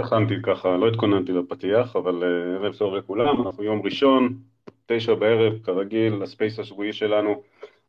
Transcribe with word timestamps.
הכנתי 0.00 0.34
ככה, 0.42 0.76
לא 0.76 0.88
התכוננתי 0.88 1.32
לפתיח, 1.32 1.96
אבל 1.96 2.22
אה, 2.24 2.56
ערב 2.56 2.74
טוב 2.74 2.94
לכולם, 2.94 3.46
אנחנו 3.46 3.64
יום 3.64 3.82
ראשון, 3.82 4.38
תשע 4.86 5.14
בערב, 5.14 5.58
כרגיל, 5.62 6.22
הספייס 6.22 6.58
השבועי 6.58 6.92
שלנו, 6.92 7.42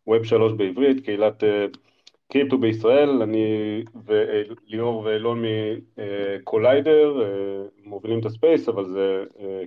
ווב 0.08 0.24
שלוש 0.24 0.54
בעברית, 0.54 1.06
קהילת 1.06 1.44
אה, 1.44 1.66
קריפטו 2.32 2.58
בישראל, 2.58 3.10
אני 3.22 3.46
וליאור 4.06 5.04
ואילון 5.04 5.44
מקוליידר 5.98 7.24
מובילים 7.84 8.20
את 8.20 8.26
הספייס, 8.26 8.70
אבל 8.70 8.86
זה 8.86 9.24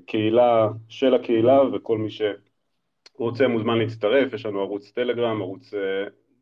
קהילה 0.06 0.68
של 0.88 1.14
הקהילה, 1.14 1.62
וכל 1.72 1.98
מי 1.98 2.08
שרוצה 2.10 3.48
מוזמן 3.48 3.78
להצטרף, 3.78 4.32
יש 4.32 4.46
לנו 4.46 4.60
ערוץ 4.60 4.90
טלגרם, 4.90 5.42
ערוץ 5.42 5.74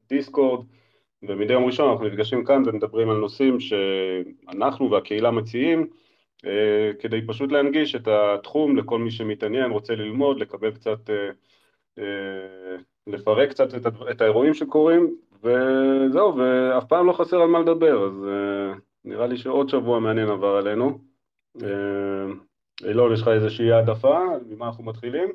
דיסקורד, 0.08 0.66
ומדי 1.22 1.52
יום 1.52 1.64
ראשון 1.64 1.90
אנחנו 1.90 2.06
נפגשים 2.06 2.44
כאן 2.44 2.62
ומדברים 2.66 3.10
על 3.10 3.16
נושאים 3.16 3.60
שאנחנו 3.60 4.90
והקהילה 4.90 5.30
מציעים 5.30 5.86
אה, 6.46 6.90
כדי 6.98 7.26
פשוט 7.26 7.52
להנגיש 7.52 7.94
את 7.94 8.08
התחום 8.08 8.76
לכל 8.76 8.98
מי 8.98 9.10
שמתעניין, 9.10 9.70
רוצה 9.70 9.94
ללמוד, 9.94 10.38
לקבל 10.40 10.74
קצת, 10.74 11.10
אה, 11.10 11.30
אה, 11.98 12.76
לפרק 13.06 13.50
קצת 13.50 13.74
את, 13.74 13.86
את 14.10 14.20
האירועים 14.20 14.54
שקורים 14.54 15.16
וזהו, 15.42 16.36
ואף 16.36 16.84
פעם 16.84 17.06
לא 17.06 17.12
חסר 17.12 17.42
על 17.42 17.48
מה 17.48 17.60
לדבר, 17.60 18.06
אז 18.06 18.26
נראה 19.04 19.26
לי 19.26 19.36
שעוד 19.36 19.68
שבוע 19.68 20.00
מעניין 20.00 20.28
עבר 20.28 20.56
עלינו. 20.56 20.98
אילון, 22.84 23.12
יש 23.12 23.22
לך 23.22 23.28
איזושהי 23.28 23.72
העדפה? 23.72 24.18
ממה 24.48 24.66
אנחנו 24.66 24.84
מתחילים? 24.84 25.28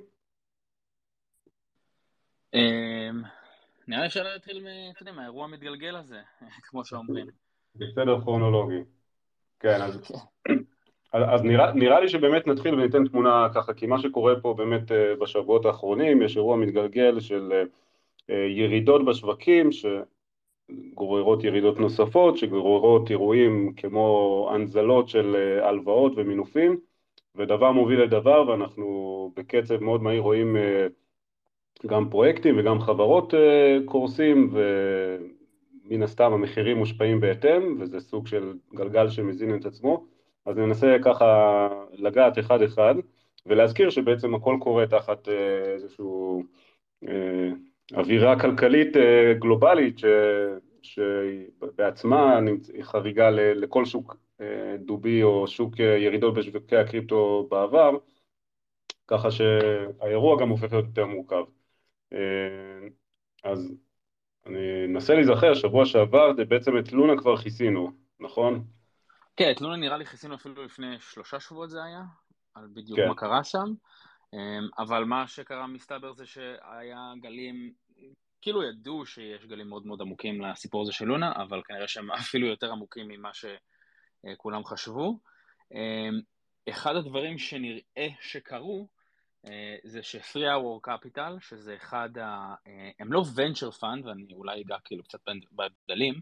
נראה 3.88 4.02
לי 4.02 4.08
אפשר 4.08 4.24
להתחיל, 4.24 5.12
מהאירוע 5.16 5.46
המתגלגל 5.46 5.96
הזה, 5.96 6.20
כמו 6.70 6.86
שאומרים. 6.86 7.28
בסדר 7.76 8.22
כרונולוגי. 8.22 8.84
כן, 9.60 9.82
אז, 9.82 10.02
אז 11.14 11.44
נראה, 11.44 11.74
נראה 11.74 12.00
לי 12.00 12.10
שבאמת 12.10 12.48
נתחיל 12.48 12.74
וניתן 12.74 13.08
תמונה 13.08 13.48
ככה, 13.56 13.74
כי 13.74 13.88
מה 13.88 14.00
שקורה 14.00 14.34
פה 14.42 14.54
באמת 14.54 14.92
אה, 14.92 15.16
בשבועות 15.16 15.66
האחרונים, 15.66 16.22
יש 16.22 16.38
אירוע 16.38 16.58
מתגלגל 16.58 17.20
של 17.20 17.50
אה, 17.52 17.64
אה, 18.30 18.46
ירידות 18.50 19.06
בשווקים, 19.06 19.70
שגוררות 19.72 21.44
ירידות 21.44 21.80
נוספות, 21.80 22.38
שגוררות 22.38 23.10
אירועים 23.10 23.74
כמו 23.74 24.50
הנזלות 24.54 25.10
של 25.10 25.36
הלוואות 25.62 26.14
ומינופים, 26.16 26.80
ודבר 27.36 27.72
מוביל 27.72 28.02
לדבר, 28.02 28.48
ואנחנו 28.48 29.32
בקצב 29.36 29.84
מאוד 29.84 30.04
מהיר 30.04 30.22
רואים 30.22 30.58
גם 31.86 32.10
פרויקטים 32.10 32.60
וגם 32.60 32.80
חברות 32.80 33.34
אה, 33.34 33.78
קורסים 33.86 34.54
ומן 35.86 36.04
הסתם 36.04 36.34
המחירים 36.34 36.78
מושפעים 36.78 37.20
בהתאם 37.20 37.78
וזה 37.80 38.00
סוג 38.00 38.28
של 38.28 38.54
גלגל 38.74 39.10
שמזין 39.10 39.56
את 39.56 39.66
עצמו 39.66 40.06
אז 40.46 40.58
ננסה 40.58 40.98
ככה 41.04 41.70
לגעת 41.94 42.40
אחד 42.40 42.62
אחד 42.62 42.96
ולהזכיר 43.46 43.90
שבעצם 43.90 44.36
הכל 44.36 44.58
קורה 44.60 44.88
תחת 44.88 45.30
אה, 45.30 45.74
איזושהי 45.74 46.06
אה, 47.08 47.50
אווירה 47.94 48.40
כלכלית 48.40 48.98
גלובלית 49.40 50.00
ש... 50.00 50.06
שבעצמה 50.82 52.40
היא 52.74 52.84
חריגה 52.84 53.30
לכל 53.30 53.86
שוק 53.86 54.18
דובי 54.78 55.24
או 55.24 55.48
שוק 55.48 55.80
ירידות 55.80 56.34
בשווקי 56.34 56.78
הקריפטו 56.78 57.48
בעבר 57.52 57.98
ככה 59.08 59.32
שהאירוע 59.32 60.40
גם 60.42 60.50
הופך 60.50 60.74
להיות 60.74 60.86
יותר 60.86 61.06
מורכב. 61.06 61.44
אה, 62.14 62.88
אז 63.44 63.74
אני 64.46 64.86
אנסה 64.86 65.16
להיזכר, 65.16 65.54
שבוע 65.54 65.86
שעבר 65.86 66.34
זה 66.34 66.46
בעצם 66.46 66.78
את 66.80 66.92
לונה 66.92 67.22
כבר 67.22 67.38
כיסינו, 67.38 67.92
נכון? 68.20 68.66
כן, 69.36 69.52
את 69.52 69.62
לונה 69.62 69.76
נראה 69.76 69.98
לי 69.98 70.06
כיסינו 70.06 70.36
אפילו 70.36 70.64
לפני 70.66 71.00
שלושה 71.00 71.40
שבועות 71.40 71.70
זה 71.70 71.84
היה, 71.84 72.02
על 72.54 72.68
בדיוק 72.74 73.00
כן. 73.00 73.08
מה 73.08 73.16
קרה 73.16 73.44
שם, 73.44 73.74
אה, 74.34 74.84
אבל 74.84 75.04
מה 75.04 75.28
שקרה 75.28 75.68
מסתבר 75.68 76.14
זה 76.14 76.26
שהיה 76.26 77.14
גלים, 77.22 77.74
כאילו 78.42 78.64
ידעו 78.64 79.06
שיש 79.06 79.46
גלים 79.46 79.70
מאוד 79.70 79.86
מאוד 79.86 80.02
עמוקים 80.02 80.42
לסיפור 80.42 80.82
הזה 80.82 80.92
של 80.92 81.06
לונה, 81.06 81.32
אבל 81.36 81.62
כנראה 81.66 81.88
שהם 81.88 82.12
אפילו 82.22 82.48
יותר 82.48 82.72
עמוקים 82.72 83.08
ממה 83.08 83.30
שכולם 83.34 84.66
חשבו. 84.66 85.20
אה, 85.76 86.10
אחד 86.70 86.96
הדברים 86.96 87.38
שנראה 87.38 88.08
שקרו 88.22 88.88
זה 89.84 90.04
ש-Free 90.04 90.40
Hour 90.40 90.90
Capital, 90.90 91.40
שזה 91.40 91.76
אחד 91.76 92.18
ה... 92.18 92.56
אה, 92.68 92.90
הם 93.00 93.14
לא 93.14 93.24
venture 93.36 93.80
fund, 93.80 94.06
ואני 94.06 94.34
אולי 94.34 94.62
אגע 94.62 94.76
כאילו 94.86 95.04
קצת 95.04 95.20
בהבדלים, 95.52 96.14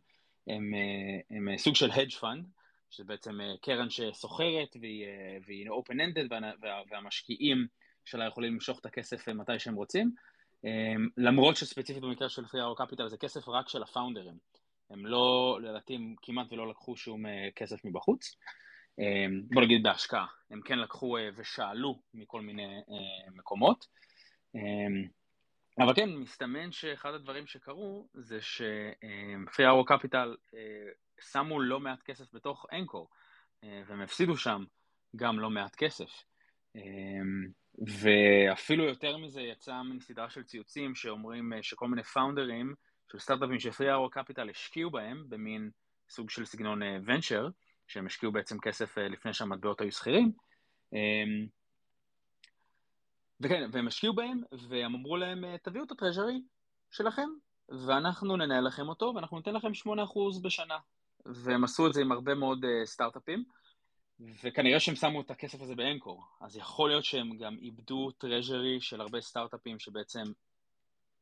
הם, 0.48 0.74
אה, 0.74 1.38
הם 1.38 1.58
סוג 1.58 1.76
של 1.76 1.92
hedge 1.92 2.14
fund, 2.22 2.44
שזה 2.90 3.03
בעצם 3.03 3.40
קרן 3.62 3.90
שסוחרת 3.90 4.76
והיא, 4.81 5.06
והיא 5.46 5.70
open-ended, 5.70 6.28
וה, 6.62 6.81
והמשקיעים 6.92 7.68
שלה 8.06 8.28
יכולים 8.28 8.53
למשוך 8.53 8.80
את 8.80 8.86
הכסף 8.86 9.30
מתי 9.30 9.59
שהם 9.59 9.76
רוצים, 9.76 10.12
למרות 11.18 11.56
שספציפית 11.56 12.03
במקרה 12.03 12.30
של 12.30 12.46
Free 12.46 12.47
Hour 12.78 12.82
Capital 12.82 13.08
זה 13.08 13.18
כסף 13.18 13.50
רק 13.50 13.70
של 13.70 13.84
הפאונדרים. 13.84 14.38
הם 14.90 15.06
לא, 15.06 15.59
לדעתי, 15.62 16.16
כמעט 16.22 16.47
ולא 16.52 16.70
לקחו 16.70 16.96
שום 16.96 17.26
כסף 17.56 17.86
מבחוץ. 17.86 18.36
אמ, 19.00 19.41
בוא 19.53 19.61
נגיד 19.61 19.83
בהשקעה, 19.83 20.25
הם 20.50 20.61
כן 20.61 20.79
לקחו 20.79 21.17
אה, 21.17 21.29
ושאלו 21.35 22.01
מכל 22.13 22.41
מיני 22.41 22.75
אה, 22.75 23.31
מקומות. 23.35 23.88
אבל 25.79 25.95
כן, 25.95 26.09
מסתמן 26.09 26.72
שאחד 26.72 27.13
הדברים 27.13 27.47
שקרו 27.47 28.07
זה 28.13 28.41
שפרי 28.41 29.67
ארו 29.67 29.85
קפיטל 29.85 30.35
שמו 31.22 31.61
לא 31.61 31.79
מעט 31.79 32.03
כסף 32.03 32.34
בתוך 32.34 32.66
אנקור, 32.73 33.09
אה, 33.63 33.81
והם 33.88 34.01
הפסידו 34.01 34.38
שם 34.38 34.63
גם 35.16 35.39
לא 35.39 35.50
מעט 35.50 35.75
כסף. 35.75 36.23
ואפילו 37.88 38.84
יותר 38.84 39.17
מזה 39.17 39.41
יצא 39.41 39.81
מין 39.81 40.00
סדרה 40.00 40.29
של 40.29 40.44
ציוצים 40.44 40.95
שאומרים 40.95 41.51
שכל 41.61 41.88
מיני 41.88 42.03
פאונדרים 42.03 42.75
של 43.11 43.19
סטארט-אפים 43.19 43.59
שפרי 43.59 43.91
ארו 43.91 44.09
קפיטל 44.09 44.50
השקיעו 44.50 44.91
בהם 44.91 45.23
במין 45.29 45.69
סוג 46.09 46.29
של 46.29 46.45
סגנון 46.45 46.81
ונצ'ר, 47.05 47.50
שהם 47.88 48.06
השקיעו 48.06 48.31
בעצם 48.31 48.59
כסף 48.59 48.97
אה, 48.97 49.07
לפני 49.07 49.34
שהמטבעות 49.34 49.81
היו 49.81 49.91
שכירים. 49.91 50.31
אמ, 50.94 51.47
וכן, 53.41 53.69
והם 53.72 53.88
השקיעו 53.88 54.13
בהם, 54.13 54.41
והם 54.69 54.96
אמרו 54.96 55.18
להם, 55.18 55.46
אה, 55.46 55.56
תביאו 55.57 55.84
את 55.84 55.91
הטרז'רי 55.91 56.41
שלכם, 56.91 57.29
ואנחנו 57.69 58.38
ננהל 58.38 58.68
לכם 58.68 58.90
אותו, 58.90 59.13
ואנחנו 59.16 59.38
ניתן 59.38 59.53
לכם 59.53 59.73
8% 59.73 60.41
בשנה. 60.44 60.78
והם 61.25 61.63
עשו 61.63 61.88
את 61.88 61.94
זה 61.94 62.01
עם 62.01 62.12
הרבה 62.12 62.35
מאוד 62.35 62.66
uh, 62.66 62.85
סטארט-אפים, 62.85 63.44
וכנראה 64.44 64.79
שהם 64.79 64.96
שמו 64.96 65.22
את 65.22 65.31
הכסף 65.31 65.62
הזה 65.62 65.75
באנקור, 65.75 66.23
אז 66.41 66.57
יכול 66.57 66.90
להיות 66.90 67.06
שהם 67.06 67.38
גם 67.38 67.57
איבדו 67.62 68.12
טרז'רי 68.12 68.81
של 68.81 69.02
הרבה 69.02 69.22
סטארט-אפים 69.22 69.79
שבעצם 69.79 70.23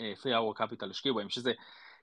Free 0.02 0.26
Hour 0.26 0.62
Capital 0.62 0.90
השקיעו 0.90 1.16
בהם, 1.16 1.30
שזה 1.30 1.52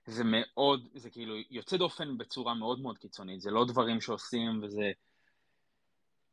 זה 0.06 0.25
מאוד, 0.27 0.88
זה 0.94 1.11
כאילו 1.11 1.34
יוצא 1.50 1.77
דופן 1.77 2.19
בצורה 2.19 2.55
מאוד 2.55 2.81
מאוד 2.81 2.99
קיצונית, 2.99 3.41
זה 3.41 3.50
לא 3.50 3.65
דברים 3.65 4.00
שעושים 4.00 4.61
וזה... 4.62 4.93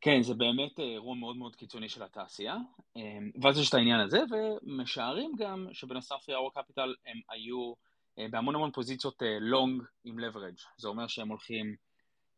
כן, 0.00 0.22
זה 0.22 0.34
באמת 0.34 0.78
אירוע 0.78 1.14
מאוד 1.14 1.36
מאוד 1.36 1.56
קיצוני 1.56 1.88
של 1.88 2.02
התעשייה, 2.02 2.56
אמ, 2.96 3.30
ואז 3.42 3.58
יש 3.58 3.68
את 3.68 3.74
העניין 3.74 4.00
הזה, 4.00 4.20
ומשערים 4.30 5.32
גם 5.38 5.66
שבנוסף 5.72 6.28
יאור 6.28 6.52
קפיטל 6.54 6.94
הם 7.06 7.20
היו 7.30 7.72
אה, 8.18 8.26
בהמון 8.30 8.54
המון 8.54 8.70
פוזיציות 8.70 9.22
אה, 9.22 9.58
עם 10.04 10.18
leverage, 10.18 10.62
זה 10.76 10.88
אומר 10.88 11.06
שהם 11.06 11.28
הולכים 11.28 11.76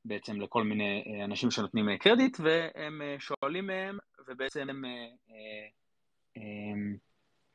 בעצם 0.05 0.41
לכל 0.41 0.65
מיני 0.65 1.05
אה, 1.07 1.25
אנשים 1.25 1.51
שנותנים 1.51 1.99
קרדיט, 1.99 2.37
והם 2.41 3.03
שואלים 3.19 3.67
מהם, 3.67 3.99
ובעצם 4.29 4.69
הם, 4.69 4.85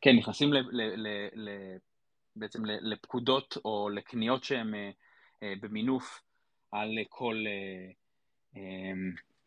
כן, 0.02 0.16
נכנסים 0.16 0.54
ל... 0.54 0.58
ל, 0.72 1.10
ל 1.36 1.50
בעצם 2.36 2.66
לפקודות 2.66 3.58
או 3.66 3.90
לקניות 3.90 4.44
שהן 4.44 4.74
אה, 4.76 4.92
אה, 5.44 5.54
במינוף 5.62 6.22
על 6.72 6.90
כל, 7.10 7.44
אה, 8.56 8.62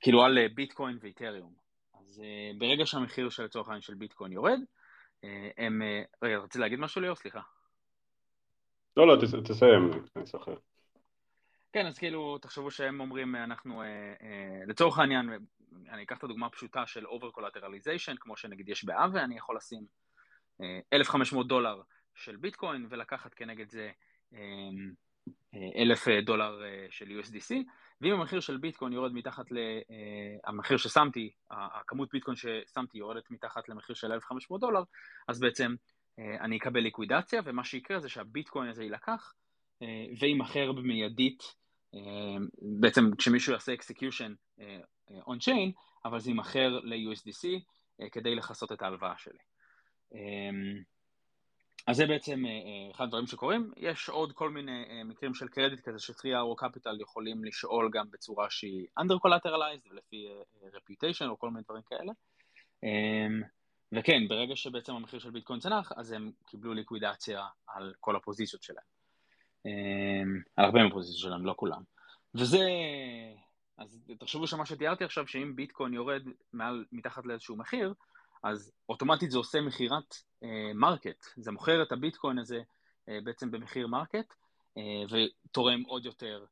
כאילו 0.00 0.22
על 0.22 0.48
ביטקוין 0.48 0.98
ואיתריום. 1.00 1.54
אז 2.00 2.22
ברגע 2.58 2.86
שהמחיר 2.86 3.30
של 3.30 3.44
לצורך 3.44 3.68
העניין 3.68 3.82
של 3.82 3.94
ביטקוין 3.94 4.32
יורד, 4.32 4.60
הם, 5.56 5.82
רגע, 6.22 6.36
רציתי 6.36 6.58
להגיד 6.58 6.78
משהו 6.78 7.00
ליאור? 7.00 7.16
סליחה. 7.16 7.40
לא, 8.96 9.06
לא, 9.06 9.16
תסיים, 9.44 9.90
אני 10.16 10.26
זוכר. 10.26 10.54
כן, 11.72 11.86
אז 11.86 11.98
כאילו, 11.98 12.38
תחשבו 12.38 12.70
שהם 12.70 13.00
אומרים, 13.00 13.36
אנחנו, 13.36 13.82
לצורך 14.66 14.98
העניין, 14.98 15.30
אני 15.88 16.02
אקח 16.02 16.18
את 16.18 16.24
הדוגמה 16.24 16.46
הפשוטה 16.46 16.86
של 16.86 17.06
over 17.06 17.38
collateralization, 17.38 18.16
כמו 18.20 18.36
שנגיד 18.36 18.68
יש 18.68 18.84
באבה, 18.84 19.24
אני 19.24 19.36
יכול 19.36 19.56
לשים 19.56 19.86
1,500 20.92 21.48
דולר 21.48 21.82
של 22.18 22.36
ביטקוין 22.36 22.86
ולקחת 22.90 23.34
כנגד 23.34 23.70
זה 23.70 23.90
אמ, 24.32 24.92
אה, 25.54 25.82
אלף 25.82 26.08
אה, 26.08 26.20
דולר 26.20 26.64
אה, 26.64 26.86
של 26.90 27.20
USDC, 27.20 27.54
ואם 28.00 28.12
המחיר 28.12 28.40
של 28.40 28.56
ביטקוין 28.56 28.92
יורד 28.92 29.12
מתחת 29.12 29.44
למחיר 30.48 30.76
ששמתי, 30.76 31.30
הכמות 31.50 32.08
ביטקוין 32.12 32.36
ששמתי 32.36 32.98
יורדת 32.98 33.30
מתחת 33.30 33.68
למחיר 33.68 33.94
של 33.94 34.12
1,500 34.12 34.60
דולר, 34.60 34.82
אז 35.28 35.40
בעצם 35.40 35.74
אני 36.18 36.56
אקבל 36.56 36.80
ליקווידציה, 36.80 37.40
ומה 37.44 37.64
שיקרה 37.64 38.00
זה 38.00 38.08
שהביטקוין 38.08 38.68
הזה 38.68 38.82
יילקח 38.82 39.34
ויימכר 40.20 40.72
במיידית, 40.72 41.42
בעצם 42.80 43.16
כשמישהו 43.18 43.52
יעשה 43.52 43.74
execution 43.74 44.34
on-chain, 45.26 45.72
אבל 46.04 46.20
זה 46.20 46.30
יימכר 46.30 46.80
ל-USDC 46.82 47.46
כדי 48.12 48.34
לכסות 48.34 48.72
את 48.72 48.82
ההלוואה 48.82 49.14
שלי. 49.18 49.38
אז 51.88 51.96
זה 51.96 52.06
בעצם 52.06 52.44
אחד 52.90 53.04
הדברים 53.04 53.26
שקורים. 53.26 53.72
יש 53.76 54.08
עוד 54.08 54.32
כל 54.32 54.50
מיני 54.50 55.02
מקרים 55.04 55.34
של 55.34 55.48
קרדיט 55.48 55.80
כזה 55.80 55.98
ש- 55.98 56.12
Three 56.12 56.35
Arrows 56.35 56.62
Capital 56.64 57.02
יכולים 57.02 57.44
לשאול 57.44 57.90
גם 57.92 58.10
בצורה 58.10 58.50
שהיא 58.50 58.86
under 59.00 59.14
collateralized 59.14 59.90
ולפי 59.90 60.28
reputation 60.64 61.28
או 61.28 61.38
כל 61.38 61.50
מיני 61.50 61.62
דברים 61.64 61.82
כאלה. 61.82 62.12
וכן, 63.92 64.28
ברגע 64.28 64.56
שבעצם 64.56 64.94
המחיר 64.94 65.18
של 65.18 65.30
ביטקוין 65.30 65.60
צנח, 65.60 65.92
אז 65.96 66.12
הם 66.12 66.32
קיבלו 66.46 66.74
ליקווידציה 66.74 67.46
על 67.66 67.94
כל 68.00 68.16
הפוזיציות 68.16 68.62
שלהם. 68.62 68.84
על 70.56 70.64
הרבה 70.64 70.82
מהפוזיציות 70.82 71.20
שלהם, 71.20 71.46
לא 71.46 71.54
כולם. 71.56 71.82
וזה... 72.34 72.68
אז 73.78 74.00
תחשבו 74.18 74.46
שמה 74.46 74.66
שתיארתי 74.66 75.04
עכשיו, 75.04 75.26
שאם 75.26 75.56
ביטקוין 75.56 75.94
יורד 75.94 76.22
מעל, 76.52 76.84
מתחת 76.92 77.26
לאיזשהו 77.26 77.56
מחיר, 77.56 77.94
אז 78.42 78.72
אוטומטית 78.88 79.30
זה 79.30 79.38
עושה 79.38 79.60
מכירת 79.60 80.14
market. 80.74 81.26
זה 81.36 81.52
מוכר 81.52 81.82
את 81.82 81.92
הביטקוין 81.92 82.38
הזה 82.38 82.60
בעצם 83.08 83.50
במחיר 83.50 83.86
market, 83.86 84.34
ותורם 85.10 85.82
עוד 85.82 86.04
יותר 86.04 86.44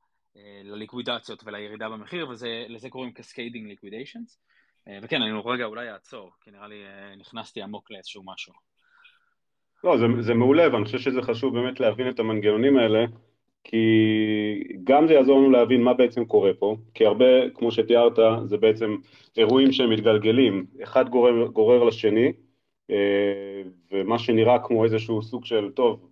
לליקווידציות 0.65 1.43
ולירידה 1.47 1.89
במחיר, 1.89 2.29
ולזה 2.29 2.91
קוראים 2.91 3.13
cascading 3.19 3.73
liquidations. 3.73 4.37
וכן, 5.03 5.23
אני 5.23 5.41
רגע 5.45 5.65
אולי 5.65 5.91
אעצור, 5.91 6.31
כי 6.41 6.51
נראה 6.51 6.69
לי 6.69 6.85
נכנסתי 7.17 7.63
עמוק 7.63 7.91
לאיזשהו 7.91 8.23
משהו. 8.27 8.53
לא, 9.85 9.99
זה, 9.99 10.07
זה 10.21 10.35
מעולה, 10.35 10.73
ואני 10.73 10.85
חושב 10.85 10.99
שזה 10.99 11.23
חשוב 11.23 11.55
באמת 11.55 11.81
להבין 11.81 12.11
את 12.11 12.19
המנגנונים 12.19 12.79
האלה, 12.79 13.05
כי 13.69 14.63
גם 14.85 15.07
זה 15.07 15.15
יעזור 15.15 15.39
לנו 15.39 15.51
להבין 15.51 15.83
מה 15.83 15.95
בעצם 15.95 16.25
קורה 16.25 16.55
פה, 16.59 16.77
כי 16.95 17.07
הרבה, 17.07 17.51
כמו 17.55 17.71
שתיארת, 17.73 18.19
זה 18.45 18.57
בעצם 18.57 18.97
אירועים 19.37 19.73
שהם 19.73 19.91
מתגלגלים, 19.91 20.67
אחד 20.83 21.09
גורר, 21.09 21.47
גורר 21.47 21.85
לשני, 21.85 22.33
ומה 23.93 24.19
שנראה 24.19 24.59
כמו 24.59 24.85
איזשהו 24.85 25.23
סוג 25.23 25.45
של, 25.45 25.71
טוב, 25.75 26.09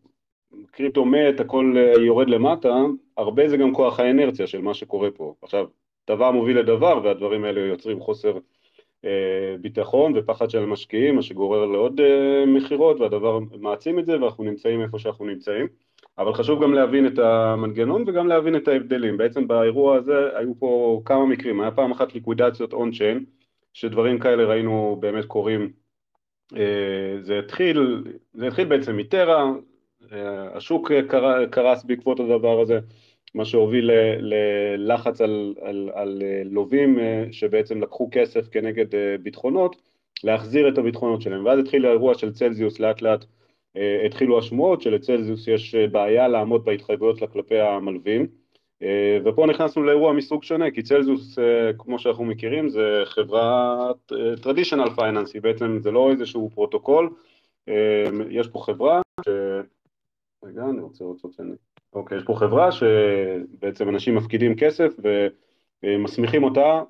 קריפטו 0.70 1.04
מת, 1.04 1.40
הכל 1.40 1.74
יורד 2.00 2.28
למטה, 2.28 2.82
הרבה 3.16 3.48
זה 3.48 3.56
גם 3.56 3.74
כוח 3.74 4.00
האנרציה 4.00 4.46
של 4.46 4.60
מה 4.60 4.74
שקורה 4.74 5.10
פה. 5.10 5.34
עכשיו, 5.42 5.66
דבר 6.10 6.30
מוביל 6.30 6.58
לדבר, 6.58 7.00
והדברים 7.04 7.44
האלה 7.44 7.60
יוצרים 7.60 8.00
חוסר 8.00 8.38
ביטחון 9.60 10.12
ופחד 10.16 10.50
של 10.50 10.62
המשקיעים, 10.62 11.16
מה 11.16 11.22
שגורר 11.22 11.66
לעוד 11.66 12.00
מכירות, 12.46 13.00
והדבר 13.00 13.38
מעצים 13.60 13.98
את 13.98 14.06
זה, 14.06 14.20
ואנחנו 14.20 14.44
נמצאים 14.44 14.82
איפה 14.82 14.98
שאנחנו 14.98 15.24
נמצאים. 15.24 15.66
אבל 16.18 16.34
חשוב 16.34 16.62
גם 16.62 16.74
להבין 16.74 17.06
את 17.06 17.18
המנגנון 17.18 18.04
וגם 18.06 18.28
להבין 18.28 18.56
את 18.56 18.68
ההבדלים. 18.68 19.16
בעצם 19.16 19.48
באירוע 19.48 19.96
הזה 19.96 20.38
היו 20.38 20.58
פה 20.58 21.02
כמה 21.04 21.26
מקרים, 21.26 21.60
היה 21.60 21.70
פעם 21.70 21.90
אחת 21.90 22.14
ליקווידציות 22.14 22.72
און-צ'יין, 22.72 23.24
שדברים 23.72 24.18
כאלה 24.18 24.44
ראינו 24.44 24.96
באמת 25.00 25.24
קורים. 25.24 25.72
זה 27.20 27.38
התחיל, 27.38 28.04
זה 28.34 28.46
התחיל 28.46 28.64
בעצם 28.68 28.96
מטרה, 28.96 29.52
השוק 30.54 30.90
קרס 31.50 31.84
בעקבות 31.84 32.20
הדבר 32.20 32.60
הזה. 32.60 32.78
מה 33.34 33.44
שהוביל 33.44 33.90
ללחץ 34.20 35.20
על, 35.20 35.54
על, 35.60 35.90
על 35.94 36.22
לווים 36.44 36.98
שבעצם 37.32 37.80
לקחו 37.82 38.08
כסף 38.12 38.48
כנגד 38.48 38.86
ביטחונות, 39.22 39.76
להחזיר 40.24 40.68
את 40.68 40.78
הביטחונות 40.78 41.22
שלהם. 41.22 41.44
ואז 41.44 41.58
התחיל 41.58 41.86
האירוע 41.86 42.14
של 42.14 42.32
צלזיוס, 42.32 42.80
לאט 42.80 43.02
לאט 43.02 43.24
התחילו 44.06 44.38
השמועות 44.38 44.82
שלצלזיוס 44.82 45.48
יש 45.48 45.74
בעיה 45.74 46.28
לעמוד 46.28 46.64
בהתחייבויות 46.64 47.20
שלה 47.20 47.26
כלפי 47.26 47.60
המלווים, 47.60 48.26
ופה 49.24 49.46
נכנסנו 49.46 49.82
לאירוע 49.82 50.12
מסוג 50.12 50.42
שונה, 50.42 50.70
כי 50.70 50.82
צלזיוס, 50.82 51.38
כמו 51.78 51.98
שאנחנו 51.98 52.24
מכירים, 52.24 52.68
זה 52.68 53.02
חברה 53.04 53.90
traditional 54.42 54.98
finance, 54.98 55.30
היא 55.34 55.42
בעצם 55.42 55.78
זה 55.80 55.90
לא 55.90 56.10
איזשהו 56.10 56.50
פרוטוקול, 56.50 57.10
יש 58.30 58.48
פה 58.48 58.58
חברה 58.58 59.00
ש... 59.24 59.28
רגע, 60.44 60.62
אני 60.70 60.80
רוצה 60.80 61.04
לראות 61.04 61.18
שאני... 61.36 61.52
אוקיי, 61.92 62.18
יש 62.18 62.24
פה 62.24 62.34
חברה 62.34 62.72
שבעצם 62.72 63.88
אנשים 63.88 64.14
מפקידים 64.14 64.56
כסף 64.56 64.92
ומסמיכים 65.82 66.44
אותה 66.44 66.82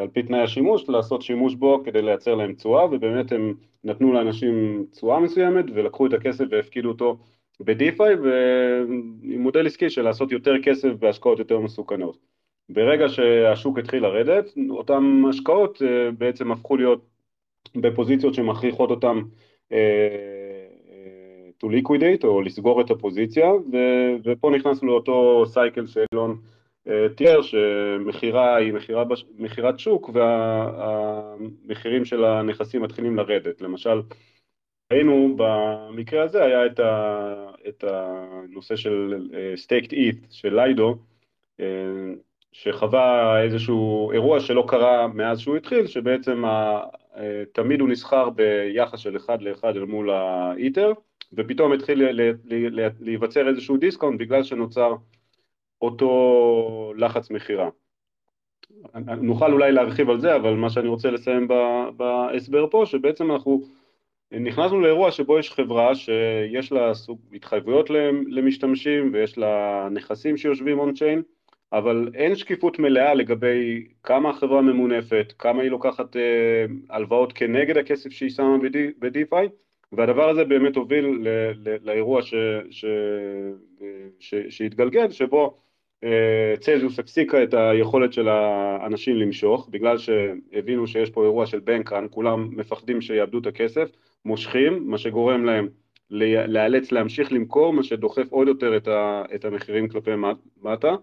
על 0.00 0.08
פי 0.12 0.22
תנאי 0.22 0.40
השימוש 0.40 0.88
לעשות 0.88 1.22
שימוש 1.22 1.54
בו 1.54 1.82
כדי 1.84 2.02
לייצר 2.02 2.34
להם 2.34 2.52
תשואה 2.52 2.84
ובאמת 2.84 3.32
הם 3.32 3.54
נתנו 3.84 4.12
לאנשים 4.12 4.84
תשואה 4.90 5.20
מסוימת 5.20 5.64
ולקחו 5.74 6.06
את 6.06 6.12
הכסף 6.12 6.44
והפקידו 6.50 6.88
אותו 6.88 7.16
בדיפיי 7.60 8.14
ועם 8.14 9.40
מודל 9.42 9.66
עסקי 9.66 9.90
של 9.90 10.02
לעשות 10.02 10.32
יותר 10.32 10.54
כסף 10.62 10.88
בהשקעות 10.88 11.38
יותר 11.38 11.60
מסוכנות. 11.60 12.18
ברגע 12.68 13.08
שהשוק 13.08 13.78
התחיל 13.78 14.02
לרדת, 14.02 14.50
אותן 14.70 15.22
השקעות 15.28 15.82
בעצם 16.18 16.52
הפכו 16.52 16.76
להיות 16.76 17.06
בפוזיציות 17.76 18.34
שמכריחות 18.34 18.90
אותן 18.90 19.20
to 21.64 21.66
liquidate 21.66 22.24
או 22.24 22.42
לסגור 22.42 22.80
את 22.80 22.90
הפוזיציה 22.90 23.52
ופה 24.24 24.50
נכנסנו 24.50 24.88
לאותו 24.88 25.44
סייקל 25.46 25.86
שאילון 25.86 26.36
תיאר 27.16 27.42
שמכירה 27.42 28.56
היא 28.56 28.72
מכירה, 28.72 29.04
מכירת 29.38 29.78
שוק 29.78 30.10
והמחירים 30.14 32.04
של 32.04 32.24
הנכסים 32.24 32.82
מתחילים 32.82 33.16
לרדת, 33.16 33.60
למשל 33.60 34.02
ראינו 34.92 35.36
במקרה 35.36 36.22
הזה 36.22 36.44
היה 36.44 36.66
את, 36.66 36.80
ה, 36.80 37.50
את 37.68 37.84
הנושא 37.88 38.76
של 38.76 39.28
staked 39.54 39.90
ETH 39.90 40.26
של 40.30 40.54
ליידו 40.54 40.98
שחווה 42.52 43.42
איזשהו 43.42 44.12
אירוע 44.12 44.40
שלא 44.40 44.64
קרה 44.68 45.06
מאז 45.06 45.40
שהוא 45.40 45.56
התחיל 45.56 45.86
שבעצם 45.86 46.42
תמיד 47.52 47.80
הוא 47.80 47.88
נסחר 47.88 48.30
ביחס 48.30 48.98
של 48.98 49.16
אחד 49.16 49.42
לאחד 49.42 49.76
אל 49.76 49.84
מול 49.84 50.10
האיתר 50.10 50.92
ופתאום 51.32 51.72
התחיל 51.72 52.26
להיווצר 53.00 53.48
איזשהו 53.48 53.76
discount 53.76 54.20
בגלל 54.20 54.42
שנוצר 54.42 54.94
אותו 55.82 56.92
לחץ 56.96 57.30
מכירה. 57.30 57.68
נוכל 59.20 59.52
אולי 59.52 59.72
להרחיב 59.72 60.10
על 60.10 60.20
זה, 60.20 60.36
אבל 60.36 60.54
מה 60.54 60.70
שאני 60.70 60.88
רוצה 60.88 61.10
לסיים 61.10 61.48
בהסבר 61.96 62.66
פה, 62.70 62.82
שבעצם 62.86 63.30
אנחנו 63.30 63.62
נכנסנו 64.32 64.80
לאירוע 64.80 65.10
שבו 65.10 65.38
יש 65.38 65.50
חברה 65.50 65.94
שיש 65.94 66.72
לה 66.72 66.94
סוג 66.94 67.20
התחייבויות 67.32 67.90
למשתמשים 68.28 69.10
ויש 69.12 69.38
לה 69.38 69.88
נכסים 69.90 70.36
שיושבים 70.36 70.78
on-chain, 70.78 71.22
אבל 71.72 72.10
אין 72.14 72.36
שקיפות 72.36 72.78
מלאה 72.78 73.14
לגבי 73.14 73.86
כמה 74.02 74.30
החברה 74.30 74.62
ממונפת, 74.62 75.32
כמה 75.38 75.62
היא 75.62 75.70
לוקחת 75.70 76.16
הלוואות 76.90 77.32
כנגד 77.32 77.76
הכסף 77.76 78.10
שהיא 78.10 78.30
שמה 78.30 78.56
ב-DeFi, 78.98 79.48
והדבר 79.92 80.28
הזה 80.28 80.44
באמת 80.44 80.76
הוביל 80.76 81.26
לאירוע 81.82 82.20
שהתגלגל, 84.48 85.10
שבו 85.10 85.56
צלזיוס 86.60 86.98
הפסיקה 86.98 87.42
את 87.42 87.54
היכולת 87.54 88.12
של 88.12 88.28
האנשים 88.28 89.16
למשוך, 89.16 89.68
בגלל 89.70 89.98
שהבינו 89.98 90.86
שיש 90.86 91.10
פה 91.10 91.24
אירוע 91.24 91.46
של 91.46 91.58
בנקראן, 91.60 92.06
כולם 92.10 92.48
מפחדים 92.56 93.00
שיאבדו 93.00 93.38
את 93.38 93.46
הכסף, 93.46 93.90
מושכים, 94.24 94.90
מה 94.90 94.98
שגורם 94.98 95.44
להם 95.44 95.68
להיאלץ 96.10 96.92
להמשיך 96.92 97.32
למכור, 97.32 97.72
מה 97.72 97.82
שדוחף 97.82 98.32
עוד 98.32 98.48
יותר 98.48 98.76
את 99.34 99.44
המחירים 99.44 99.88
כלפי 99.88 100.10
מטה, 100.62 100.94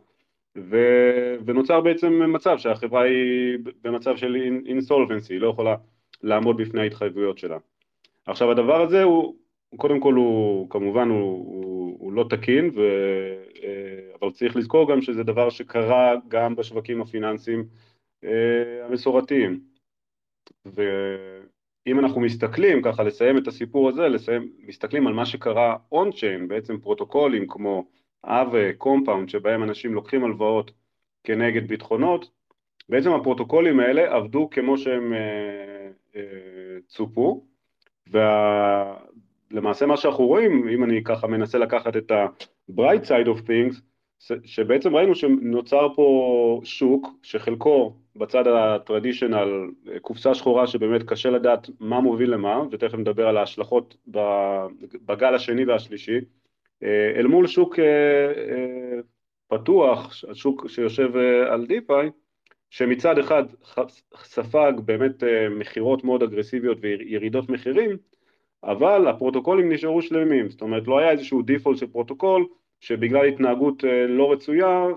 ונוצר 1.46 1.82
בעצם 1.82 2.34
מצב 2.34 2.58
שהחברה 2.58 3.02
היא 3.02 3.58
במצב 3.84 4.18
של 4.18 4.36
אינסולבנסי, 4.66 5.34
היא 5.34 5.42
לא 5.42 5.48
יכולה 5.48 5.76
לעמוד 6.24 6.58
בפני 6.58 6.82
ההתחייבויות 6.82 7.38
שלה. 7.38 7.58
עכשיו 8.26 8.52
הדבר 8.52 8.82
הזה 8.82 9.04
הוא, 9.04 9.36
קודם 9.76 10.00
כל 10.00 10.14
הוא 10.14 10.70
כמובן 10.70 11.10
הוא, 11.10 11.20
הוא, 11.20 11.98
הוא 12.00 12.14
לא 12.14 12.26
תקין, 12.30 12.72
ו, 12.76 12.82
אבל 14.22 14.32
צריך 14.32 14.56
לזכור 14.56 14.92
גם 14.92 15.02
שזה 15.02 15.24
דבר 15.24 15.50
שקרה 15.50 16.14
גם 16.28 16.56
בשווקים 16.56 17.02
הפיננסיים 17.02 17.68
המסורתיים. 18.84 19.60
ואם 20.66 22.00
אנחנו 22.00 22.22
מסתכלים, 22.22 22.82
ככה 22.82 23.04
לסיים 23.04 23.38
את 23.38 23.48
הסיפור 23.48 23.90
הזה, 23.90 24.08
לסיים, 24.08 24.52
מסתכלים 24.60 25.08
על 25.08 25.14
מה 25.14 25.26
שקרה 25.26 25.78
און-צ'יין, 25.92 26.48
בעצם 26.48 26.80
פרוטוקולים 26.80 27.48
כמו 27.48 27.88
Aave, 28.24 28.74
Compound, 28.74 29.30
שבהם 29.30 29.64
אנשים 29.64 29.94
לוקחים 29.94 30.24
הלוואות 30.24 30.72
כנגד 31.24 31.68
ביטחונות, 31.68 32.30
בעצם 32.90 33.12
הפרוטוקולים 33.12 33.80
האלה 33.80 34.16
עבדו 34.16 34.50
כמו 34.52 34.78
שהם 34.78 35.14
אה, 35.14 35.90
אה, 36.16 36.80
צופו, 36.88 37.46
ולמעשה 39.52 39.86
מה 39.86 39.98
שאנחנו 39.98 40.28
רואים, 40.28 40.68
אם 40.68 40.84
אני 40.84 41.04
ככה 41.04 41.28
מנסה 41.28 41.58
לקחת 41.58 41.98
את 41.98 42.12
ה-bright 42.12 43.04
side 43.06 43.28
of 43.28 43.40
things, 43.48 43.82
שבעצם 44.44 44.96
ראינו 44.96 45.16
שנוצר 45.16 45.88
פה 45.96 46.62
שוק 46.64 47.08
שחלקו 47.24 47.94
בצד 48.16 48.48
ה-traditional, 48.48 49.70
קופסה 50.02 50.34
שחורה 50.34 50.68
שבאמת 50.68 51.04
קשה 51.04 51.30
לדעת 51.30 51.70
מה 51.80 52.00
מוביל 52.00 52.34
למה, 52.34 52.64
ותכף 52.72 52.98
נדבר 52.98 53.28
על 53.28 53.38
ההשלכות 53.38 53.98
בגל 55.06 55.36
השני 55.36 55.66
והשלישי, 55.66 56.20
אל 56.84 57.28
מול 57.28 57.48
שוק 57.48 57.80
פתוח, 59.48 60.14
שוק 60.34 60.68
שיושב 60.68 61.18
על 61.50 61.66
DeFi, 61.66 62.10
שמצד 62.70 63.18
אחד 63.18 63.44
ספג 64.16 64.74
באמת 64.86 65.24
מכירות 65.52 66.04
מאוד 66.04 66.24
אגרסיביות 66.24 66.78
וירידות 66.82 67.50
מחירים, 67.50 67.98
אבל 68.68 69.08
הפרוטוקולים 69.08 69.72
נשארו 69.72 70.02
שלמים, 70.02 70.50
זאת 70.50 70.62
אומרת 70.62 70.88
לא 70.88 71.00
היה 71.00 71.12
איזשהו 71.12 71.42
default 71.42 71.78
של 71.78 71.88
פרוטוקול 71.88 72.46
שבגלל 72.80 73.26
התנהגות 73.26 73.84
לא 74.08 74.32
רצויה 74.32 74.88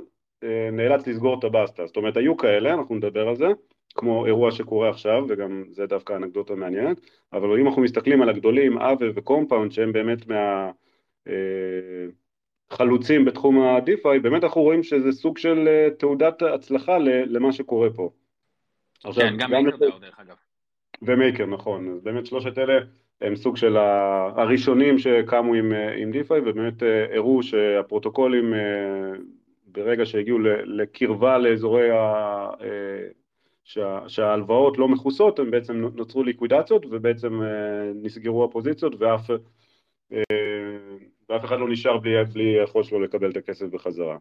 נאלץ 0.72 1.06
לסגור 1.06 1.38
את 1.38 1.44
הבסטה, 1.44 1.86
זאת 1.86 1.96
אומרת 1.96 2.16
היו 2.16 2.36
כאלה, 2.36 2.74
אנחנו 2.74 2.94
נדבר 2.94 3.28
על 3.28 3.36
זה, 3.36 3.46
כמו 3.94 4.26
אירוע 4.26 4.50
שקורה 4.50 4.88
עכשיו, 4.88 5.24
וגם 5.28 5.64
זה 5.70 5.86
דווקא 5.86 6.12
אנקדוטה 6.16 6.54
מעניינת, 6.54 7.00
אבל 7.32 7.60
אם 7.60 7.66
אנחנו 7.66 7.82
מסתכלים 7.82 8.22
על 8.22 8.28
הגדולים, 8.28 8.78
Aave 8.78 9.12
ו-Compound, 9.14 9.72
שהם 9.72 9.92
באמת 9.92 10.18
מהחלוצים 12.70 13.20
אה, 13.20 13.26
בתחום 13.26 13.60
ה-DeFi, 13.60 14.20
באמת 14.22 14.44
אנחנו 14.44 14.62
רואים 14.62 14.82
שזה 14.82 15.12
סוג 15.12 15.38
של 15.38 15.68
אה, 15.68 15.88
תעודת 15.98 16.42
הצלחה 16.42 16.98
למה 16.98 17.52
שקורה 17.52 17.90
פה. 17.90 18.10
עכשיו, 19.04 19.24
כן, 19.24 19.36
גם 19.36 19.50
MakerDAO 19.50 19.99
דרך 19.98 20.20
אגב. 20.20 20.36
ו-Maker, 21.02 21.46
נכון, 21.46 21.92
אז 21.92 22.00
באמת 22.02 22.26
שלושת 22.26 22.58
אלה 22.58 22.78
הם 23.20 23.36
סוג 23.36 23.56
של 23.56 23.76
הראשונים 24.36 24.98
שקמו 24.98 25.54
עם, 25.54 25.72
אה, 25.72 25.94
עם 25.94 26.10
DeFi 26.12 26.34
ובאמת 26.42 26.82
הראו 27.14 27.42
שהפרוטוקולים 27.42 28.54
ברגע 29.66 30.06
שהגיעו 30.06 30.38
לקרבה 30.64 31.38
לאזורי 31.38 31.90
ה... 31.90 32.48
שה, 33.64 34.08
שההלוואות 34.08 34.78
לא 34.78 34.88
מכוסות, 34.88 35.38
הם 35.38 35.50
בעצם 35.50 35.76
נוצרו 35.76 36.22
ליקווידציות 36.22 36.86
ובעצם 36.86 37.42
אה, 37.42 37.92
נסגרו 37.94 38.44
הפוזיציות 38.44 38.92
ואף, 38.98 39.30
אה, 40.12 40.22
ואף 41.28 41.44
אחד 41.44 41.58
לא 41.58 41.68
נשאר 41.68 41.98
בלי, 41.98 42.24
בלי 42.32 42.60
היכולת 42.60 42.86
שלו 42.86 43.00
לקבל 43.00 43.30
את 43.30 43.36
הכסף 43.36 43.66
בחזרה. 43.66 44.16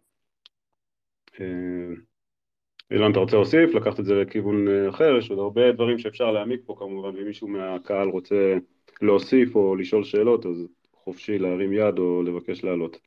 אה, 2.91 2.97
אילן, 2.97 3.11
אתה 3.11 3.19
רוצה 3.19 3.35
להוסיף? 3.35 3.73
לקחת 3.75 3.99
את 3.99 4.05
זה 4.05 4.13
לכיוון 4.13 4.87
אחר, 4.89 5.17
יש 5.17 5.29
עוד 5.29 5.39
הרבה 5.39 5.71
דברים 5.71 5.99
שאפשר 5.99 6.31
להעמיק 6.31 6.61
פה 6.65 6.75
כמובן, 6.79 7.17
אם 7.17 7.25
מישהו 7.27 7.47
מהקהל 7.47 8.09
רוצה 8.09 8.55
להוסיף 9.01 9.55
או 9.55 9.75
לשאול 9.75 10.03
שאלות, 10.03 10.45
אז 10.45 10.67
חופשי 10.93 11.39
להרים 11.39 11.73
יד 11.73 11.97
או 11.97 12.23
לבקש 12.23 12.63
לעלות. 12.63 12.97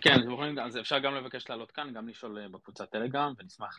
כן, 0.00 0.16
אז 0.62 0.78
אפשר 0.78 0.98
גם 0.98 1.14
לבקש 1.14 1.50
לעלות 1.50 1.70
כאן, 1.70 1.92
גם 1.94 2.08
לשאול 2.08 2.48
בקבוצת 2.48 2.90
טלגרם, 2.90 3.32
ונשמח 3.38 3.78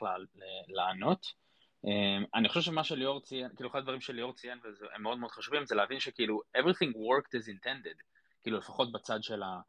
לענות. 0.67 1.45
Um, 1.85 2.25
אני 2.35 2.49
חושב 2.49 2.61
שמה 2.61 2.83
שליאור 2.83 3.21
ציין, 3.21 3.49
כאילו 3.55 3.69
אחד 3.69 3.79
הדברים 3.79 4.01
שליאור 4.01 4.33
ציין 4.33 4.57
והם 4.63 5.03
מאוד 5.03 5.17
מאוד 5.17 5.31
חשובים 5.31 5.65
זה 5.65 5.75
להבין 5.75 5.99
שכאילו 5.99 6.41
everything 6.57 6.91
worked 6.91 7.39
as 7.39 7.49
intended, 7.49 8.03
כאילו 8.43 8.57
לפחות 8.57 8.91
בצד 8.91 9.23
של, 9.23 9.43
ה, 9.43 9.59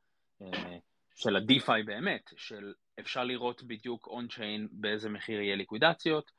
uh, 0.42 0.44
של 1.14 1.36
ה-DeFi 1.36 1.86
באמת, 1.86 2.30
של 2.36 2.72
אפשר 3.00 3.24
לראות 3.24 3.62
בדיוק 3.62 4.08
on-chain 4.08 4.68
באיזה 4.70 5.08
מחיר 5.08 5.40
יהיה 5.40 5.56
ליקווידציות, 5.56 6.30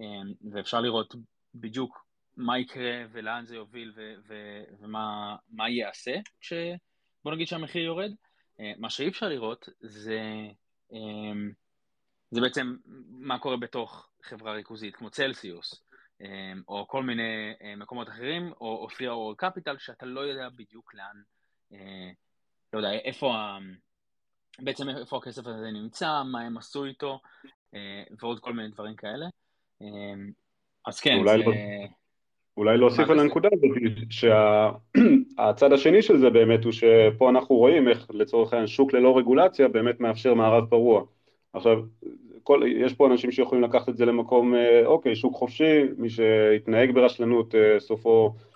um, 0.00 0.52
ואפשר 0.52 0.80
לראות 0.80 1.14
בדיוק 1.54 2.06
מה 2.36 2.58
יקרה 2.58 3.04
ולאן 3.12 3.46
זה 3.46 3.56
יוביל 3.56 3.92
ו- 3.96 4.14
ו- 4.26 4.64
ומה 4.80 5.68
ייעשה 5.68 6.14
כשבוא 6.40 7.32
נגיד 7.34 7.48
שהמחיר 7.48 7.82
יורד. 7.82 8.10
Uh, 8.10 8.62
מה 8.78 8.90
שאי 8.90 9.08
אפשר 9.08 9.28
לראות 9.28 9.68
זה 9.80 10.20
um, 10.92 11.54
זה 12.30 12.40
בעצם 12.40 12.76
מה 13.08 13.38
קורה 13.38 13.56
בתוך 13.56 14.08
חברה 14.22 14.52
ריכוזית 14.52 14.96
כמו 14.96 15.10
צלסיוס, 15.10 15.84
אמ, 16.20 16.62
או 16.68 16.88
כל 16.88 17.02
מיני 17.02 17.54
אה, 17.62 17.76
מקומות 17.76 18.08
אחרים, 18.08 18.52
או 18.60 18.76
אופיר 18.82 19.10
או 19.10 19.34
קפיטל, 19.36 19.78
שאתה 19.78 20.06
לא 20.06 20.20
יודע 20.20 20.48
בדיוק 20.48 20.94
לאן, 20.94 21.22
אה, 21.72 22.10
לא 22.72 22.78
יודע, 22.78 22.92
איפה. 22.92 23.34
בעצם 24.58 24.88
איפה 24.88 25.16
הכסף 25.16 25.46
הזה 25.46 25.70
נמצא, 25.70 26.22
מה 26.32 26.40
הם 26.40 26.56
עשו 26.56 26.84
איתו, 26.84 27.20
אה, 27.74 28.02
ועוד 28.20 28.40
כל 28.40 28.52
מיני 28.52 28.68
דברים 28.68 28.96
כאלה. 28.96 29.26
אמ, 29.82 30.30
אז 30.86 31.00
כן, 31.00 31.18
אולי 31.18 31.38
זה... 31.38 31.44
לא... 31.44 31.52
אולי 32.56 32.78
להוסיף 32.78 33.10
על 33.10 33.20
הנקודה 33.20 33.48
הזאת, 33.52 33.70
שהצד 34.10 35.72
השני 35.76 36.02
של 36.02 36.18
זה 36.18 36.30
באמת 36.30 36.64
הוא 36.64 36.72
שפה 36.72 37.30
אנחנו 37.30 37.56
רואים 37.56 37.88
איך 37.88 38.06
לצורך 38.10 38.52
העניין 38.52 38.66
שוק 38.66 38.92
ללא 38.92 39.18
רגולציה 39.18 39.68
באמת 39.68 40.00
מאפשר 40.00 40.34
מערב 40.34 40.70
פרוע. 40.70 41.02
עכשיו, 41.52 41.78
כל, 42.42 42.62
יש 42.66 42.94
פה 42.94 43.06
אנשים 43.06 43.32
שיכולים 43.32 43.64
לקחת 43.64 43.88
את 43.88 43.96
זה 43.96 44.04
למקום, 44.04 44.54
אה, 44.54 44.86
אוקיי, 44.86 45.16
שוק 45.16 45.34
חופשי, 45.34 45.82
מי 45.96 46.10
שהתנהג 46.10 46.94
ברשלנות 46.94 47.54
אה, 47.54 47.80
סופו, 47.80 48.34
אה, 48.36 48.53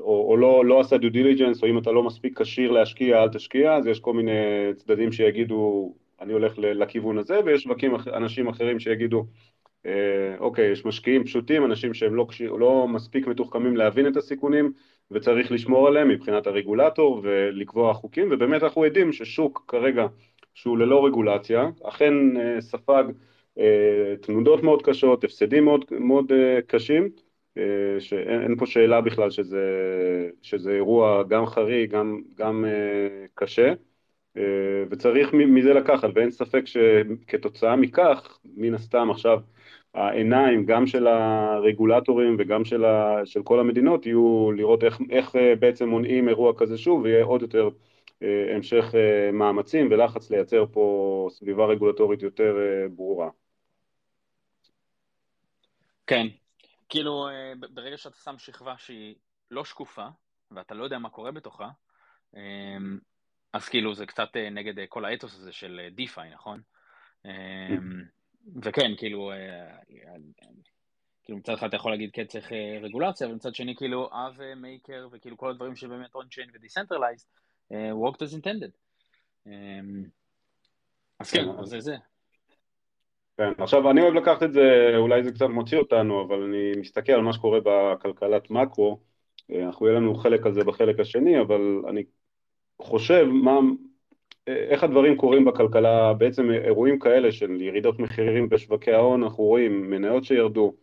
או, 0.00 0.26
או 0.28 0.36
לא, 0.36 0.64
לא 0.64 0.80
עשה 0.80 0.96
due 0.96 1.14
diligence, 1.14 1.62
או 1.62 1.68
אם 1.68 1.78
אתה 1.78 1.92
לא 1.92 2.02
מספיק 2.02 2.40
כשיר 2.40 2.70
להשקיע, 2.70 3.22
אל 3.22 3.28
תשקיע, 3.28 3.74
אז 3.74 3.86
יש 3.86 4.00
כל 4.00 4.14
מיני 4.14 4.32
צדדים 4.76 5.12
שיגידו, 5.12 5.94
אני 6.20 6.32
הולך 6.32 6.52
לכיוון 6.58 7.18
הזה, 7.18 7.40
ויש 7.44 7.62
שווקים, 7.62 7.94
אנשים 8.06 8.48
אחרים 8.48 8.80
שיגידו, 8.80 9.24
אוקיי, 10.38 10.72
יש 10.72 10.84
משקיעים 10.84 11.24
פשוטים, 11.24 11.64
אנשים 11.64 11.94
שהם 11.94 12.14
לא, 12.14 12.26
לא 12.58 12.88
מספיק 12.88 13.26
מתוחכמים 13.26 13.76
להבין 13.76 14.06
את 14.06 14.16
הסיכונים, 14.16 14.72
וצריך 15.10 15.52
לשמור 15.52 15.88
עליהם 15.88 16.08
מבחינת 16.08 16.46
הרגולטור 16.46 17.20
ולקבוע 17.22 17.94
חוקים, 17.94 18.28
ובאמת 18.30 18.62
אנחנו 18.62 18.84
עדים 18.84 19.12
ששוק 19.12 19.64
כרגע 19.68 20.06
שהוא 20.54 20.78
ללא 20.78 21.06
רגולציה, 21.06 21.68
אכן 21.84 22.36
אה, 22.36 22.60
ספג 22.60 23.04
אה, 23.58 24.14
תנודות 24.22 24.62
מאוד 24.62 24.82
קשות, 24.82 25.24
הפסדים 25.24 25.64
מאוד, 25.64 25.84
מאוד 25.90 26.32
אה, 26.32 26.58
קשים, 26.66 27.08
שאין 27.98 28.56
פה 28.58 28.66
שאלה 28.66 29.00
בכלל 29.00 29.30
שזה, 29.30 29.60
שזה 30.42 30.72
אירוע 30.72 31.22
גם 31.22 31.46
חריג, 31.46 31.90
גם, 31.90 32.20
גם 32.34 32.64
קשה, 33.34 33.72
וצריך 34.90 35.32
מזה 35.32 35.74
לקחת, 35.74 36.08
ואין 36.14 36.30
ספק 36.30 36.62
שכתוצאה 36.66 37.76
מכך, 37.76 38.38
מן 38.56 38.74
הסתם 38.74 39.10
עכשיו 39.10 39.40
העיניים 39.94 40.66
גם 40.66 40.86
של 40.86 41.06
הרגולטורים 41.06 42.36
וגם 42.38 42.64
של, 42.64 42.84
ה, 42.84 43.20
של 43.24 43.42
כל 43.42 43.60
המדינות 43.60 44.06
יהיו 44.06 44.52
לראות 44.52 44.84
איך, 44.84 45.00
איך 45.10 45.36
בעצם 45.58 45.88
מונעים 45.88 46.28
אירוע 46.28 46.52
כזה 46.58 46.78
שוב 46.78 47.02
ויהיה 47.02 47.24
עוד 47.24 47.42
יותר 47.42 47.68
אה, 48.22 48.54
המשך 48.56 48.94
אה, 48.94 49.32
מאמצים 49.32 49.88
ולחץ 49.90 50.30
לייצר 50.30 50.64
פה 50.72 51.28
סביבה 51.32 51.66
רגולטורית 51.66 52.22
יותר 52.22 52.56
אה, 52.58 52.88
ברורה. 52.88 53.28
כן, 56.06 56.26
כאילו 56.92 57.28
ברגע 57.70 57.96
שאתה 57.96 58.16
שם 58.16 58.38
שכבה 58.38 58.78
שהיא 58.78 59.14
לא 59.50 59.64
שקופה 59.64 60.06
ואתה 60.50 60.74
לא 60.74 60.84
יודע 60.84 60.98
מה 60.98 61.10
קורה 61.10 61.32
בתוכה, 61.32 61.70
אז 63.52 63.68
כאילו 63.68 63.94
זה 63.94 64.06
קצת 64.06 64.28
נגד 64.50 64.88
כל 64.88 65.04
האתוס 65.04 65.34
הזה 65.34 65.52
של 65.52 65.80
דיפיי, 65.90 66.30
נכון? 66.30 66.60
וכן, 68.62 68.96
כאילו, 68.96 69.32
כאילו 71.22 71.38
מצד 71.38 71.52
אחד 71.52 71.66
אתה 71.66 71.76
יכול 71.76 71.90
להגיד 71.90 72.10
כן 72.12 72.26
צריך 72.26 72.52
רגולציה, 72.82 73.26
אבל 73.26 73.36
מצד 73.36 73.54
שני 73.54 73.76
כאילו 73.76 74.10
Aave 74.12 74.54
Maker 74.56 75.08
וכאילו 75.12 75.36
כל 75.36 75.50
הדברים 75.50 75.76
שבאמת 75.76 76.14
on-chain 76.14 76.50
ו-decentralized, 76.54 77.26
uh, 77.72 77.74
worked 77.74 78.18
as 78.18 78.34
intended. 78.34 78.72
Um, 79.46 79.50
אז 81.18 81.30
כן, 81.30 81.48
אז 81.60 81.68
זה 81.68 81.80
זה. 81.80 81.96
כן, 83.36 83.52
עכשיו 83.58 83.90
אני 83.90 84.00
אוהב 84.02 84.14
לקחת 84.14 84.42
את 84.42 84.52
זה, 84.52 84.92
אולי 84.96 85.24
זה 85.24 85.32
קצת 85.32 85.46
מוציא 85.46 85.78
אותנו, 85.78 86.22
אבל 86.22 86.42
אני 86.42 86.72
מסתכל 86.80 87.12
על 87.12 87.20
מה 87.20 87.32
שקורה 87.32 87.58
בכלכלת 87.64 88.50
מקרו, 88.50 89.00
אה, 89.50 89.66
אנחנו 89.66 89.86
יהיה 89.86 89.96
לנו 89.96 90.14
חלק 90.14 90.46
על 90.46 90.52
זה 90.52 90.64
בחלק 90.64 91.00
השני, 91.00 91.40
אבל 91.40 91.82
אני 91.88 92.04
חושב 92.82 93.24
מה, 93.24 93.60
איך 94.46 94.84
הדברים 94.84 95.16
קורים 95.16 95.44
בכלכלה, 95.44 96.14
בעצם 96.14 96.50
אירועים 96.50 96.98
כאלה 96.98 97.32
של 97.32 97.60
ירידות 97.60 97.98
מחירים 97.98 98.48
בשווקי 98.48 98.92
ההון, 98.92 99.22
אנחנו 99.22 99.44
רואים 99.44 99.90
מניות 99.90 100.24
שירדו, 100.24 100.74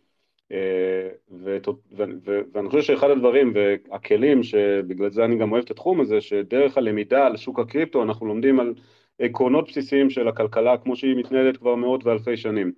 ואני 2.52 2.68
חושב 2.68 2.82
שאחד 2.82 3.10
הדברים 3.10 3.52
והכלים 3.54 4.42
שבגלל 4.42 5.10
זה 5.10 5.24
אני 5.24 5.38
גם 5.38 5.52
אוהב 5.52 5.64
את 5.64 5.70
התחום 5.70 6.00
הזה, 6.00 6.20
שדרך 6.20 6.78
הלמידה 6.78 7.26
על 7.26 7.36
שוק 7.36 7.58
הקריפטו 7.58 8.02
אנחנו 8.02 8.26
לומדים 8.26 8.60
על 8.60 8.74
עקרונות 9.20 9.68
בסיסיים 9.68 10.10
של 10.10 10.28
הכלכלה 10.28 10.76
כמו 10.76 10.96
שהיא 10.96 11.16
מתנהלת 11.16 11.56
כבר 11.56 11.74
מאות 11.74 12.06
ואלפי 12.06 12.36
שנים. 12.36 12.72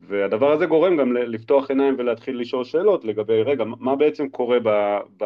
והדבר 0.00 0.52
הזה 0.52 0.66
גורם 0.66 0.96
גם 0.96 1.12
לפתוח 1.12 1.70
עיניים 1.70 1.94
ולהתחיל 1.98 2.40
לשאול 2.40 2.64
שאלות 2.64 3.04
לגבי, 3.04 3.42
רגע, 3.42 3.64
מה 3.64 3.96
בעצם 3.96 4.28
קורה 4.28 4.58
ב, 4.60 4.98
ב, 5.22 5.24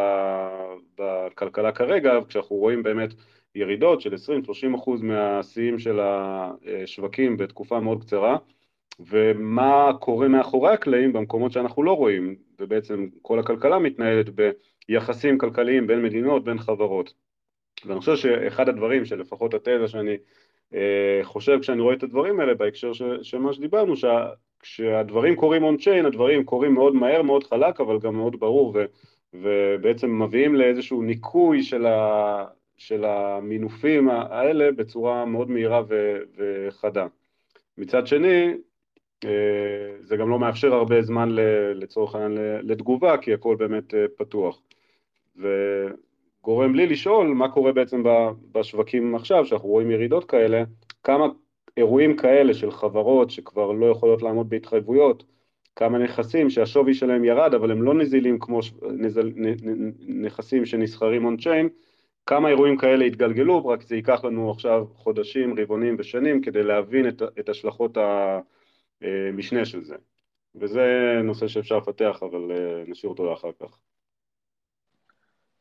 בכלכלה 0.99 1.73
כרגע, 1.73 2.13
כשאנחנו 2.29 2.57
רואים 2.57 2.83
באמת 2.83 3.15
ירידות 3.55 4.01
של 4.01 4.15
20-30 4.15 4.77
אחוז 4.77 5.03
מהשיאים 5.03 5.79
של 5.79 6.01
השווקים 6.01 7.37
בתקופה 7.37 7.81
מאוד 7.81 8.01
קצרה, 8.05 8.37
ומה 9.01 9.91
קורה 10.01 10.29
מאחורי 10.29 10.73
הקלעים 10.73 11.13
במקומות 11.13 11.53
שאנחנו 11.53 11.83
לא 11.83 11.93
רואים, 11.93 12.37
ובעצם 12.61 13.09
כל 13.23 13.39
הכלכלה 13.39 13.79
מתנהלת 13.79 14.27
ביחסים 14.89 15.39
כלכליים 15.39 15.87
בין 15.87 16.03
מדינות, 16.03 16.45
בין 16.45 16.59
חברות. 16.59 17.15
ואני 17.85 18.01
חושב 18.01 18.17
שאחד 18.17 18.69
הדברים 18.69 19.05
שלפחות 19.05 19.55
התזה 19.55 19.89
שאני 19.89 20.17
חושב 21.23 21.59
כשאני 21.61 21.81
רואה 21.81 21.95
את 21.95 22.03
הדברים 22.03 22.41
האלה 22.41 22.55
בהקשר 22.55 22.93
של 23.23 23.39
מה 23.39 23.53
שדיברנו, 23.53 23.95
כשהדברים 24.61 25.37
קורים 25.37 25.63
און 25.63 25.77
צ'יין, 25.77 26.07
הדברים 26.07 26.45
קורים 26.45 26.75
מאוד 26.75 26.95
מהר, 26.95 27.23
מאוד 27.23 27.45
חלק, 27.45 27.81
אבל 27.81 27.99
גם 27.99 28.17
מאוד 28.17 28.41
ברור, 28.41 28.73
ו, 28.75 28.85
ובעצם 29.35 30.23
מביאים 30.23 30.55
לאיזשהו 30.55 31.03
ניקוי 31.03 31.63
של, 31.63 31.87
ה, 31.87 32.45
של 32.77 33.05
המינופים 33.05 34.09
האלה 34.09 34.73
בצורה 34.73 35.25
מאוד 35.25 35.51
מהירה 35.51 35.83
ו, 35.89 36.19
וחדה. 36.37 37.07
מצד 37.79 38.07
שני, 38.07 38.55
זה 40.01 40.17
גם 40.17 40.31
לא 40.31 40.39
מאפשר 40.39 40.75
הרבה 40.75 41.03
זמן 41.03 41.29
לצורך 41.75 42.15
העניין 42.15 42.39
לתגובה, 42.63 43.17
כי 43.17 43.35
הכל 43.35 43.57
באמת 43.57 43.95
פתוח. 44.17 44.61
וגורם 46.47 46.75
לי 46.75 46.87
לשאול 46.87 47.27
מה 47.27 47.49
קורה 47.49 47.73
בעצם 47.73 48.03
בשווקים 48.53 49.15
עכשיו, 49.15 49.47
שאנחנו 49.47 49.69
רואים 49.69 49.91
ירידות 49.91 50.31
כאלה, 50.31 50.63
כמה 51.03 51.27
אירועים 51.77 52.17
כאלה 52.17 52.55
של 52.55 52.71
חברות 52.71 53.31
שכבר 53.31 53.73
לא 53.73 53.87
יכולות 53.87 54.23
לעמוד 54.23 54.49
בהתחייבויות, 54.49 55.25
כמה 55.77 55.99
נכסים 55.99 56.51
שהשווי 56.51 56.95
שלהם 56.95 57.25
ירד, 57.25 57.55
אבל 57.55 57.71
הם 57.71 57.83
לא 57.83 57.95
נזילים 57.95 58.39
כמו 58.39 58.61
נזל, 58.83 59.33
נכסים 60.09 60.67
שנסחרים 60.67 61.25
און 61.25 61.37
צ'יין, 61.37 61.69
כמה 62.27 62.49
אירועים 62.49 62.77
כאלה 62.77 63.05
יתגלגלו, 63.05 63.67
רק 63.67 63.83
זה 63.83 63.97
ייקח 63.97 64.25
לנו 64.25 64.51
עכשיו 64.51 64.87
חודשים, 64.95 65.59
רבעונים 65.59 65.97
ושנים 65.99 66.43
כדי 66.43 66.63
להבין 66.63 67.09
את, 67.09 67.23
את 67.39 67.49
השלכות 67.49 67.99
המשנה 69.01 69.65
של 69.65 69.85
זה. 69.85 69.97
וזה 70.55 70.85
נושא 71.25 71.49
שאפשר 71.49 71.77
לפתח, 71.77 72.19
אבל 72.23 72.53
אה, 72.53 72.85
נשאיר 72.87 73.11
אותו 73.11 73.31
לאחר 73.31 73.51
כך. 73.61 73.79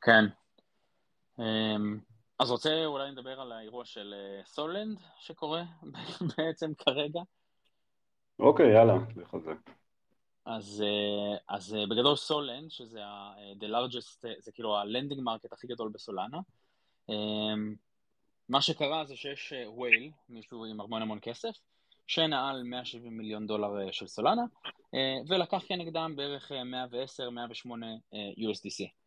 כן. 0.02 0.45
אמ, 1.40 2.00
אז 2.40 2.52
רוצה 2.52 2.86
אולי 2.86 3.12
נדבר 3.12 3.42
על 3.42 3.52
האירוע 3.52 3.86
של 3.86 4.14
סולנד 4.46 4.98
אה, 5.00 5.08
שקורה 5.20 5.64
בעצם 6.38 6.74
כרגע? 6.78 7.22
אוקיי, 8.40 8.74
יאללה, 8.74 8.94
לך 9.16 9.34
על 9.34 9.42
זה. 9.42 9.52
אז, 10.46 10.84
אה, 10.86 11.56
אז 11.56 11.76
אה, 11.76 11.86
בגדול 11.90 12.16
Solend, 12.16 12.72
שזה 12.72 13.00
the 13.60 13.66
largest, 13.66 14.26
זה 14.40 14.52
כאילו 14.52 14.78
ה-lending 14.78 15.22
market 15.22 15.54
הכי 15.54 15.68
גדול 15.68 15.90
בסולנה, 15.94 16.38
אמ, 17.10 17.76
מה 18.50 18.62
שקרה 18.62 19.06
זה 19.06 19.16
שיש 19.16 19.54
whale, 19.66 20.12
מישהו 20.30 20.66
עם 20.66 20.82
המון 20.82 21.02
המון 21.02 21.20
כסף, 21.22 21.56
שנעל 22.08 22.64
170 22.64 23.18
מיליון 23.18 23.48
דולר 23.48 23.92
של 23.92 24.08
סולנה, 24.08 24.44
ולקח 25.28 25.64
כנגדם 25.68 26.14
בערך 26.16 26.52
110-108 26.52 26.56
USDC. 28.14 29.05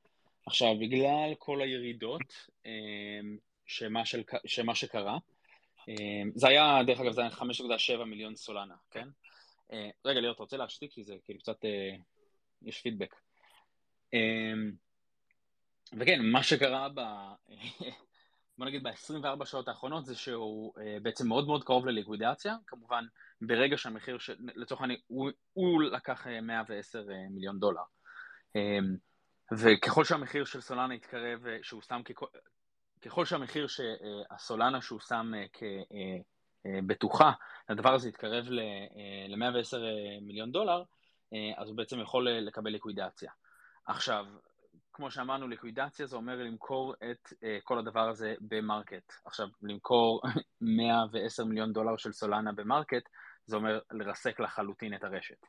עכשיו, 0.48 0.78
בגלל 0.80 1.34
כל 1.38 1.60
הירידות 1.60 2.48
אמ, 2.66 3.36
שמה, 3.66 4.04
של, 4.04 4.22
שמה 4.46 4.74
שקרה, 4.74 5.18
אמ, 5.88 6.30
זה 6.34 6.48
היה, 6.48 6.78
דרך 6.86 7.00
אגב, 7.00 7.12
זה 7.12 7.20
היה 7.20 7.30
5.7 7.30 8.04
מיליון 8.04 8.36
סולנה, 8.36 8.74
כן? 8.90 9.08
אה, 9.72 9.90
רגע, 10.04 10.20
ליאור, 10.20 10.34
אתה 10.34 10.42
רוצה 10.42 10.56
להשתיק? 10.56 10.92
כי 10.92 11.04
זה 11.04 11.14
כאילו 11.24 11.38
קצת, 11.38 11.64
אה, 11.64 11.96
יש 12.62 12.80
פידבק. 12.80 13.14
אמ, 14.12 14.72
וכן, 15.98 16.20
מה 16.22 16.42
שקרה 16.42 16.88
ב... 16.94 17.00
בוא 18.58 18.66
נגיד 18.66 18.82
ב-24 18.82 19.44
שעות 19.44 19.68
האחרונות 19.68 20.06
זה 20.06 20.16
שהוא 20.16 20.74
uh, 20.76 21.02
בעצם 21.02 21.28
מאוד 21.28 21.46
מאוד 21.46 21.64
קרוב 21.64 21.86
לליקווידציה, 21.86 22.56
כמובן 22.66 23.04
ברגע 23.40 23.78
שהמחיר, 23.78 24.18
ש... 24.18 24.30
לצורך 24.54 24.80
העניין, 24.80 25.00
הוא, 25.06 25.30
הוא 25.52 25.82
לקח 25.82 26.26
110 26.42 27.04
מיליון 27.30 27.58
דולר. 27.58 27.82
וככל 29.52 30.04
שהמחיר 30.04 30.44
של 30.44 30.60
סולנה 30.60 30.94
יתקרב, 30.94 31.46
אה, 31.46 31.58
שהוא 31.62 31.82
שם 31.82 32.02
ככל, 32.02 32.26
ככל 33.02 33.24
שהמחיר 33.24 33.66
שהסולנה 33.66 34.80
שהוא 34.80 35.00
שם 35.00 35.32
כבטוחה, 36.62 37.32
הדבר 37.68 37.94
הזה 37.94 38.08
יתקרב 38.08 38.44
ל-110 38.48 39.76
מיליון 40.22 40.52
דולר, 40.52 40.82
אז 41.56 41.68
הוא 41.68 41.76
בעצם 41.76 42.00
יכול 42.00 42.30
לקבל 42.30 42.70
ליקווידציה. 42.70 43.32
עכשיו, 43.86 44.26
כמו 44.92 45.10
שאמרנו, 45.10 45.48
ליקווידציה 45.48 46.06
זה 46.06 46.16
אומר 46.16 46.36
למכור 46.36 46.94
את 47.10 47.32
כל 47.64 47.78
הדבר 47.78 48.08
הזה 48.08 48.34
ב-market. 48.40 49.12
עכשיו, 49.24 49.48
למכור 49.62 50.22
110 50.60 51.44
מיליון 51.44 51.72
דולר 51.72 51.96
של 51.96 52.12
סולנה 52.12 52.52
ב-market, 52.52 53.08
זה 53.46 53.56
אומר 53.56 53.80
לרסק 53.90 54.40
לחלוטין 54.40 54.94
את 54.94 55.04
הרשת. 55.04 55.46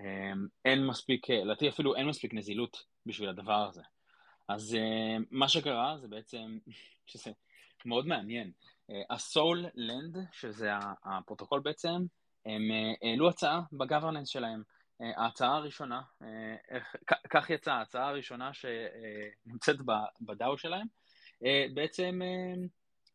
אמ, 0.00 0.46
אין 0.64 0.86
מספיק, 0.86 1.30
לדעתי 1.30 1.68
אפילו 1.68 1.96
אין 1.96 2.08
מספיק 2.08 2.34
נזילות 2.34 2.84
בשביל 3.06 3.28
הדבר 3.28 3.66
הזה. 3.68 3.82
אז 4.48 4.74
אמ, 4.74 5.24
מה 5.30 5.48
שקרה 5.48 5.96
זה 5.98 6.08
בעצם, 6.08 6.58
שזה 7.06 7.30
מאוד 7.84 8.06
מעניין, 8.06 8.52
הסול 9.10 9.64
אה, 9.64 9.70
לנד, 9.74 10.16
שזה 10.32 10.70
הפרוטוקול 11.04 11.60
בעצם, 11.60 12.06
הם 12.46 12.62
אה, 12.70 13.10
העלו 13.10 13.28
הצעה 13.28 13.60
בגוורננס 13.72 14.28
שלהם. 14.28 14.62
אה, 15.02 15.22
ההצעה 15.22 15.56
הראשונה, 15.56 16.02
כך 17.30 17.50
יצאה 17.50 17.74
ההצעה 17.74 18.08
הראשונה 18.08 18.50
שנמצאת 18.52 19.76
בדאו 20.20 20.58
שלהם, 20.58 20.86
בעצם 21.74 22.20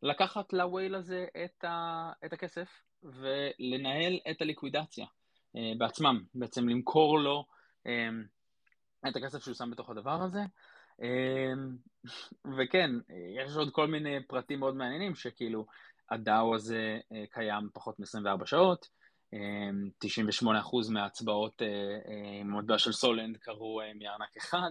לקחת 0.02 0.52
לווייל 0.52 0.94
הזה 0.94 1.26
את 2.24 2.32
הכסף 2.32 2.68
ולנהל 3.02 4.18
את 4.30 4.42
הליקווידציה. 4.42 5.06
אה, 5.56 5.72
בעצמם, 5.78 6.22
בעצם 6.34 6.68
למכור 6.68 7.18
לו 7.18 7.44
אה, 7.86 8.08
את 9.08 9.16
הכסף 9.16 9.44
שהוא 9.44 9.54
שם 9.54 9.70
בתוך 9.70 9.90
הדבר 9.90 10.22
הזה. 10.22 10.40
אה, 11.02 11.52
וכן, 12.58 12.90
יש 13.36 13.56
עוד 13.56 13.70
כל 13.72 13.86
מיני 13.86 14.26
פרטים 14.26 14.60
מאוד 14.60 14.76
מעניינים, 14.76 15.14
שכאילו 15.14 15.66
הדאו 16.10 16.54
הזה 16.54 16.98
קיים 17.30 17.68
פחות 17.72 18.00
מ-24 18.00 18.46
שעות, 18.46 18.88
98% 20.04 20.46
מההצבעות 20.92 21.62
במטבע 22.44 22.78
של 22.78 22.92
סולנד 22.92 23.36
קרו 23.36 23.80
מארנק 23.94 24.36
אחד, 24.36 24.70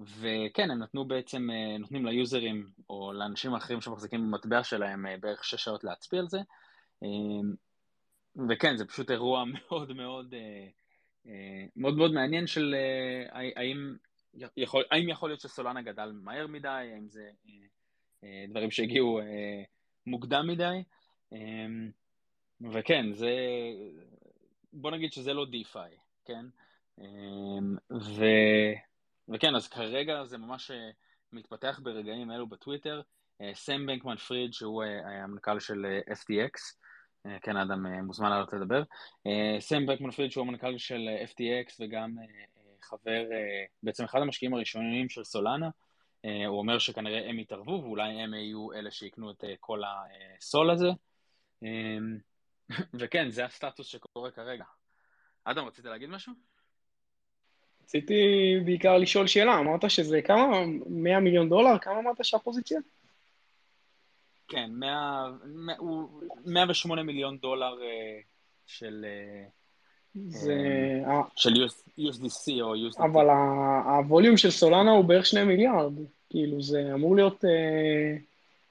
וכן, 0.00 0.70
הם 0.70 0.78
נתנו 0.78 1.04
בעצם, 1.04 1.48
נותנים 1.78 2.06
ליוזרים 2.06 2.70
או 2.90 3.12
לאנשים 3.12 3.54
האחרים 3.54 3.80
שמחזיקים 3.80 4.20
במטבע 4.20 4.64
שלהם 4.64 5.06
בערך 5.20 5.44
6 5.44 5.64
שעות 5.64 5.84
להצביע 5.84 6.20
על 6.20 6.28
זה, 6.28 6.38
וכן, 8.48 8.76
זה 8.76 8.84
פשוט 8.84 9.10
אירוע 9.10 9.44
מאוד 9.54 9.92
מאוד, 9.92 10.34
אה, 10.34 10.66
אה, 11.26 11.66
מאוד 11.76 11.96
מאוד 11.96 12.12
מעניין 12.12 12.46
של 12.46 12.74
אה, 12.74 13.50
האם 13.56 13.96
יכול, 14.56 14.84
האם 14.90 15.08
יכול 15.08 15.28
להיות 15.28 15.40
שסולנה 15.40 15.82
גדל 15.82 16.12
מהר 16.14 16.46
מדי, 16.46 16.68
האם 16.68 17.08
זה 17.08 17.30
דברים 18.48 18.70
שהגיעו 18.70 19.20
מוקדם 20.06 20.46
מדי, 20.48 20.82
וכן, 22.72 23.12
זה, 23.12 23.30
בוא 24.72 24.90
נגיד 24.90 25.12
שזה 25.12 25.32
לא 25.32 25.46
דיפיי, 25.50 25.96
כן? 26.24 26.46
ו, 27.90 28.24
וכן, 29.28 29.54
אז 29.54 29.68
כרגע 29.68 30.24
זה 30.24 30.38
ממש 30.38 30.70
מתפתח 31.32 31.80
ברגעים 31.82 32.30
אלו 32.30 32.46
בטוויטר. 32.46 33.00
סם 33.52 33.86
בנקמן 33.86 34.16
פריד, 34.16 34.52
שהוא 34.52 34.84
המנכ"ל 35.24 35.60
של 35.60 35.86
FTX, 36.10 36.76
כן, 37.42 37.56
אדם 37.56 37.86
אה, 37.86 38.02
מוזמן 38.02 38.30
לעלות 38.30 38.52
לדבר. 38.52 38.82
אה, 39.26 39.56
סם 39.60 39.86
בקמן 39.86 40.10
פריד 40.10 40.30
שהוא 40.30 40.46
המנכ"ל 40.46 40.78
של 40.78 41.08
FTX 41.24 41.76
וגם 41.80 42.16
חבר, 42.82 43.24
בעצם 43.82 44.04
אחד 44.04 44.20
המשקיעים 44.20 44.54
הראשונים 44.54 45.08
של 45.08 45.24
סולנה, 45.24 45.68
הוא 46.22 46.58
אומר 46.58 46.78
שכנראה 46.78 47.30
הם 47.30 47.38
יתערבו 47.38 47.80
ואולי 47.82 48.22
הם 48.22 48.34
יהיו 48.34 48.72
אלה 48.72 48.90
שיקנו 48.90 49.30
את 49.30 49.44
כל 49.60 49.82
הסול 49.84 50.70
הזה. 50.70 50.88
וכן, 53.00 53.30
זה 53.30 53.44
הסטטוס 53.44 53.86
שקורה 53.86 54.30
כרגע. 54.30 54.64
אדם, 55.44 55.64
רצית 55.64 55.84
להגיד 55.84 56.08
משהו? 56.08 56.32
רציתי 57.82 58.14
בעיקר 58.64 58.98
לשאול 58.98 59.26
שאלה, 59.26 59.58
אמרת 59.58 59.90
שזה 59.90 60.22
כמה? 60.22 60.46
100 60.86 61.20
מיליון 61.20 61.48
דולר? 61.48 61.78
כמה 61.78 61.98
אמרת 61.98 62.24
שהפוזיציה? 62.24 62.78
כן, 64.48 64.70
100, 64.72 65.30
108 66.46 67.02
מיליון 67.02 67.38
דולר 67.38 67.82
אה, 67.82 68.20
של... 68.66 69.04
אה, 69.08 69.48
זה... 70.28 70.54
אה, 71.06 71.22
של 71.36 71.50
USDC 71.98 72.60
או 72.60 72.74
USDT. 72.74 73.04
אבל 73.04 73.26
הווליום 73.84 74.36
של 74.36 74.50
סולנה 74.50 74.90
הוא 74.90 75.04
בערך 75.04 75.26
2 75.26 75.48
מיליארד, 75.48 75.92
כאילו 76.30 76.62
זה 76.62 76.90
אמור 76.94 77.16
להיות 77.16 77.44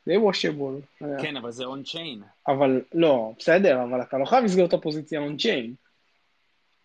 די 0.07 0.17
וושבול. 0.17 0.81
כן, 1.21 1.37
אבל 1.37 1.51
זה 1.51 1.65
און-צ'יין. 1.65 2.23
אבל 2.47 2.81
לא, 2.93 3.31
בסדר, 3.39 3.83
אבל 3.83 4.01
אתה 4.01 4.17
לא 4.17 4.25
חייב 4.25 4.43
לסגור 4.43 4.65
את 4.65 4.73
הפוזיציה 4.73 5.19
און-צ'יין. 5.19 5.73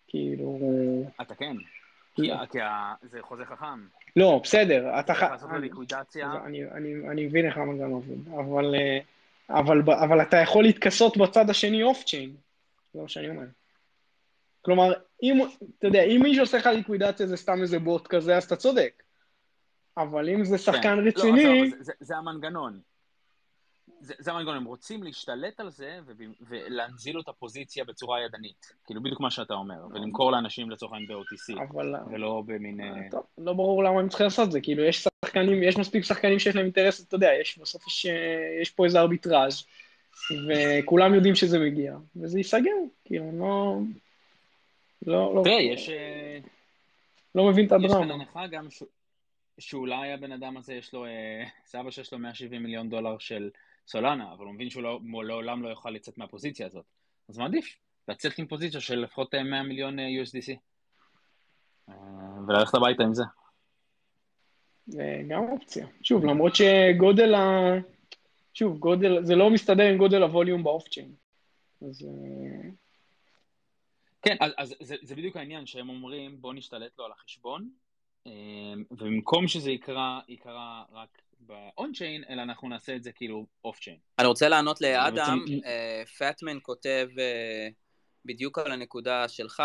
כאילו... 0.07 0.59
אתה 1.21 1.35
כן. 1.35 1.55
כי 2.15 2.29
זה 3.01 3.21
חוזה 3.21 3.45
חכם. 3.45 3.79
לא, 4.15 4.39
בסדר, 4.43 4.99
אתה 4.99 5.13
חייב... 5.13 5.31
לעשות 5.31 5.49
לליקווידציה. 5.51 6.31
אני 7.11 7.25
מבין 7.25 7.45
איך 7.45 7.57
המנגנון 7.57 7.91
עובד, 7.91 8.27
אבל, 8.33 8.75
אה, 8.75 8.99
אבל, 9.49 9.81
אבל 9.91 10.21
אתה 10.21 10.37
יכול 10.37 10.63
להתכסות 10.63 11.17
בצד 11.17 11.49
השני 11.49 11.83
אוף 11.83 12.03
צ'יין, 12.03 12.35
זה 12.93 13.01
מה 13.01 13.07
שאני 13.07 13.29
אומר. 13.29 13.45
כלומר, 14.61 14.93
אם, 15.23 15.41
אתה 15.79 15.87
יודע, 15.87 16.03
אם 16.03 16.19
מישהו 16.23 16.43
עושה 16.43 16.57
לך 16.57 16.65
ליקווידציה 16.65 17.27
זה 17.27 17.37
סתם 17.37 17.61
איזה 17.61 17.79
בוט 17.79 18.07
כזה, 18.07 18.37
אז 18.37 18.43
אתה 18.43 18.55
צודק. 18.55 19.03
אבל 19.97 20.29
אם 20.29 20.43
זה 20.43 20.57
שחקן 20.57 20.81
כן. 20.81 21.07
רציני... 21.07 21.61
לא, 21.61 21.77
זה, 21.77 21.83
זה, 21.83 21.93
זה 21.99 22.17
המנגנון. 22.17 22.79
זה, 24.01 24.13
זה 24.19 24.31
המנגנון, 24.31 24.57
הם 24.57 24.65
רוצים 24.65 25.03
להשתלט 25.03 25.59
על 25.59 25.69
זה 25.69 25.99
ולהנזיל 26.41 27.15
לו 27.15 27.21
את 27.21 27.27
הפוזיציה 27.27 27.83
בצורה 27.85 28.21
ידנית. 28.21 28.73
כאילו 28.85 29.03
בדיוק 29.03 29.19
מה 29.19 29.31
שאתה 29.31 29.53
אומר, 29.53 29.85
ולמכור 29.89 30.31
לאנשים 30.31 30.71
לצורך 30.71 30.93
העניין 30.93 31.09
ב-OTC, 31.09 31.63
אבל... 31.71 31.95
ולא 32.11 32.43
במין... 32.45 32.81
אה, 32.81 33.09
טוב, 33.11 33.23
לא 33.37 33.53
ברור 33.53 33.83
למה 33.83 33.99
הם 33.99 34.09
צריכים 34.09 34.23
לעשות 34.23 34.47
את 34.47 34.51
זה, 34.51 34.61
כאילו 34.61 34.83
יש 34.83 35.07
שחקנים, 35.25 35.63
יש 35.63 35.77
מספיק 35.77 36.03
שחקנים 36.03 36.39
שיש 36.39 36.55
להם 36.55 36.65
אינטרס, 36.65 37.07
אתה 37.07 37.15
יודע, 37.15 37.29
יש 37.41 37.57
בסוף 37.57 37.87
יש, 37.87 38.05
יש 38.61 38.69
פה 38.69 38.85
איזה 38.85 38.99
ארביטראז', 38.99 39.63
וכולם 40.47 41.13
יודעים 41.13 41.35
שזה 41.35 41.59
מגיע, 41.59 41.97
וזה 42.15 42.37
ייסגר, 42.37 42.71
כאילו, 43.05 43.25
לא... 43.39 43.77
לא, 45.07 45.35
לא... 45.35 45.41
תראה, 45.43 45.61
יש... 45.61 45.89
אה, 45.89 46.39
לא 47.35 47.45
מבין 47.45 47.67
את 47.67 47.71
הדרמה. 47.71 47.87
יש 47.87 47.93
כאן 47.93 48.11
הנחה 48.11 48.47
גם 48.47 48.69
ש... 48.69 48.83
שאולי 49.59 50.13
הבן 50.13 50.31
אדם 50.31 50.57
הזה 50.57 50.73
יש 50.73 50.93
לו, 50.93 51.05
אה, 51.05 51.43
סבא 51.65 51.91
שיש 51.91 52.13
לו 52.13 52.19
170 52.19 52.63
מיליון 52.63 52.89
דולר 52.89 53.17
של 53.17 53.49
סולנה, 53.87 54.33
אבל 54.33 54.45
הוא 54.45 54.53
מבין 54.53 54.69
שהוא 54.69 54.83
לא, 54.83 54.99
לעולם 55.23 55.63
לא 55.63 55.69
יוכל 55.69 55.89
לצאת 55.89 56.17
מהפוזיציה 56.17 56.65
הזאת. 56.65 56.85
אז 57.29 57.37
מה 57.37 57.45
עדיף? 57.45 57.77
לצאת 58.07 58.39
עם 58.39 58.47
פוזיציה 58.47 58.81
של 58.81 58.99
לפחות 58.99 59.35
100 59.35 59.57
אה, 59.57 59.63
מיליון 59.63 59.99
USDC. 59.99 60.55
וללכת 62.47 62.75
הביתה 62.75 63.03
עם 63.03 63.13
זה. 63.13 63.23
זה 64.87 65.21
גם 65.27 65.43
אופציה. 65.43 65.87
שוב, 66.01 66.25
למרות 66.25 66.55
שגודל 66.55 67.35
ה... 67.35 67.73
שוב, 68.53 68.77
גודל, 68.77 69.23
זה 69.23 69.35
לא 69.35 69.49
מסתדר 69.49 69.83
עם 69.83 69.97
גודל 69.97 70.23
הווליום 70.23 70.63
באוף 70.63 70.87
צ'יין. 70.87 71.13
אז... 71.81 72.07
כן, 74.21 74.35
אז, 74.39 74.51
אז 74.57 74.75
זה, 74.79 74.95
זה 75.01 75.15
בדיוק 75.15 75.37
העניין 75.37 75.65
שהם 75.65 75.89
אומרים 75.89 76.41
בוא 76.41 76.53
נשתלט 76.53 76.97
לו 76.97 77.05
על 77.05 77.11
החשבון, 77.11 77.69
אה, 78.27 78.31
ובמקום 78.91 79.47
שזה 79.47 79.71
יקרה, 79.71 80.19
יקרה 80.27 80.83
רק 80.91 81.21
ב-on-chain, 81.47 82.29
אלא 82.29 82.41
אנחנו 82.41 82.69
נעשה 82.69 82.95
את 82.95 83.03
זה 83.03 83.11
כאילו 83.11 83.45
off-chain. 83.67 83.97
אני 84.19 84.27
רוצה 84.27 84.49
לענות 84.49 84.81
לאדם, 84.81 85.45
פטמן 86.17 86.57
uh, 86.57 86.61
כותב 86.61 87.09
uh, 87.15 87.19
בדיוק 88.25 88.59
על 88.59 88.71
הנקודה 88.71 89.27
שלך, 89.27 89.63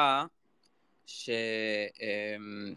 ש... 1.07 1.31
uh, 1.31 2.77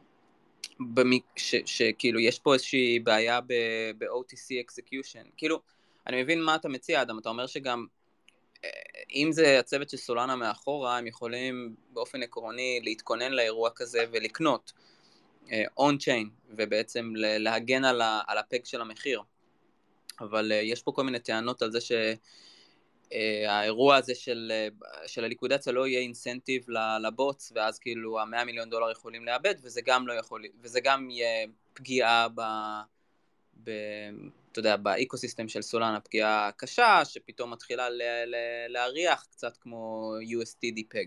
שכאילו 1.65 2.19
יש 2.19 2.39
פה 2.39 2.53
איזושהי 2.53 2.99
בעיה 2.99 3.41
ב-OTC 3.41 4.65
execution. 4.65 5.29
כאילו, 5.37 5.61
אני 6.07 6.23
מבין 6.23 6.43
מה 6.43 6.55
אתה 6.55 6.69
מציע, 6.69 7.01
אדם, 7.01 7.19
אתה 7.19 7.29
אומר 7.29 7.47
שגם 7.47 7.85
אה, 8.63 8.69
אם 9.15 9.31
זה 9.31 9.59
הצוות 9.59 9.89
של 9.89 9.97
סולנה 9.97 10.35
מאחורה, 10.35 10.97
הם 10.97 11.07
יכולים 11.07 11.75
באופן 11.89 12.23
עקרוני 12.23 12.79
להתכונן 12.83 13.31
לאירוע 13.31 13.69
כזה 13.75 14.05
ולקנות 14.11 14.73
און-צ'יין, 15.77 16.29
אה, 16.29 16.53
ובעצם 16.57 17.13
להגן 17.15 17.85
על, 17.85 18.01
על 18.27 18.37
הפג 18.37 18.65
של 18.65 18.81
המחיר. 18.81 19.21
אבל 20.19 20.51
uh, 20.51 20.55
יש 20.55 20.83
פה 20.83 20.91
כל 20.91 21.03
מיני 21.03 21.19
טענות 21.19 21.61
על 21.61 21.71
זה 21.71 21.79
שהאירוע 23.11 23.95
uh, 23.95 23.99
הזה 23.99 24.15
של, 24.15 24.51
של 25.07 25.23
הליקווידציה 25.23 25.73
לא 25.73 25.87
יהיה 25.87 25.99
אינסנטיב 25.99 26.65
לבוטס, 27.03 27.51
ואז 27.55 27.79
כאילו 27.79 28.19
המאה 28.19 28.45
מיליון 28.45 28.69
דולר 28.69 28.91
יכולים 28.91 29.25
לאבד, 29.25 29.55
וזה 29.61 29.81
גם 29.85 30.07
לא 30.07 30.13
יכול, 30.13 30.43
וזה 30.61 30.79
גם 30.79 31.09
יהיה 31.09 31.47
פגיעה 31.73 32.27
ב... 32.35 32.41
ב 33.63 33.71
אתה 34.51 34.59
יודע, 34.59 34.75
באקוסיסטם 34.75 35.47
של 35.47 35.61
סולנה 35.61 35.99
פגיעה 35.99 36.49
קשה, 36.57 37.01
שפתאום 37.05 37.51
מתחילה 37.51 37.87
להריח 38.67 39.27
קצת 39.31 39.57
כמו 39.57 40.13
USTD 40.21 40.81
פג. 40.89 41.05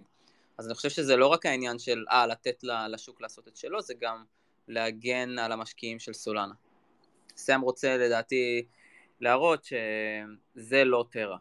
אז 0.58 0.66
אני 0.66 0.74
חושב 0.74 0.88
שזה 0.88 1.16
לא 1.16 1.26
רק 1.26 1.46
העניין 1.46 1.78
של, 1.78 2.04
אה, 2.10 2.26
לתת 2.26 2.64
לשוק 2.88 3.20
לעשות 3.20 3.48
את 3.48 3.56
שלו, 3.56 3.82
זה 3.82 3.94
גם 4.00 4.24
להגן 4.68 5.38
על 5.38 5.52
המשקיעים 5.52 5.98
של 5.98 6.12
סולנה. 6.12 6.54
סם 7.36 7.60
רוצה 7.60 7.96
לדעתי 7.96 8.64
להראות 9.20 9.64
שזה 9.64 10.84
לא 10.84 11.04
טרה. 11.10 11.36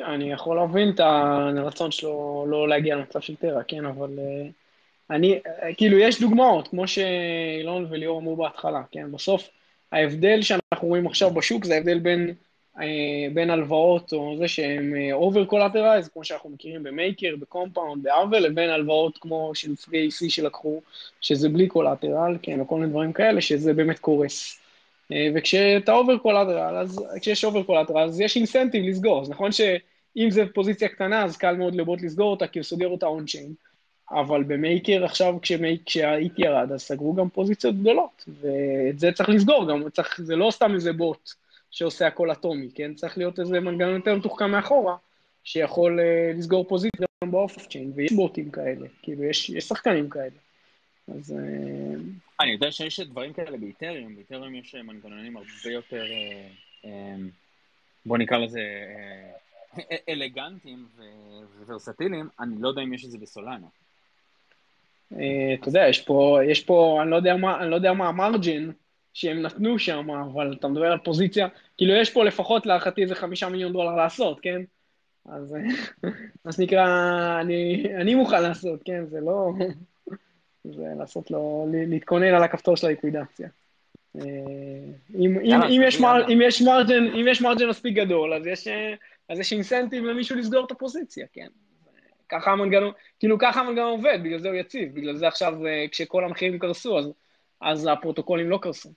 אני 0.00 0.32
יכול 0.32 0.56
להבין 0.56 0.90
את 0.94 1.00
הרצון 1.00 1.90
שלו 1.90 2.46
לא 2.48 2.68
להגיע 2.68 2.96
למצב 2.96 3.20
של 3.20 3.36
טרה, 3.36 3.64
כן, 3.64 3.86
אבל 3.86 4.18
uh, 4.18 4.52
אני, 5.10 5.40
כאילו, 5.76 5.98
יש 5.98 6.20
דוגמאות, 6.20 6.68
כמו 6.68 6.88
שאילון 6.88 7.86
וליאור 7.90 8.20
אמרו 8.20 8.36
בהתחלה, 8.36 8.82
כן? 8.90 9.12
בסוף, 9.12 9.48
ההבדל 9.92 10.42
שאנחנו 10.42 10.88
רואים 10.88 11.06
עכשיו 11.06 11.30
בשוק 11.30 11.64
זה 11.64 11.74
ההבדל 11.74 11.98
בין, 11.98 12.28
אה, 12.28 12.34
בין 13.34 13.50
הלוואות 13.50 14.12
או 14.12 14.36
זה 14.38 14.46
over 15.12 15.40
אה, 15.40 15.46
collateralized, 15.46 16.08
כמו 16.08 16.24
שאנחנו 16.24 16.50
מכירים 16.50 16.82
ב-Maker, 16.82 17.34
ב-Compound, 17.40 18.02
ב-Aave, 18.02 18.38
לבין 18.38 18.70
הלוואות 18.70 19.18
כמו 19.18 19.54
של 19.54 19.76
Three 19.76 20.08
AC 20.08 20.30
שלקחו, 20.30 20.80
שזה 21.20 21.48
בלי 21.48 21.66
collateral, 21.66 22.36
כן, 22.42 22.60
או 22.60 22.68
כל 22.68 22.74
מיני 22.74 22.90
דברים 22.90 23.12
כאלה, 23.12 23.40
שזה 23.40 23.74
באמת 23.74 23.98
קורס. 23.98 24.60
אה, 25.12 25.28
וכשאתה 25.34 25.92
over 25.92 26.18
collateral, 26.18 26.76
אז 26.76 27.04
כשיש 27.20 27.44
over 27.44 27.62
collateral, 27.62 28.02
אז 28.02 28.20
יש 28.20 28.36
incentive 28.36 28.84
לסגור. 28.84 29.20
אז 29.20 29.30
נכון 29.30 29.52
שאם 29.52 30.30
זו 30.30 30.42
פוזיציה 30.54 30.88
קטנה, 30.88 31.24
אז 31.24 31.36
קל 31.36 31.56
מאוד 31.56 31.74
לבוט 31.74 32.02
לסגור 32.02 32.30
אותה, 32.30 32.46
כי 32.46 32.58
הוא 32.58 32.64
סוגר 32.64 32.88
אותה 32.88 33.06
on-chain. 33.06 33.52
אבל 34.10 34.42
במייקר 34.42 35.04
עכשיו, 35.04 35.34
כשהאיט 35.86 36.38
ירד, 36.38 36.72
אז 36.72 36.80
סגרו 36.80 37.14
גם 37.14 37.28
פוזיציות 37.28 37.74
גדולות, 37.74 38.24
ואת 38.40 38.98
זה 38.98 39.12
צריך 39.12 39.28
לסגור 39.28 39.68
גם, 39.68 39.90
צריך, 39.90 40.20
זה 40.22 40.36
לא 40.36 40.50
סתם 40.50 40.74
איזה 40.74 40.92
בוט 40.92 41.30
שעושה 41.72 42.06
הכל 42.06 42.32
אטומי, 42.32 42.68
כן? 42.74 42.94
צריך 42.94 43.18
להיות 43.18 43.40
איזה 43.40 43.60
מנגנון 43.60 43.94
יותר 43.94 44.14
מתוחכם 44.14 44.50
מאחורה, 44.50 44.96
שיכול 45.44 46.00
uh, 46.00 46.38
לסגור 46.38 46.68
פוזיציה 46.68 47.06
גם 47.24 47.30
באוף 47.30 47.66
צ'יין, 47.66 47.92
ויש 47.94 48.12
בוטים 48.12 48.50
כאלה, 48.50 48.86
כאילו, 49.02 49.24
יש, 49.24 49.50
יש 49.50 49.64
שחקנים 49.64 50.10
כאלה. 50.10 50.30
אז... 51.08 51.30
Uh... 51.30 52.00
אני 52.40 52.52
יודע 52.52 52.72
שיש 52.72 53.00
דברים 53.00 53.32
כאלה 53.32 53.56
באיתריום, 53.58 54.14
באיתריום 54.14 54.54
יש 54.54 54.74
מנגנונים 54.74 55.36
הרבה 55.36 55.70
יותר, 55.70 56.04
uh, 56.04 56.86
uh, 56.86 56.88
בוא 58.06 58.18
נקרא 58.18 58.38
לזה... 58.38 58.60
אלגנטיים 60.08 60.86
וורסטיליים, 61.66 62.28
אני 62.40 62.54
לא 62.60 62.68
יודע 62.68 62.82
אם 62.82 62.94
יש 62.94 63.04
את 63.04 63.10
זה 63.10 63.18
בסולנה. 63.18 63.66
אה, 65.12 65.54
אתה 65.54 65.68
יודע, 65.68 65.88
יש 65.88 66.00
פה, 66.00 66.38
יש 66.50 66.60
פה, 66.64 66.98
אני 67.02 67.10
לא 67.10 67.16
יודע 67.16 67.36
מה, 67.36 67.60
אני 67.62 67.70
לא 67.70 67.76
יודע 67.76 67.92
מה 67.92 68.08
המרג'ין 68.08 68.72
שהם 69.14 69.42
נתנו 69.42 69.78
שם, 69.78 70.10
אבל 70.10 70.52
אתה 70.52 70.68
מדבר 70.68 70.92
על 70.92 70.98
פוזיציה, 70.98 71.48
כאילו 71.76 71.94
יש 71.94 72.10
פה 72.10 72.24
לפחות 72.24 72.66
להערכתי 72.66 73.02
איזה 73.02 73.14
חמישה 73.14 73.48
מיליון 73.48 73.72
דולר 73.72 73.96
לעשות, 73.96 74.40
כן? 74.40 74.62
אז 75.26 75.56
מה 76.44 76.52
שנקרא, 76.52 76.86
אני, 77.40 77.86
אני 78.00 78.14
מוכן 78.14 78.42
לעשות, 78.42 78.80
כן? 78.84 79.04
זה 79.06 79.20
לא... 79.20 79.52
זה 80.76 80.84
לעשות 80.98 81.30
לו, 81.30 81.68
להתכונן 81.72 82.34
על 82.34 82.42
הכפתור 82.42 82.76
של 82.76 82.86
הליקווידציה. 82.86 83.48
אה, 84.16 84.22
אם, 85.14 85.38
אם, 85.40 85.62
אם, 85.62 85.80
יש 85.84 86.00
מר, 86.00 86.32
אם, 86.32 86.40
יש 86.42 86.62
מרג'ן, 86.62 87.04
אם 87.04 87.26
יש 87.28 87.42
מרג'ן 87.42 87.68
מספיק 87.68 87.96
גדול, 87.96 88.34
אז 88.34 88.46
יש, 88.46 88.68
אז 89.28 89.38
יש 89.38 89.52
אינסנטיב 89.52 90.04
למישהו 90.04 90.36
לסגור 90.36 90.64
את 90.66 90.70
הפוזיציה, 90.70 91.26
כן? 91.32 91.46
ככה 92.28 92.50
המנגנון, 92.50 92.92
כאילו 93.18 93.38
ככה 93.38 93.60
המנגנון 93.60 93.90
עובד, 93.90 94.18
בגלל 94.22 94.38
זה 94.38 94.48
הוא 94.48 94.56
יציב, 94.56 94.94
בגלל 94.94 95.16
זה 95.16 95.28
עכשיו 95.28 95.66
אה, 95.66 95.84
כשכל 95.90 96.24
המחירים 96.24 96.58
קרסו, 96.58 96.98
אז, 96.98 97.12
אז 97.62 97.88
הפרוטוקולים 97.92 98.50
לא 98.50 98.58
קרסו. 98.62 98.94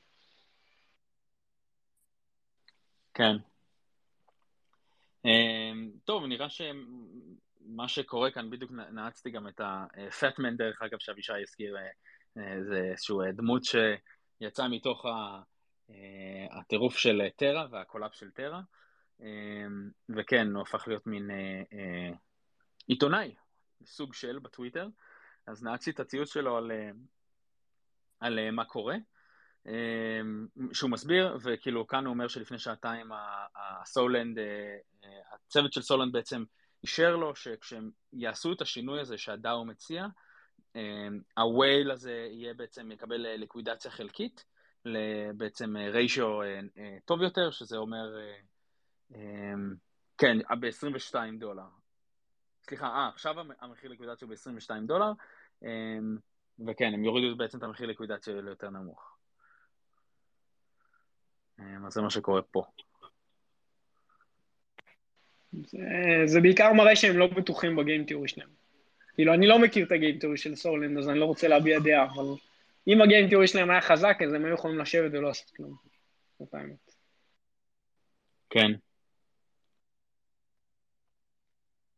כן. 3.14 3.36
אמ, 5.26 5.92
טוב, 6.06 6.26
נראה 6.26 6.50
שמה 6.50 7.88
שקורה 7.88 8.32
כאן, 8.32 8.50
בדיוק 8.50 8.72
נעצתי 8.72 9.30
גם 9.30 9.48
את 9.48 9.62
הפטמן, 9.64 10.58
דרך 10.58 10.82
אגב, 10.82 11.00
שאבישי 11.00 11.34
הזכיר, 11.44 11.78
אה, 11.78 11.82
אה, 12.38 12.64
זה 12.64 12.82
איזשהו 12.92 13.22
דמות 13.34 13.62
שיצא 13.64 14.68
מתוך 14.68 15.06
הטירוף 16.52 16.98
של 16.98 17.22
טרה 17.36 17.68
וה 17.72 17.80
collapse 17.80 18.14
של 18.14 18.32
טרה, 18.32 18.62
אמ, 19.20 19.90
וכן, 20.18 20.48
הוא 20.48 20.62
הפך 20.62 20.88
להיות 20.88 21.08
מין 21.08 21.30
עיתונאי, 22.88 23.36
סוג 23.86 24.14
של, 24.14 24.40
בטוויטר, 24.40 24.88
אז 25.48 25.64
נעצתי 25.64 25.92
את 25.92 26.00
הציוץ 26.00 26.34
שלו 26.34 26.58
על, 26.58 26.72
אה, 26.72 26.90
על 28.20 28.40
אה, 28.40 28.52
מה 28.52 28.66
קורה, 28.66 28.96
אה, 29.68 30.22
שהוא 30.74 30.92
מסביר, 30.92 31.38
וכאילו 31.44 31.88
כאן 31.88 32.06
הוא 32.06 32.14
אומר 32.14 32.28
שלפני 32.28 32.60
שעתיים 32.60 33.12
הסולנד, 33.56 34.38
הצוות 35.34 35.74
של 35.74 35.82
סולנד 35.82 36.14
בעצם 36.14 36.44
אישר 36.84 37.16
לו 37.16 37.36
שכשהם 37.36 37.90
יעשו 38.14 38.54
את 38.54 38.62
השינוי 38.62 39.02
הזה 39.02 39.18
שה 39.18 39.42
DAO 39.42 39.66
מציע, 39.66 40.06
הווייל 41.38 41.92
הזה 41.92 42.28
יהיה 42.32 42.54
בעצם, 42.54 42.92
יקבל 42.92 43.38
ליקווידציה 43.38 43.92
חלקית, 43.92 44.46
בעצם 45.38 45.78
ריישיו 45.78 46.40
טוב 47.06 47.22
יותר, 47.22 47.52
שזה 47.52 47.78
אומר, 47.78 48.06
כן, 50.18 50.38
ב-22 50.60 51.16
דולר. 51.40 51.68
סליחה, 52.68 52.88
אה, 52.88 53.08
עכשיו 53.08 53.36
המחיר 53.60 53.90
ליקווידציה 53.90 54.28
הוא 54.28 54.36
ב-22 54.36 54.88
דולר, 54.88 55.12
אמ, 55.64 56.18
וכן, 56.68 56.94
הם 56.94 57.04
יורידו 57.04 57.38
בעצם 57.38 57.58
את 57.58 57.64
המחיר 57.64 57.88
ליקווידציה 57.88 58.34
ליותר 58.42 58.70
נמוך. 58.70 59.18
אמ, 61.60 61.86
אז 61.86 61.94
זה 61.94 62.02
מה 62.02 62.10
שקורה 62.10 62.42
פה. 62.42 62.64
זה, 65.64 65.80
זה 66.26 66.42
בעיקר 66.42 66.74
מראה 66.74 66.96
שהם 66.96 67.18
לא 67.18 67.28
בטוחים 67.28 67.76
בגיים 67.76 68.04
תיאורי 68.04 68.28
שלהם. 68.28 68.50
כאילו, 69.14 69.34
אני 69.34 69.48
לא 69.48 69.60
מכיר 69.60 69.86
את 69.86 69.92
ה 69.92 69.97
game 69.97 70.20
theory 70.20 70.38
של 70.38 70.56
סולנד, 70.56 70.98
אז 70.98 71.10
אני 71.10 71.20
לא 71.20 71.26
רוצה 71.26 71.48
להביע 71.48 71.80
דעה, 71.80 72.06
אבל 72.06 72.26
אם 72.88 73.02
ה 73.02 73.07
game 73.07 73.30
theory 73.30 73.48
שלהם 73.48 73.70
היה 73.70 73.82
חזק, 73.82 74.18
אז 74.26 74.34
הם 74.34 74.46
היו 74.46 74.54
יכולים 74.54 74.80
לשבת 74.80 75.12
ולא 75.14 75.28
לעשות 75.28 75.50
כלום. 75.56 75.76
זאת 76.40 76.54
האמת. 76.54 76.96
כן. 78.50 78.72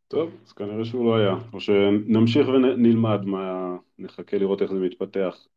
טוב, 0.08 0.32
אז 0.46 0.52
כנראה 0.54 0.86
שהוא 0.86 1.06
לא 1.06 1.16
היה, 1.18 1.36
או 1.54 1.60
שנמשיך 1.60 2.48
ונלמד 2.48 3.26
מה, 3.26 3.76
נחכה 4.00 4.38
לראות 4.38 4.62
איך 4.62 4.72
זה 4.72 4.80
מתפתח. 4.80 5.48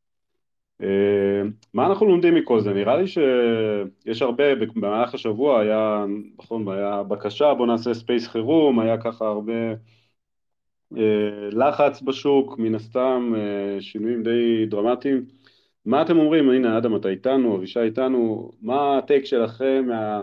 אה, 0.83 1.43
מה 1.75 1.87
אנחנו 1.87 2.07
לומדים 2.07 2.35
מכל 2.35 2.61
זה? 2.61 2.73
נראה 2.73 2.97
לי 2.97 3.07
שיש 3.07 4.23
הרבה, 4.23 4.55
במהלך 4.55 5.15
השבוע 5.15 5.61
היה, 5.61 6.05
נכון, 6.39 6.69
היה 6.69 7.03
בקשה, 7.03 7.55
בוא 7.55 7.67
נעשה 7.67 7.95
space 7.95 8.29
חירום, 8.29 8.81
היה 8.81 8.99
ככה 8.99 9.27
הרבה 9.27 9.53
אה, 10.97 11.49
לחץ 11.53 12.03
בשוק, 12.03 12.59
מן 12.59 12.75
הסתם, 12.75 13.33
אה, 13.37 13.81
שינויים 13.81 14.23
די 14.23 14.67
דרמטיים. 14.67 15.25
מה 15.85 16.03
אתם 16.03 16.19
אומרים? 16.19 16.51
הנה, 16.51 16.79
אדם, 16.79 16.97
אתה 16.97 17.09
איתנו, 17.09 17.57
אבישי 17.57 17.81
איתנו, 17.81 18.51
מה 18.63 18.99
הטייק 18.99 19.25
שלכם 19.25 19.85
מה... 19.89 20.23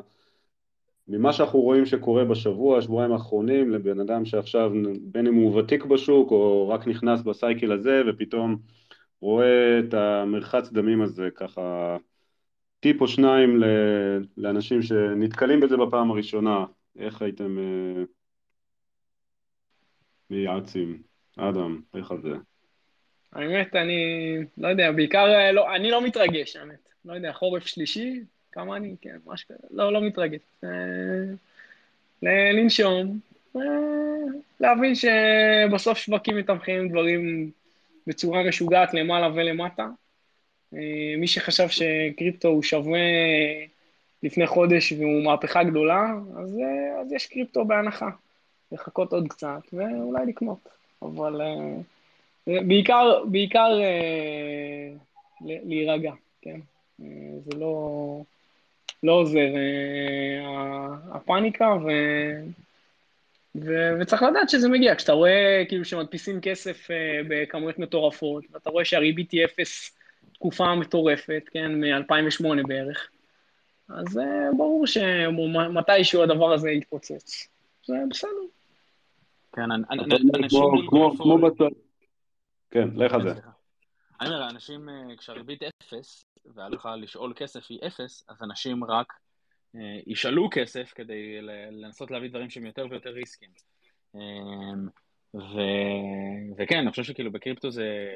ממה 1.07 1.33
שאנחנו 1.33 1.59
רואים 1.59 1.85
שקורה 1.85 2.25
בשבוע, 2.25 2.81
שבועיים 2.81 3.11
האחרונים, 3.11 3.71
לבן 3.71 3.99
אדם 3.99 4.25
שעכשיו, 4.25 4.71
בין 5.01 5.27
אם 5.27 5.33
הוא 5.33 5.59
ותיק 5.59 5.85
בשוק 5.85 6.31
או 6.31 6.69
רק 6.69 6.87
נכנס 6.87 7.21
בסייקל 7.21 7.71
הזה 7.71 8.01
ופתאום 8.07 8.57
רואה 9.21 9.79
את 9.79 9.93
המרחץ 9.93 10.71
דמים 10.71 11.01
הזה, 11.01 11.29
ככה 11.35 11.97
טיפ 12.79 13.01
או 13.01 13.07
שניים 13.07 13.63
לאנשים 14.37 14.81
שנתקלים 14.81 15.59
בזה 15.59 15.77
בפעם 15.77 16.11
הראשונה, 16.11 16.65
איך 16.99 17.21
הייתם 17.21 17.57
אה, 17.59 18.03
מייעצים? 20.29 21.01
אדם, 21.37 21.81
איך 21.95 22.13
זה? 22.13 22.33
האמת, 23.33 23.75
אני 23.75 24.35
לא 24.57 24.67
יודע, 24.67 24.91
בעיקר, 24.91 25.25
אה, 25.33 25.51
לא, 25.51 25.75
אני 25.75 25.91
לא 25.91 26.03
מתרגש, 26.03 26.55
האמת. 26.55 26.89
לא 27.05 27.13
יודע, 27.13 27.33
חורף 27.33 27.65
שלישי, 27.65 28.21
כמה 28.57 28.77
אני, 28.77 28.95
כן, 29.01 29.17
משהו 29.25 29.47
כזה, 29.47 29.67
לא, 29.71 29.93
לא 29.93 30.01
מתרגש. 30.01 30.39
אה, 30.63 30.69
לנשום, 32.53 33.19
אה, 33.55 33.61
להבין 34.59 34.93
שבסוף 34.95 35.97
שווקים 35.97 36.37
מתמחים 36.37 36.89
דברים 36.89 37.51
בצורה 38.07 38.43
משוגעת 38.43 38.93
למעלה 38.93 39.29
ולמטה. 39.33 39.87
אה, 40.73 40.79
מי 41.17 41.27
שחשב 41.27 41.67
שקריפטו 41.69 42.47
הוא 42.47 42.63
שווה 42.63 42.99
לפני 44.23 44.47
חודש 44.47 44.91
והוא 44.91 45.23
מהפכה 45.23 45.63
גדולה, 45.63 46.07
אז, 46.37 46.59
אז 47.01 47.11
יש 47.11 47.25
קריפטו 47.25 47.65
בהנחה. 47.65 48.09
לחכות 48.71 49.13
עוד 49.13 49.27
קצת 49.27 49.61
ואולי 49.73 50.25
לקנות, 50.25 50.69
אבל 51.01 51.41
בעיקר, 52.47 53.23
בעיקר 53.31 53.79
להירגע, 55.41 56.11
כן? 56.41 56.59
זה 57.45 57.57
לא, 57.57 58.23
לא 59.03 59.11
עוזר 59.11 59.47
הפאניקה, 61.11 61.65
ו... 61.65 61.89
ו- 63.55 64.01
וצריך 64.01 64.23
לדעת 64.23 64.49
שזה 64.49 64.69
מגיע, 64.69 64.95
כשאתה 64.95 65.13
רואה 65.13 65.63
כאילו 65.67 65.85
שמדפיסים 65.85 66.41
כסף 66.41 66.87
uh, 66.87 66.93
בכמויות 67.29 67.79
מטורפות, 67.79 68.43
ואתה 68.51 68.69
רואה 68.69 68.85
שהריבית 68.85 69.31
היא 69.31 69.45
אפס 69.45 69.97
תקופה 70.33 70.75
מטורפת, 70.75 71.43
כן, 71.51 71.71
מ-2008 71.81 72.67
בערך, 72.67 73.09
אז 73.89 74.17
uh, 74.17 74.57
ברור 74.57 74.87
שמתישהו 74.87 76.23
הדבר 76.23 76.53
הזה 76.53 76.69
יתפוצץ. 76.69 77.47
זה 77.85 77.93
בסדר. 78.09 78.31
כן, 79.55 79.71
אנשים... 79.91 80.29
כמו 81.17 81.37
בצד... 81.37 81.75
כן, 82.71 82.89
לך 82.95 83.13
על 83.13 83.21
זה. 83.21 83.56
אני 84.21 84.29
אומר, 84.29 84.49
אנשים, 84.49 84.89
אה, 84.89 85.15
כשהריבית 85.17 85.61
אפס, 85.63 86.25
והיה 86.45 86.69
לך 86.69 86.89
לשאול 86.97 87.33
כסף 87.35 87.65
היא 87.69 87.79
אפס, 87.87 88.25
אז 88.29 88.43
אנשים 88.43 88.83
רק 88.83 89.13
אה, 89.75 89.99
ישאלו 90.07 90.49
כסף 90.51 90.91
כדי 90.95 91.41
לנסות 91.71 92.11
להביא 92.11 92.29
דברים 92.29 92.49
שהם 92.49 92.65
יותר 92.65 92.85
ויותר 92.89 93.09
ריסקים. 93.09 93.49
אמ, 94.15 94.87
ו... 95.33 95.59
וכן, 96.57 96.77
אני 96.77 96.89
חושב 96.89 97.03
שכאילו 97.03 97.31
בקריפטו 97.31 97.71
זה, 97.71 98.15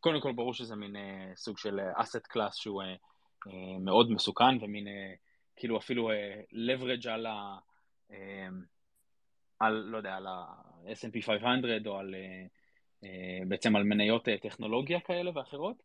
קודם 0.00 0.20
כל 0.20 0.32
ברור 0.32 0.54
שזה 0.54 0.76
מין 0.76 0.96
אה, 0.96 1.32
סוג 1.36 1.58
של 1.58 1.80
אסט 1.94 2.26
קלאס 2.26 2.56
שהוא 2.56 2.82
אה, 2.82 2.94
מאוד 3.80 4.10
מסוכן 4.10 4.58
ומין 4.60 4.86
כאילו 5.56 5.78
אפילו 5.78 6.10
leverage 6.52 7.08
על 7.08 7.26
ה... 7.26 7.58
אמ, 8.10 8.62
על, 9.58 9.72
לא 9.74 9.96
יודע, 9.96 10.16
על 10.16 10.26
ה-S&P 10.26 11.22
500 11.26 11.86
או 11.86 11.98
על, 11.98 12.14
בעצם 13.48 13.76
על 13.76 13.82
מניות 13.82 14.28
טכנולוגיה 14.42 15.00
כאלה 15.00 15.30
ואחרות. 15.34 15.82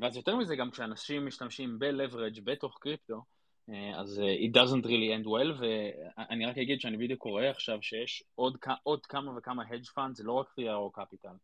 ואז 0.00 0.16
יותר 0.16 0.36
מזה, 0.36 0.56
גם 0.56 0.70
כשאנשים 0.70 1.26
משתמשים 1.26 1.78
ב-leverage 1.78 2.40
בתוך 2.44 2.78
קריפטו, 2.80 3.22
אה, 3.70 4.00
אז 4.00 4.20
אה, 4.20 4.34
it 4.34 4.50
doesn't 4.50 4.84
really 4.84 5.22
end 5.22 5.26
well, 5.26 5.60
ואני 5.60 6.46
רק 6.46 6.58
אגיד 6.58 6.80
שאני 6.80 6.96
בדיוק 6.96 7.20
קורא 7.20 7.42
עכשיו 7.42 7.78
שיש 7.82 8.22
עוד, 8.34 8.56
עוד 8.82 9.06
כמה 9.06 9.38
וכמה 9.38 9.62
hedge 9.64 9.88
funds, 9.96 10.12
זה 10.12 10.24
לא 10.24 10.32
רק 10.32 10.46
3RO 10.48 10.98
Capital, 10.98 11.36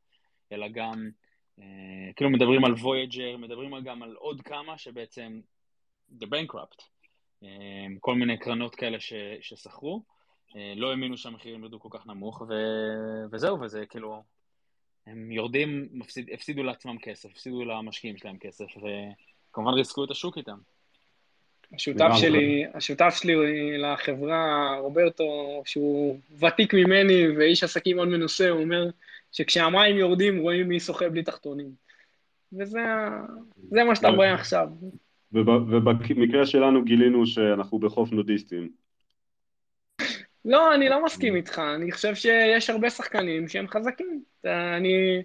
אלא 0.52 0.68
גם, 0.68 1.10
אה, 1.58 2.12
כאילו 2.16 2.30
מדברים 2.30 2.64
על 2.64 2.72
Voyager, 2.72 3.38
מדברים 3.38 3.84
גם 3.84 4.02
על 4.02 4.14
עוד 4.14 4.40
כמה 4.40 4.78
שבעצם 4.78 5.40
the 6.20 6.26
bankrupt, 6.26 6.84
כל 8.00 8.14
מיני 8.14 8.38
קרנות 8.38 8.74
כאלה 8.74 9.00
ש, 9.00 9.12
ששכרו, 9.40 10.02
לא 10.76 10.90
האמינו 10.90 11.16
שהמחירים 11.16 11.62
ירדו 11.62 11.80
כל 11.80 11.88
כך 11.92 12.06
נמוך, 12.06 12.40
ו, 12.40 12.54
וזהו, 13.32 13.60
וזה 13.60 13.86
כאילו, 13.86 14.22
הם 15.06 15.32
יורדים, 15.32 15.88
מפסיד, 15.92 16.30
הפסידו 16.32 16.62
לעצמם 16.62 16.98
כסף, 16.98 17.30
הפסידו 17.30 17.64
למשקיעים 17.64 18.16
שלהם 18.16 18.38
כסף, 18.38 18.64
וכמובן 18.76 19.72
ריסקו 19.72 20.04
את 20.04 20.10
השוק 20.10 20.38
איתם. 20.38 20.56
השותף 21.74 22.10
שלי, 22.14 22.64
השותף 22.74 23.14
שלי 23.22 23.34
לחברה, 23.78 24.76
רוברטו, 24.78 25.62
שהוא 25.64 26.18
ותיק 26.40 26.74
ממני 26.74 27.28
ואיש 27.28 27.64
עסקים 27.64 27.96
מאוד 27.96 28.08
מנוסה, 28.08 28.50
הוא 28.50 28.62
אומר 28.62 28.90
שכשהמים 29.32 29.96
יורדים 29.96 30.38
רואים 30.38 30.68
מי 30.68 30.80
שוחה 30.80 31.08
בלי 31.08 31.22
תחתונים. 31.22 31.70
וזה 32.52 33.84
מה 33.86 33.94
שאתה 33.94 34.08
רואה 34.08 34.34
עכשיו. 34.34 34.68
ובמקרה 35.32 36.46
שלנו 36.46 36.84
גילינו 36.84 37.26
שאנחנו 37.26 37.78
בחוף 37.78 38.12
נודיסטים. 38.12 38.83
לא, 40.44 40.74
אני 40.74 40.88
לא 40.88 41.04
מסכים 41.04 41.36
איתך, 41.36 41.62
אני 41.74 41.92
חושב 41.92 42.14
שיש 42.14 42.70
הרבה 42.70 42.90
שחקנים 42.90 43.48
שהם 43.48 43.68
חזקים. 43.68 44.22
אני, 44.44 45.22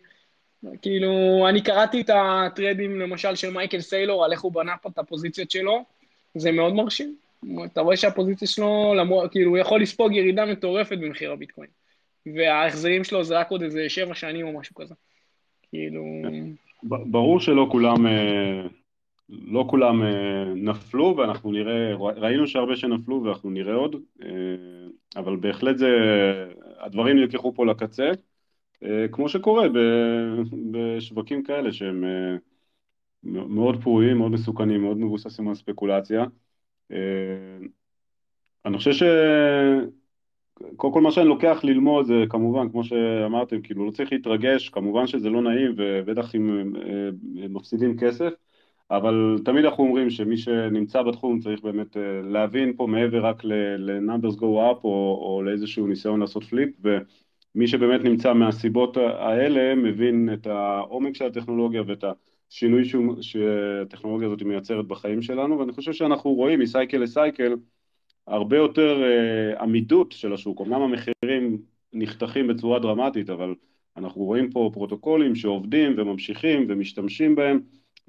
כאילו, 0.81 1.45
אני 1.49 1.61
קראתי 1.61 2.01
את 2.01 2.09
הטרדים 2.13 2.99
למשל 2.99 3.35
של 3.35 3.53
מייקל 3.53 3.81
סיילור, 3.81 4.25
על 4.25 4.31
איך 4.31 4.41
הוא 4.41 4.53
בנה 4.53 4.77
פה 4.81 4.89
את 4.89 4.97
הפוזיציות 4.97 5.51
שלו. 5.51 5.83
זה 6.35 6.51
מאוד 6.51 6.73
מרשים. 6.73 7.15
אתה 7.65 7.81
רואה 7.81 7.97
שהפוזיציה 7.97 8.47
שלו, 8.47 8.93
למור, 8.97 9.27
כאילו, 9.27 9.49
הוא 9.49 9.57
יכול 9.57 9.81
לספוג 9.81 10.13
ירידה 10.13 10.45
מטורפת 10.45 10.97
במחיר 10.97 11.31
הביטקוין. 11.31 11.69
וההחזרים 12.35 13.03
שלו 13.03 13.23
זה 13.23 13.39
רק 13.39 13.51
עוד 13.51 13.61
איזה 13.61 13.89
שבע 13.89 14.15
שנים 14.15 14.47
או 14.47 14.59
משהו 14.59 14.75
כזה. 14.75 14.95
כאילו... 15.69 16.03
ברור 16.83 17.39
שלא 17.39 17.67
כולם, 17.71 18.07
אה, 18.07 18.61
לא 19.29 19.65
כולם 19.69 20.03
אה, 20.03 20.43
נפלו, 20.55 21.15
ואנחנו 21.17 21.51
נראה, 21.51 21.95
ראינו 21.95 22.47
שהרבה 22.47 22.75
שנפלו 22.75 23.23
ואנחנו 23.23 23.49
נראה 23.49 23.73
עוד, 23.73 23.95
אה, 24.23 24.29
אבל 25.15 25.35
בהחלט 25.35 25.77
זה, 25.77 25.87
הדברים 26.79 27.17
נלקחו 27.17 27.53
פה 27.53 27.65
לקצה, 27.65 28.11
כמו 29.11 29.29
שקורה 29.29 29.67
בשווקים 30.71 31.43
כאלה 31.43 31.71
שהם 31.71 32.03
מאוד 33.23 33.83
פרועים, 33.83 34.17
מאוד 34.17 34.31
מסוכנים, 34.31 34.81
מאוד 34.81 34.97
מבוססים 34.97 35.47
על 35.47 35.55
ספקולציה. 35.55 36.25
אה, 36.91 36.97
אני 38.65 38.77
חושב 38.77 38.91
ש... 38.91 39.03
קודם 40.75 40.93
כל 40.93 41.01
מה 41.01 41.11
שאני 41.11 41.27
לוקח 41.27 41.59
ללמוד 41.63 42.05
זה 42.05 42.23
כמובן, 42.29 42.71
כמו 42.71 42.83
שאמרתם, 42.83 43.61
כאילו 43.61 43.85
לא 43.85 43.91
צריך 43.91 44.11
להתרגש, 44.11 44.69
כמובן 44.69 45.07
שזה 45.07 45.29
לא 45.29 45.41
נעים 45.41 45.73
ובטח 45.77 46.35
אם 46.35 46.73
אה, 46.75 47.09
מפסידים 47.49 47.97
כסף, 47.97 48.33
אבל 48.91 49.37
תמיד 49.45 49.65
אנחנו 49.65 49.83
אומרים 49.83 50.09
שמי 50.09 50.37
שנמצא 50.37 51.01
בתחום 51.01 51.39
צריך 51.39 51.61
באמת 51.61 51.97
אה, 51.97 52.21
להבין 52.23 52.73
פה 52.77 52.87
מעבר 52.87 53.25
רק 53.25 53.43
ל-numbers 53.43 54.35
go 54.35 54.41
up 54.41 54.83
או, 54.83 55.19
או 55.21 55.41
לאיזשהו 55.45 55.87
ניסיון 55.87 56.19
לעשות 56.19 56.43
פליפ, 56.43 56.69
ומי 56.83 57.67
שבאמת 57.67 58.03
נמצא 58.03 58.33
מהסיבות 58.33 58.97
האלה 58.97 59.75
מבין 59.75 60.29
את 60.33 60.47
העומק 60.47 61.15
של 61.15 61.25
הטכנולוגיה 61.25 61.81
ואת 61.87 62.03
ה... 62.03 62.11
שינוי 62.49 62.83
שהטכנולוגיה 63.21 64.27
הזאת 64.27 64.41
מייצרת 64.41 64.85
בחיים 64.85 65.21
שלנו, 65.21 65.59
ואני 65.59 65.71
חושב 65.71 65.93
שאנחנו 65.93 66.33
רואים 66.33 66.59
מסייקל 66.59 66.97
לסייקל 66.97 67.55
הרבה 68.27 68.57
יותר 68.57 69.01
uh, 69.01 69.61
עמידות 69.61 70.11
של 70.11 70.33
השוק. 70.33 70.61
אמנם 70.61 70.81
המחירים 70.81 71.61
נחתכים 71.93 72.47
בצורה 72.47 72.79
דרמטית, 72.79 73.29
אבל 73.29 73.55
אנחנו 73.97 74.23
רואים 74.23 74.51
פה 74.51 74.69
פרוטוקולים 74.73 75.35
שעובדים 75.35 75.93
וממשיכים 75.97 76.65
ומשתמשים 76.69 77.35
בהם 77.35 77.59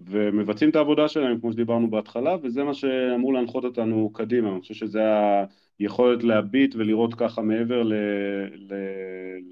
ומבצעים 0.06 0.70
את 0.70 0.76
העבודה 0.76 1.08
שלהם, 1.08 1.40
כמו 1.40 1.52
שדיברנו 1.52 1.90
בהתחלה, 1.90 2.36
וזה 2.42 2.64
מה 2.64 2.74
שאמור 2.74 3.34
להנחות 3.34 3.64
אותנו 3.64 4.10
קדימה. 4.12 4.52
אני 4.52 4.60
חושב 4.60 4.74
שזה 4.74 5.02
היכולת 5.78 6.24
להביט 6.24 6.74
ולראות 6.74 7.14
ככה 7.14 7.42
מעבר 7.42 7.82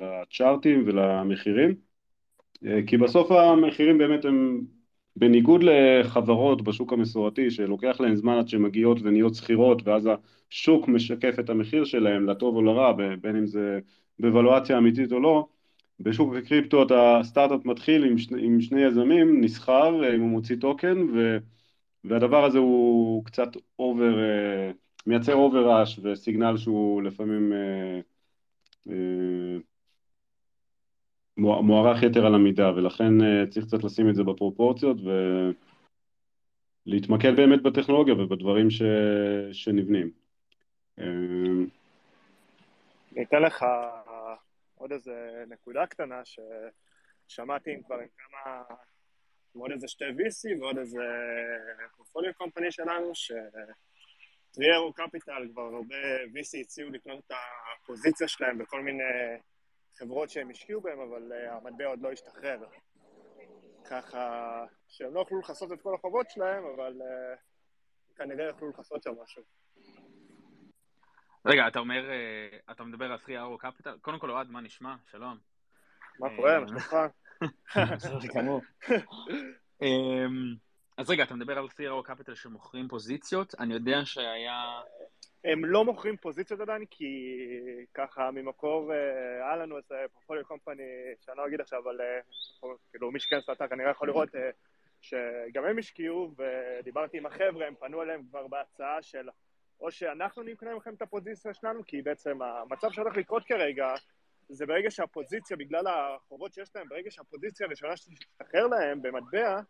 לצ'ארטים 0.01 0.83
ולמחירים. 0.87 1.75
כי 2.87 2.97
בסוף 2.97 3.31
המחירים 3.33 3.99
באמת 3.99 4.25
הם 4.25 4.61
בניגוד 5.17 5.63
לחברות 5.63 6.63
בשוק 6.63 6.93
המסורתי 6.93 7.51
שלוקח 7.51 8.01
להן 8.01 8.15
זמן 8.15 8.39
עד 8.39 8.49
שהן 8.49 8.63
מגיעות 8.63 8.99
ונהיות 9.03 9.35
סחירות 9.35 9.83
ואז 9.89 10.09
השוק 10.51 10.89
משקף 10.89 11.39
את 11.39 11.51
המחיר 11.51 11.85
שלהן 11.85 12.27
לטוב 12.27 12.57
או 12.57 12.63
לרע 12.63 12.93
בין 13.21 13.37
אם 13.37 13.47
זה 13.47 13.79
בוולואציה 14.19 14.79
אמיתית 14.79 15.13
או 15.13 15.21
לא 15.21 15.47
בשוק 16.01 16.35
הקריפטו 16.35 16.83
אתה 16.83 17.21
סטארט-אפ 17.23 17.65
מתחיל 17.65 18.05
עם, 18.05 18.19
שני, 18.19 18.47
עם 18.47 18.61
שני 18.61 18.81
יזמים, 18.83 19.45
נסחר, 19.45 20.15
אם 20.15 20.21
הוא 20.21 20.31
מוציא 20.31 20.57
token, 20.61 20.99
ו, 21.15 21.39
והדבר 22.05 22.45
הזה 22.45 22.59
הוא 22.59 23.25
קצת 23.25 23.49
over, 23.79 24.15
מייצר 25.07 25.35
אובר 25.35 25.67
רעש 25.67 25.99
וסיגנל 26.03 26.57
שהוא 26.57 27.03
לפעמים 27.03 27.53
מוערך 31.37 32.03
יתר 32.03 32.27
על 32.27 32.35
המידה, 32.35 32.73
ולכן 32.77 33.13
צריך 33.51 33.67
קצת 33.67 33.85
לשים 33.85 34.09
את 34.09 34.15
זה 34.15 34.25
בפרופורציות 34.25 34.97
ולהתמקד 36.87 37.37
באמת 37.37 37.63
בטכנולוגיה 37.63 38.15
ובדברים 38.15 38.71
ש... 38.71 38.83
שנבנים. 39.53 40.11
אני 40.99 41.67
אתן 43.23 43.43
לך 43.43 43.65
עוד 44.79 44.93
איזה 44.93 45.45
נקודה 45.49 45.87
קטנה 45.87 46.23
ששמעתי 46.25 47.73
עם 47.73 47.83
כבר 47.83 47.99
עם 47.99 48.09
כמה, 48.19 48.63
עם 49.55 49.61
עוד 49.61 49.71
איזה 49.71 49.89
שתי 49.89 50.05
VC 50.05 50.61
ועוד 50.61 50.79
איזה 50.79 51.05
פורפוליו 51.97 52.35
קומפני 52.35 52.73
שלנו, 52.73 53.15
ש... 53.15 53.33
טריארו 54.55 54.93
קפיטל 54.93 55.49
כבר 55.53 55.63
הרבה 55.63 55.97
VC 56.25 56.61
הציעו 56.61 56.91
לקנות 56.91 57.25
את 57.27 57.33
הפוזיציה 57.83 58.29
שלהם 58.29 58.59
בכל 58.59 58.83
מיני 58.83 59.03
חברות 59.99 60.31
שהם 60.31 60.51
השקיעו 60.51 60.81
בהם, 60.81 61.01
אבל 61.01 61.33
uh, 61.33 61.51
המטבע 61.51 61.87
עוד 61.87 62.03
לא 62.03 62.13
השתחרר. 62.13 62.59
ככה 63.85 64.65
שהם 64.89 65.15
לא 65.15 65.21
יכלו 65.21 65.39
לכסות 65.39 65.73
את 65.73 65.83
כל 65.83 65.95
החובות 65.95 66.31
שלהם, 66.31 66.65
אבל 66.65 67.03
uh, 67.03 68.17
כנראה 68.17 68.49
יכלו 68.49 68.69
לכסות 68.69 69.03
שם 69.03 69.11
משהו. 69.23 69.43
רגע, 71.49 71.69
אתה 71.69 71.79
אומר, 71.79 72.09
uh, 72.09 72.73
אתה 72.73 72.85
מדבר 72.85 73.13
על 73.13 73.19
3 73.19 73.31
Arrow 73.31 73.65
Capital? 73.65 73.91
קודם 74.01 74.19
כל, 74.19 74.31
אוהד, 74.31 74.51
מה 74.51 74.61
נשמע? 74.61 74.95
שלום. 75.11 75.39
מה 76.21 76.37
קורה? 76.37 76.61
מה 76.61 76.69
שלומך? 76.69 76.97
אז 80.99 81.11
רגע, 81.11 81.23
אתה 81.23 81.35
מדבר 81.35 81.59
על 81.59 81.69
3 81.69 81.89
Arrow 81.89 82.11
Capital 82.11 82.35
שמוכרים 82.35 82.89
פוזיציות? 82.89 83.55
אני 83.61 83.75
יודע 83.75 84.05
שהיה... 84.05 84.81
הם 85.45 85.65
לא 85.65 85.85
מוכרים 85.85 86.17
פוזיציות 86.17 86.61
עדיין, 86.61 86.85
כי 86.91 87.37
ככה 87.95 88.31
ממקור, 88.31 88.93
אה, 88.93 89.47
היה 89.47 89.57
לנו 89.57 89.77
איזה 89.77 89.95
פורפוליו 90.13 90.45
קומפני, 90.45 90.83
שאני 91.21 91.37
לא 91.37 91.47
אגיד 91.47 91.61
עכשיו, 91.61 91.83
אבל 91.83 92.01
אה, 92.01 92.21
כאילו 92.91 93.11
מי 93.11 93.21
שכנס 93.21 93.49
לאתר 93.49 93.69
כנראה 93.69 93.91
יכול 93.91 94.09
לראות 94.09 94.35
אה, 94.35 94.51
שגם 95.01 95.65
הם 95.65 95.79
השקיעו, 95.79 96.35
ודיברתי 96.39 97.19
עם 97.19 97.27
החבר'ה, 97.27 97.67
הם 97.67 97.75
פנו 97.81 98.03
אליהם 98.03 98.23
כבר 98.31 98.47
בהצעה 98.47 99.03
של 99.03 99.29
או 99.81 99.91
שאנחנו 99.91 100.43
נקנה 100.43 100.75
לכם 100.75 100.95
את 100.95 101.03
הפוזיציה 101.03 101.55
שלנו, 101.55 101.85
כי 101.85 102.03
בעצם 102.03 102.43
המצב 102.43 102.91
שהולך 102.91 103.17
לקרות 103.17 103.45
כרגע, 103.45 103.95
זה 104.49 104.67
ברגע 104.67 104.91
שהפוזיציה, 104.91 105.57
בגלל 105.57 105.87
החובות 105.87 106.53
שיש 106.55 106.77
להם, 106.77 106.89
ברגע 106.89 107.11
שהפוזיציה 107.11 107.67
הראשונה 107.67 107.97
שתשתחרר 107.97 108.67
להם 108.67 109.03
במטבע, 109.03 109.61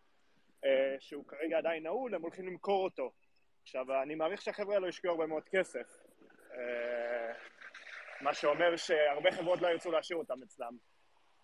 שהוא 0.98 1.24
כרגע 1.28 1.58
עדיין 1.58 1.82
נעול, 1.82 2.14
הם 2.14 2.22
הולכים 2.22 2.46
למכור 2.46 2.84
אותו. 2.84 3.12
עכשיו, 3.62 4.02
אני 4.02 4.14
מעריך 4.14 4.42
שהחבר'ה 4.42 4.74
האלו 4.74 4.88
השקיעו 4.88 5.12
הרבה 5.12 5.26
מאוד 5.26 5.42
כסף, 5.44 5.98
אה, 6.54 7.32
מה 8.20 8.34
שאומר 8.34 8.76
שהרבה 8.76 9.32
חברות 9.32 9.62
לא 9.62 9.68
ירצו 9.68 9.90
להשאיר 9.90 10.18
אותם 10.18 10.42
אצלם. 10.42 10.76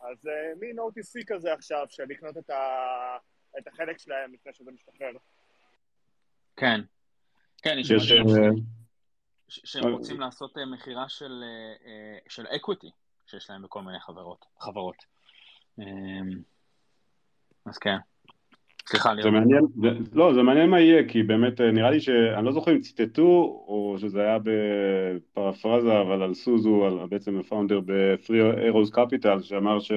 אז 0.01 0.27
אה, 0.27 0.53
מין 0.61 0.79
OTC 0.79 1.25
כזה 1.27 1.53
עכשיו, 1.53 1.87
של 1.89 2.05
לקנות 2.09 2.39
את, 2.39 2.51
ה... 2.51 3.17
את 3.59 3.67
החלק 3.67 3.99
שלהם 3.99 4.33
לפני 4.33 4.53
שזה 4.53 4.71
משתחרר. 4.73 5.13
כן. 6.57 6.81
כן, 7.65 7.79
יש 7.79 7.91
משהו 7.91 8.17
אה, 8.17 8.51
שהם 9.49 9.93
רוצים 9.93 10.21
לעשות 10.21 10.55
מכירה 10.73 11.09
של, 11.09 11.45
של 12.29 12.47
equity 12.47 12.91
שיש 13.27 13.51
להם 13.51 13.63
בכל 13.63 13.83
מיני 13.83 14.01
חברות. 14.01 14.45
חברות. 14.61 14.97
אז 17.67 17.79
כן. 17.79 17.97
סליחה, 18.89 19.13
זה 19.23 19.31
מעניין, 19.31 19.63
זה, 19.83 19.89
לא, 20.13 20.35
זה 20.35 20.43
מעניין 20.43 20.71
מה 20.71 20.81
יהיה, 20.81 21.09
כי 21.09 21.23
באמת 21.23 21.61
אה, 21.61 21.71
נראה 21.71 21.91
לי 21.91 22.01
שאני 22.01 22.47
לא 22.47 22.53
זוכר 22.53 22.73
אם 22.73 22.81
ציטטו, 22.81 23.65
או 23.69 23.97
שזה 23.99 24.21
היה 24.21 24.39
בפרפרזה, 24.45 26.01
אבל 26.01 26.23
על 26.23 26.35
סוזו, 26.35 26.85
על 26.85 27.07
בעצם 27.09 27.41
ה 27.41 27.46
founder 27.46 27.81
ב-Three 27.81 28.73
Arrows 28.73 28.95
Capital, 28.95 29.43
שאמר 29.43 29.81
ש... 29.81 29.93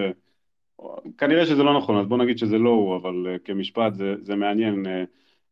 כנראה 1.18 1.46
שזה 1.46 1.64
לא 1.64 1.78
נכון, 1.78 2.00
אז 2.00 2.08
בוא 2.08 2.18
נגיד 2.18 2.38
שזה 2.38 2.58
לא 2.58 2.70
הוא, 2.70 2.96
אבל 2.96 3.38
כמשפט 3.44 3.94
זה, 3.94 4.16
זה 4.22 4.36
מעניין. 4.36 4.86
אה, 4.86 4.90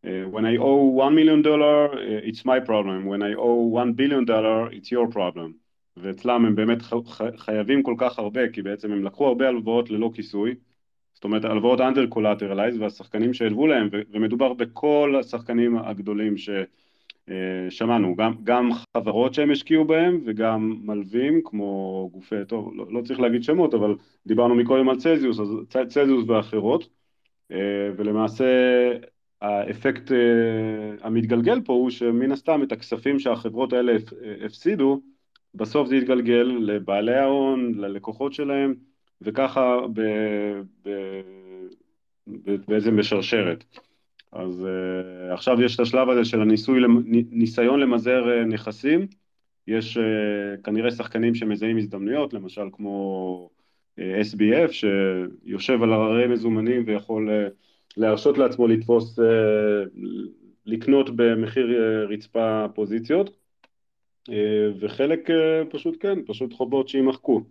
when 0.05 0.45
I 0.45 0.57
owe 0.57 0.83
one 0.83 1.15
million 1.15 1.41
dollar, 1.41 1.91
uh, 1.93 2.29
it's 2.29 2.45
my 2.45 2.59
problem. 2.59 3.05
When 3.05 3.23
I 3.23 3.33
owe 3.33 3.61
one 3.81 3.93
billion 3.93 4.25
dollar, 4.25 4.71
it's 4.71 4.91
your 4.91 5.07
problem. 5.07 5.53
ואצלם 5.97 6.45
הם 6.45 6.55
באמת 6.55 6.77
חייבים 7.37 7.83
כל 7.83 7.95
כך 7.97 8.19
הרבה, 8.19 8.49
כי 8.49 8.61
בעצם 8.61 8.91
הם 8.91 9.05
לקחו 9.05 9.27
הרבה 9.27 9.47
הלוואות 9.47 9.89
ללא 9.89 10.11
כיסוי, 10.13 10.55
זאת 11.13 11.23
אומרת 11.23 11.45
הלוואות 11.45 11.79
under 11.79 12.15
collateralized 12.15 12.79
והשחקנים 12.79 13.33
שהלוו 13.33 13.67
להם 13.67 13.89
ומדובר 14.11 14.53
בכל 14.53 15.15
השחקנים 15.19 15.77
הגדולים 15.77 16.35
ששמענו, 16.37 18.09
אה, 18.09 18.13
גם, 18.17 18.33
גם 18.43 18.69
חברות 18.97 19.33
שהם 19.33 19.51
השקיעו 19.51 19.85
בהם 19.85 20.21
וגם 20.25 20.79
מלווים 20.83 21.41
כמו 21.43 22.09
גופי, 22.13 22.45
טוב 22.47 22.71
לא, 22.75 22.85
לא 22.89 23.01
צריך 23.01 23.19
להגיד 23.19 23.43
שמות 23.43 23.73
אבל 23.73 23.95
דיברנו 24.27 24.55
מקודם 24.55 24.89
על 24.89 24.95
צזיוס, 24.97 25.39
אז 25.39 25.49
צזיוס 25.87 26.29
ואחרות 26.29 26.89
אה, 27.51 27.57
ולמעשה 27.97 28.45
האפקט 29.41 30.11
אה, 30.11 30.17
המתגלגל 31.01 31.61
פה 31.61 31.73
הוא 31.73 31.89
שמן 31.89 32.31
הסתם 32.31 32.63
את 32.63 32.71
הכספים 32.71 33.19
שהחברות 33.19 33.73
האלה 33.73 33.93
הפסידו 34.45 35.01
בסוף 35.55 35.87
זה 35.87 35.95
יתגלגל 35.95 36.57
לבעלי 36.61 37.15
ההון, 37.15 37.73
ללקוחות 37.75 38.33
שלהם 38.33 38.73
וככה 39.21 39.77
ב, 39.93 40.01
ב, 40.85 40.89
ב, 42.27 42.55
בעצם 42.67 42.95
בשרשרת. 42.97 43.63
אז 44.31 44.65
uh, 44.65 45.33
עכשיו 45.33 45.61
יש 45.61 45.75
את 45.75 45.79
השלב 45.79 46.09
הזה 46.09 46.25
של 46.25 46.41
הניסוי, 46.41 46.81
ניסיון 47.31 47.79
למזער 47.79 48.45
נכסים, 48.45 49.07
יש 49.67 49.97
כנראה 50.63 50.91
שחקנים 50.91 51.35
שמזהים 51.35 51.77
הזדמנויות, 51.77 52.33
למשל 52.33 52.69
כמו 52.71 53.49
SBF 53.99 54.71
שיושב 54.71 55.83
על 55.83 55.93
הררי 55.93 56.27
מזומנים 56.27 56.83
ויכול 56.85 57.29
להרשות 57.97 58.37
לעצמו 58.37 58.67
לתפוס, 58.67 59.19
uh, 59.19 59.23
לקנות 60.65 61.09
במחיר 61.15 61.67
uh, 61.67 62.13
רצפה 62.13 62.65
פוזיציות, 62.75 63.29
uh, 64.29 64.33
וחלק 64.79 65.29
פשוט 65.69 65.97
כן, 65.99 66.25
פשוט 66.27 66.53
חובות 66.53 66.89
שימחקו. 66.89 67.41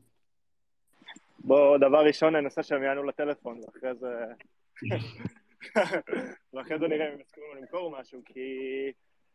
בוא, 1.39 1.79
דבר 1.79 2.07
ראשון 2.07 2.37
ננסה 2.37 2.63
שהם 2.63 2.83
יענו 2.83 3.03
לטלפון, 3.03 3.61
ואחרי 3.67 3.95
זה... 3.95 4.25
ואחרי 6.55 6.79
זה 6.79 6.89
נראה 6.89 7.09
אם 7.09 7.13
הם 7.13 7.21
יסכימו 7.21 7.47
למכור 7.61 8.01
משהו, 8.01 8.21
כי 8.25 8.41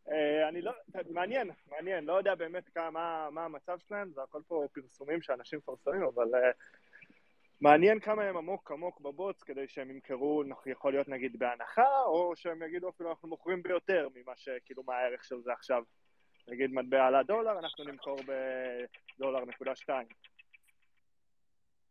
אה, 0.08 0.48
אני 0.48 0.62
לא... 0.62 0.72
מעניין, 1.10 1.50
מעניין, 1.70 2.04
לא 2.04 2.12
יודע 2.12 2.34
באמת 2.34 2.68
כמה, 2.68 3.28
מה 3.30 3.44
המצב 3.44 3.78
שלהם, 3.88 4.10
זה 4.14 4.22
הכל 4.22 4.40
פה 4.48 4.66
פרסומים 4.72 5.22
שאנשים 5.22 5.58
מפרסמים, 5.58 6.02
אבל 6.02 6.34
אה, 6.34 6.50
מעניין 7.60 8.00
כמה 8.00 8.22
הם 8.22 8.36
עמוק 8.36 8.70
עמוק 8.70 9.00
בבוץ 9.00 9.42
כדי 9.42 9.68
שהם 9.68 9.90
ימכרו, 9.90 10.42
יכול 10.66 10.92
להיות 10.92 11.08
נגיד 11.08 11.38
בהנחה, 11.38 12.02
או 12.06 12.32
שהם 12.36 12.62
יגידו 12.62 12.88
אפילו 12.88 13.10
אנחנו 13.10 13.28
מוכרים 13.28 13.62
ביותר 13.62 14.08
ממה 14.14 14.32
שכאילו 14.36 14.82
מה 14.86 14.94
הערך 14.94 15.24
של 15.24 15.40
זה 15.40 15.52
עכשיו. 15.52 15.82
נגיד 16.48 16.72
מטבע 16.72 17.06
עלה 17.06 17.22
דולר, 17.22 17.58
אנחנו 17.58 17.84
נמכור 17.84 18.16
בדולר 19.18 19.44
נקודה 19.44 19.76
שתיים. 19.76 20.06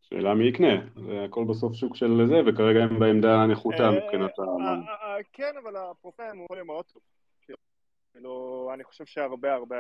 שאלה 0.02 0.34
מי 0.34 0.48
יקנה, 0.48 0.88
זה 0.96 1.24
הכל 1.24 1.46
בסוף 1.50 1.74
שוק 1.74 1.96
של 1.96 2.26
זה, 2.28 2.36
וכרגע 2.48 2.80
הם 2.80 3.00
בעמדה 3.00 3.46
נחותה 3.48 3.84
אה, 3.84 3.92
מבחינת 3.92 4.40
ה... 4.40 4.42
אה, 4.42 5.16
אה, 5.16 5.24
כן, 5.34 5.54
אבל 5.64 5.76
הפרופיל 5.76 6.26
הוא 6.26 6.44
יכול 6.44 6.62
מאוד 6.62 6.86
טוב. 6.86 7.02
כאילו, 8.14 8.70
אני 8.74 8.84
חושב 8.84 9.06
שהרבה 9.06 9.54
הרבה 9.54 9.78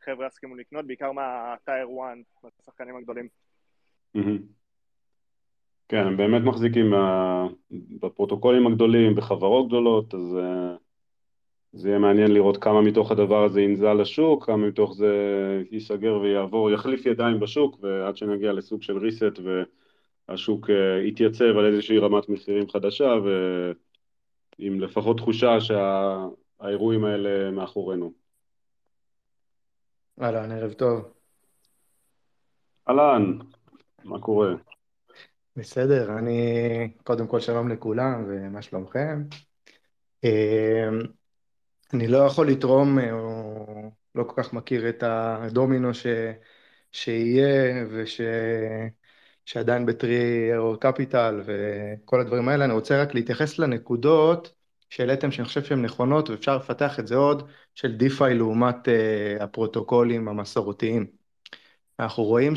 חבר'ה 0.00 0.26
יסכימו 0.26 0.54
לקנות, 0.54 0.86
בעיקר 0.86 1.12
מהטייר 1.12 1.86
1, 1.86 2.16
מהשחקנים 2.42 2.96
הגדולים. 2.96 3.28
כן, 5.88 6.06
הם 6.06 6.16
באמת 6.16 6.42
מחזיקים 6.42 6.92
בפרוטוקולים 8.00 8.66
הגדולים, 8.66 9.14
בחברות 9.14 9.68
גדולות, 9.68 10.14
אז 10.14 10.36
זה 11.76 11.88
יהיה 11.88 11.98
מעניין 11.98 12.32
לראות 12.32 12.56
כמה 12.56 12.80
מתוך 12.82 13.10
הדבר 13.10 13.44
הזה 13.44 13.60
ינזל 13.60 13.92
לשוק, 13.92 14.46
כמה 14.46 14.56
מתוך 14.56 14.94
זה 14.94 15.12
ייסגר 15.70 16.18
ויעבור, 16.22 16.70
יחליף 16.70 17.06
ידיים 17.06 17.40
בשוק, 17.40 17.78
ועד 17.80 18.16
שנגיע 18.16 18.52
לסוג 18.52 18.82
של 18.82 18.96
reset 18.96 19.40
והשוק 20.28 20.70
אה, 20.70 21.02
יתייצב 21.02 21.44
על 21.58 21.66
איזושהי 21.66 21.98
רמת 21.98 22.28
מחירים 22.28 22.68
חדשה, 22.68 23.14
ועם 24.58 24.80
לפחות 24.80 25.16
תחושה 25.16 25.58
שהאירועים 25.60 27.04
האלה 27.04 27.50
מאחורינו. 27.50 28.12
אהלן, 30.22 30.52
ערב 30.52 30.72
טוב. 30.72 31.12
אהלן, 32.88 33.38
מה 34.04 34.20
קורה? 34.20 34.54
בסדר, 35.56 36.18
אני 36.18 36.92
קודם 37.04 37.26
כל 37.26 37.40
שלום 37.40 37.68
לכולם 37.68 38.24
ומה 38.28 38.62
שלומכם. 38.62 39.22
אה, 40.24 40.88
אני 41.94 42.08
לא 42.08 42.18
יכול 42.18 42.50
לתרום, 42.50 42.98
אה, 42.98 43.12
או 43.12 43.90
לא 44.14 44.24
כל 44.24 44.42
כך 44.42 44.52
מכיר 44.52 44.88
את 44.88 45.02
הדומינו 45.02 45.94
ש, 45.94 46.06
שיהיה, 46.92 47.84
וש... 47.90 48.20
שעדיין 49.44 49.86
בטרי 49.86 50.56
אור 50.56 50.76
קפיטל 50.80 51.42
וכל 51.44 52.20
הדברים 52.20 52.48
האלה, 52.48 52.64
אני 52.64 52.72
רוצה 52.72 53.02
רק 53.02 53.14
להתייחס 53.14 53.58
לנקודות 53.58 54.54
שהעליתם 54.90 55.30
שאני 55.30 55.46
חושב 55.48 55.64
שהן 55.64 55.82
נכונות 55.82 56.30
ואפשר 56.30 56.56
לפתח 56.56 57.00
את 57.00 57.06
זה 57.06 57.14
עוד, 57.16 57.48
של 57.74 57.96
DeFi 57.96 58.34
לעומת 58.34 58.88
אה, 58.88 59.42
הפרוטוקולים 59.42 60.28
המסורתיים. 60.28 61.06
אנחנו 62.00 62.24
רואים 62.24 62.56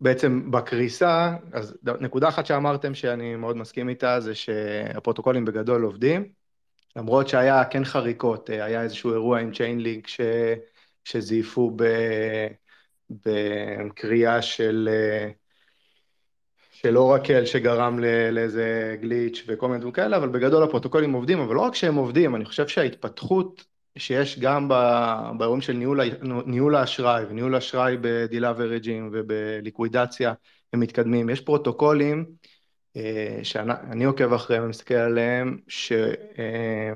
שבעצם 0.00 0.50
בקריסה, 0.50 1.36
אז 1.52 1.78
נקודה 2.00 2.28
אחת 2.28 2.46
שאמרתם 2.46 2.94
שאני 2.94 3.36
מאוד 3.36 3.56
מסכים 3.56 3.88
איתה 3.88 4.20
זה 4.20 4.34
שהפרוטוקולים 4.34 5.44
בגדול 5.44 5.82
עובדים, 5.82 6.32
למרות 6.96 7.28
שהיה 7.28 7.64
כן 7.64 7.84
חריקות, 7.84 8.50
אה, 8.50 8.64
היה 8.64 8.82
איזשהו 8.82 9.12
אירוע 9.12 9.40
עם 9.40 9.52
צ'יינלינק 9.52 10.06
ש... 10.06 10.20
שזייפו 11.04 11.72
ב... 11.76 11.84
בקריאה 13.10 14.42
של 14.42 14.88
אה, 14.92 15.30
של 16.70 16.98
oracle 16.98 17.44
שגרם 17.44 17.98
לאיזה 18.32 18.96
glitch 19.00 19.44
וכל 19.46 19.68
מיני 19.68 19.78
דברים 19.78 19.92
כאלה, 19.92 20.16
אבל 20.16 20.28
בגדול 20.28 20.62
הפרוטוקולים 20.62 21.12
עובדים, 21.12 21.40
אבל 21.40 21.54
לא 21.54 21.60
רק 21.60 21.74
שהם 21.74 21.94
עובדים, 21.94 22.36
אני 22.36 22.44
חושב 22.44 22.68
שההתפתחות 22.68 23.64
שיש 23.98 24.38
גם 24.38 24.68
באירועים 25.38 25.60
של 25.60 25.72
ניהול, 25.72 26.00
ניהול 26.46 26.76
האשראי 26.76 27.24
וניהול 27.24 27.54
האשראי 27.54 27.96
בדילאברג'ים 28.00 29.10
ובליקווידציה, 29.12 30.32
הם 30.72 30.80
מתקדמים. 30.80 31.30
יש 31.30 31.40
פרוטוקולים 31.40 32.24
אה, 32.96 33.38
שאני 33.42 34.04
עוקב 34.04 34.32
אחריהם 34.32 34.64
ומסתכל 34.64 34.94
עליהם, 34.94 35.58
ש, 35.68 35.92
אה, 36.38 36.92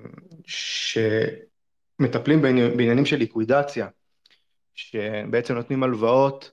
שמטפלים 2.01 2.43
בעניינים 2.43 3.07
של 3.07 3.17
ליקווידציה, 3.17 3.89
שבעצם 4.75 5.55
נותנים 5.55 5.83
הלוואות 5.83 6.51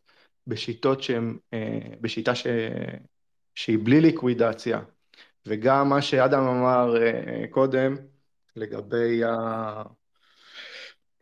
בשיטות 0.47 1.03
שהן, 1.03 1.37
אה, 1.53 1.79
בשיטה 2.01 2.35
ש... 2.35 2.47
שהיא 3.55 3.77
בלי 3.83 4.01
ליקווידציה, 4.01 4.79
וגם 5.45 5.89
מה 5.89 6.01
שאדם 6.01 6.43
אמר 6.43 6.95
קודם 7.49 7.95
לגבי, 8.55 9.23
ה... 9.23 9.83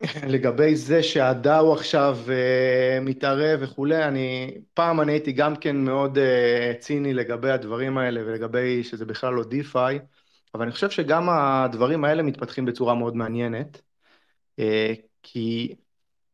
לגבי 0.34 0.76
זה 0.76 1.04
שהדאו 1.04 1.74
עכשיו 1.74 2.18
uh, 2.26 2.30
מתערב 3.02 3.60
וכולי, 3.64 4.04
אני, 4.06 4.58
פעם 4.74 5.02
אני 5.02 5.12
הייתי 5.12 5.32
גם 5.32 5.56
כן 5.56 5.76
מאוד 5.78 6.18
uh, 6.18 6.80
ציני 6.80 7.14
לגבי 7.14 7.52
הדברים 7.52 7.98
האלה 7.98 8.22
ולגבי 8.26 8.84
שזה 8.84 9.06
בכלל 9.06 9.34
לא 9.34 9.44
דיפיי, 9.44 10.00
אבל 10.56 10.64
אני 10.64 10.72
חושב 10.72 10.90
שגם 10.90 11.30
הדברים 11.30 12.06
האלה 12.06 12.24
מתפתחים 12.24 12.66
בצורה 12.66 12.96
מאוד 12.96 13.16
מעניינת, 13.16 13.82
uh, 14.60 14.64
כי 15.24 15.76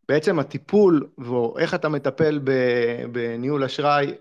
בעצם 0.10 0.40
הטיפול 0.40 1.10
ואיך 1.18 1.74
אתה 1.74 1.90
מטפל 1.90 2.40
בניהול 3.12 3.64
אשראי 3.64 4.14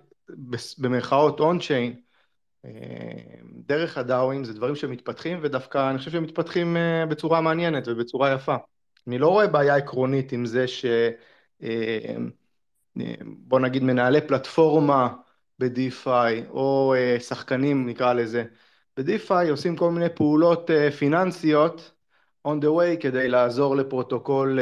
במרכאות 0.79 1.41
און-צ'יין, 1.41 1.95
אה, 2.65 2.71
דרך 3.45 3.99
הדאווים 3.99 4.45
זה 4.45 4.55
דברים 4.55 4.77
שמתפתחים, 4.77 5.39
ודווקא 5.43 5.91
אני 5.91 5.99
חושב 5.99 6.11
שהם 6.11 6.23
מתפתחים 6.23 6.77
אה, 6.77 7.07
בצורה 7.07 7.41
מעניינת 7.41 7.89
ובצורה 7.89 8.33
יפה. 8.33 8.57
אני 9.07 9.19
לא 9.19 9.29
רואה 9.29 9.47
בעיה 9.47 9.77
עקרונית 9.77 10.33
עם 10.33 10.47
זה 10.47 10.69
ש... 10.69 10.85
אה, 11.63 12.15
בוא 13.25 13.61
נגיד 13.61 13.83
מנהלי 13.83 14.21
פלטפורמה 14.21 15.09
ב-DeFi, 15.59 16.49
או 16.51 16.95
שחקנים 17.19 17.87
נקרא 17.87 18.13
לזה, 18.13 18.45
ב-DeFi 18.97 19.51
עושים 19.51 19.77
כל 19.77 19.91
מיני 19.91 20.07
פעולות 20.15 20.71
פיננסיות 20.99 21.93
on 22.49 22.51
the 22.51 22.67
way 22.67 23.01
כדי 23.01 23.29
לעזור 23.29 23.77
לפרוטוקול 23.77 24.59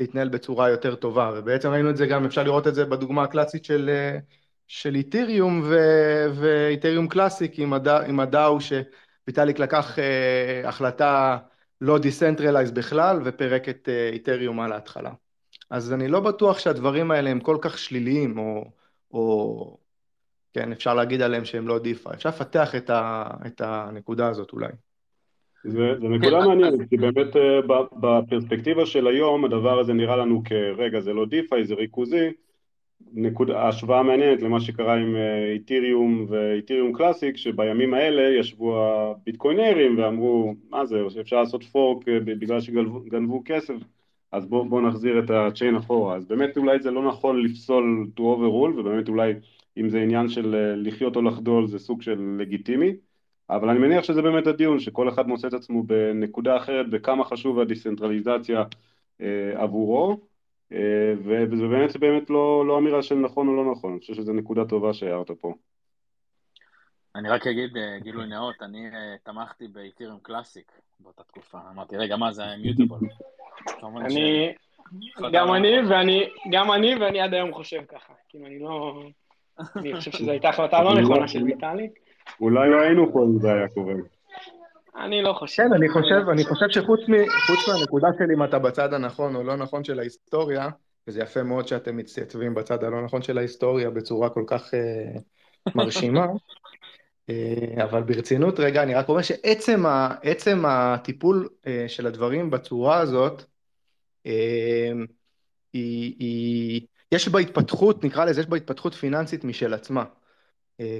להתנהל 0.00 0.28
בצורה 0.28 0.70
יותר 0.70 0.94
טובה, 0.94 1.30
ובעצם 1.36 1.68
ראינו 1.68 1.90
את 1.90 1.96
זה 1.96 2.06
גם, 2.06 2.24
אפשר 2.24 2.42
לראות 2.42 2.66
את 2.66 2.74
זה 2.74 2.84
בדוגמה 2.84 3.22
הקלאסית 3.22 3.64
של 3.64 3.90
של 4.66 4.94
איתריום 4.94 5.62
ואיתריום 6.34 7.08
קלאסיק 7.08 7.58
עם, 7.58 7.72
הד... 7.72 7.88
עם 7.88 8.20
ה 8.20 8.30
DAO 8.30 8.58
שויטליק 8.60 9.58
לקח 9.58 9.98
החלטה 10.64 11.38
לא 11.80 11.98
decentralized 11.98 12.70
בכלל 12.70 13.20
ופירק 13.24 13.68
את 13.68 13.88
אה, 13.88 14.14
איתריום 14.14 14.60
על 14.60 14.72
ההתחלה. 14.72 15.10
אז 15.70 15.92
אני 15.92 16.08
לא 16.08 16.20
בטוח 16.20 16.58
שהדברים 16.58 17.10
האלה 17.10 17.30
הם 17.30 17.40
כל 17.40 17.58
כך 17.60 17.78
שליליים 17.78 18.38
או, 18.38 18.64
או 19.10 19.76
כן, 20.54 20.72
אפשר 20.72 20.94
להגיד 20.94 21.22
עליהם 21.22 21.44
שהם 21.44 21.68
לא 21.68 21.78
DeFi, 21.78 22.10
אפשר 22.14 22.28
לפתח 22.28 22.74
את, 22.74 22.90
ה... 22.90 23.30
את 23.46 23.60
הנקודה 23.60 24.28
הזאת 24.28 24.52
אולי. 24.52 24.68
זו 25.64 25.80
נקודה 26.00 26.46
מעניינת, 26.46 26.88
כי 26.88 26.96
באמת 26.96 27.36
אה, 27.36 27.66
בפרספקטיבה 28.00 28.86
של 28.86 29.06
היום 29.06 29.44
הדבר 29.44 29.78
הזה 29.78 29.92
נראה 29.92 30.16
לנו 30.16 30.42
כרגע 30.44 31.00
זה 31.00 31.12
לא 31.12 31.26
DeFi, 31.26 31.64
זה 31.64 31.74
ריכוזי, 31.74 32.30
נקוד, 33.12 33.50
השוואה 33.50 34.02
מעניינת 34.02 34.42
למה 34.42 34.60
שקרה 34.60 34.94
עם 34.94 35.16
אה, 35.16 35.52
איתיריום 35.52 36.26
ואיתיריום 36.28 36.92
קלאסיק 36.92 37.36
שבימים 37.36 37.94
האלה 37.94 38.38
ישבו 38.38 38.84
הביטקוינרים 38.84 39.98
ואמרו 39.98 40.54
מה 40.70 40.86
זה, 40.86 41.02
אפשר 41.20 41.40
לעשות 41.40 41.64
פורק 41.64 42.08
אה, 42.08 42.20
בגלל 42.20 42.60
שגנבו 42.60 43.42
כסף 43.44 43.74
אז 44.32 44.46
בואו 44.46 44.68
בוא 44.68 44.82
נחזיר 44.82 45.18
את 45.18 45.30
הצ'יין 45.30 45.76
אחורה. 45.76 46.16
אז 46.16 46.26
באמת 46.26 46.56
אולי 46.56 46.80
זה 46.80 46.90
לא 46.90 47.08
נכון 47.08 47.42
לפסול 47.44 48.10
to 48.16 48.20
overrule 48.20 48.78
ובאמת 48.80 49.08
אולי 49.08 49.34
אם 49.76 49.88
זה 49.90 50.00
עניין 50.00 50.28
של 50.28 50.54
אה, 50.54 50.76
לחיות 50.76 51.16
או 51.16 51.22
לחדול 51.22 51.66
זה 51.66 51.78
סוג 51.78 52.02
של 52.02 52.36
לגיטימי 52.38 52.92
אבל 53.50 53.68
אני 53.68 53.78
מניח 53.78 54.04
שזה 54.04 54.22
באמת 54.22 54.46
הדיון 54.46 54.78
שכל 54.80 55.08
אחד 55.08 55.28
מוצא 55.28 55.48
את 55.48 55.54
עצמו 55.54 55.82
בנקודה 55.82 56.56
אחרת 56.56 56.90
בכמה 56.90 57.24
חשוב 57.24 57.58
הדיסנטרליזציה 57.60 58.64
עבורו. 59.54 60.10
אה, 60.10 60.29
וזה 60.72 61.68
באמת, 61.68 61.96
באמת 61.96 62.30
לא, 62.30 62.64
לא 62.66 62.78
אמירה 62.78 63.02
של 63.02 63.14
נכון 63.14 63.48
או 63.48 63.56
לא 63.56 63.72
נכון, 63.72 63.92
אני 63.92 64.00
חושב 64.00 64.14
שזו 64.14 64.32
נקודה 64.32 64.64
טובה 64.64 64.92
שהערת 64.92 65.30
פה. 65.30 65.54
אני 67.16 67.28
רק 67.28 67.46
אגיד 67.46 67.76
אה, 67.76 67.98
גילוי 68.02 68.26
נאות, 68.26 68.62
אני 68.62 68.86
אה, 68.86 69.16
תמכתי 69.22 69.68
באיתיריום 69.68 70.18
קלאסיק 70.22 70.72
באותה 71.00 71.22
תקופה, 71.22 71.58
אמרתי, 71.72 71.96
רגע, 71.96 72.16
מה 72.16 72.32
זה 72.32 72.42
מיוטבול? 72.62 72.98
אני, 73.82 74.52
גם 75.32 75.54
אני, 75.54 75.78
ואני, 75.88 76.28
גם 76.50 76.72
אני, 76.72 76.94
ואני 76.94 77.20
עד 77.20 77.34
היום 77.34 77.52
חושב 77.52 77.82
ככה, 77.88 78.12
כאילו 78.28 78.46
אני 78.46 78.58
לא, 78.58 79.02
אני 79.76 79.96
חושב 79.96 80.10
שזו 80.10 80.30
הייתה 80.30 80.48
החלטה 80.48 80.82
לא 80.82 81.00
נכונה 81.00 81.28
של 81.28 81.42
ויטאליק. 81.42 81.90
אולי 82.40 82.70
לא 82.70 82.80
היינו 82.80 83.12
פה 83.12 83.24
אם 83.24 83.38
זה 83.38 83.52
היה 83.52 83.68
קורה. 83.68 83.94
אני 85.00 85.22
לא 85.22 85.32
חושב. 85.32 85.62
כן, 85.62 85.72
אני 85.72 85.88
חושב, 85.88 86.28
אני 86.32 86.44
חושב 86.44 86.66
שחוץ 86.70 87.00
מ, 87.08 87.12
מהנקודה 87.68 88.08
של 88.18 88.24
אם 88.36 88.44
אתה 88.44 88.58
בצד 88.58 88.94
הנכון 88.94 89.36
או 89.36 89.42
לא 89.42 89.56
נכון 89.56 89.84
של 89.84 89.98
ההיסטוריה, 89.98 90.68
וזה 91.06 91.20
יפה 91.20 91.42
מאוד 91.42 91.68
שאתם 91.68 91.96
מתייצבים 91.96 92.54
בצד 92.54 92.84
הלא 92.84 93.04
נכון 93.04 93.22
של 93.22 93.38
ההיסטוריה 93.38 93.90
בצורה 93.90 94.30
כל 94.30 94.44
כך 94.46 94.70
uh, 94.74 95.20
מרשימה, 95.76 96.26
uh, 97.30 97.84
אבל 97.84 98.02
ברצינות 98.02 98.60
רגע, 98.60 98.82
אני 98.82 98.94
רק 98.94 99.08
אומר 99.08 99.22
שעצם 99.22 99.86
ה, 100.66 100.94
הטיפול 100.94 101.48
uh, 101.64 101.68
של 101.88 102.06
הדברים 102.06 102.50
בצורה 102.50 102.98
הזאת, 102.98 103.42
uh, 104.26 104.30
היא, 105.72 106.14
היא, 106.18 106.86
יש 107.12 107.28
בה 107.28 107.38
התפתחות, 107.38 108.04
נקרא 108.04 108.24
לזה, 108.24 108.40
יש 108.40 108.46
בה 108.46 108.56
התפתחות 108.56 108.94
פיננסית 108.94 109.44
משל 109.44 109.74
עצמה. 109.74 110.04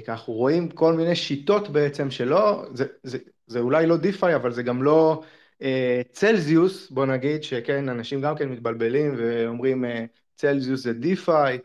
כי 0.05 0.11
אנחנו 0.11 0.33
רואים 0.33 0.69
כל 0.69 0.93
מיני 0.93 1.17
שיטות 1.17 1.69
בעצם 1.69 2.11
שלא, 2.11 2.65
זה, 2.75 2.87
זה, 3.03 3.19
זה 3.51 3.59
אולי 3.61 3.87
לא 3.87 3.97
DeFi, 3.97 4.35
אבל 4.35 4.53
זה 4.53 4.63
גם 4.63 4.83
לא 4.83 5.23
אה, 5.63 6.03
צלזיוס, 6.13 6.91
בוא 6.91 7.07
נגיד, 7.07 7.43
שכן, 7.43 7.89
אנשים 7.89 8.21
גם 8.21 8.37
כן 8.37 8.49
מתבלבלים 8.49 9.15
ואומרים 9.19 9.85
אה, 9.85 10.05
צלזיוס 10.37 10.81
זה 10.83 10.93
DeFi, 10.93 11.59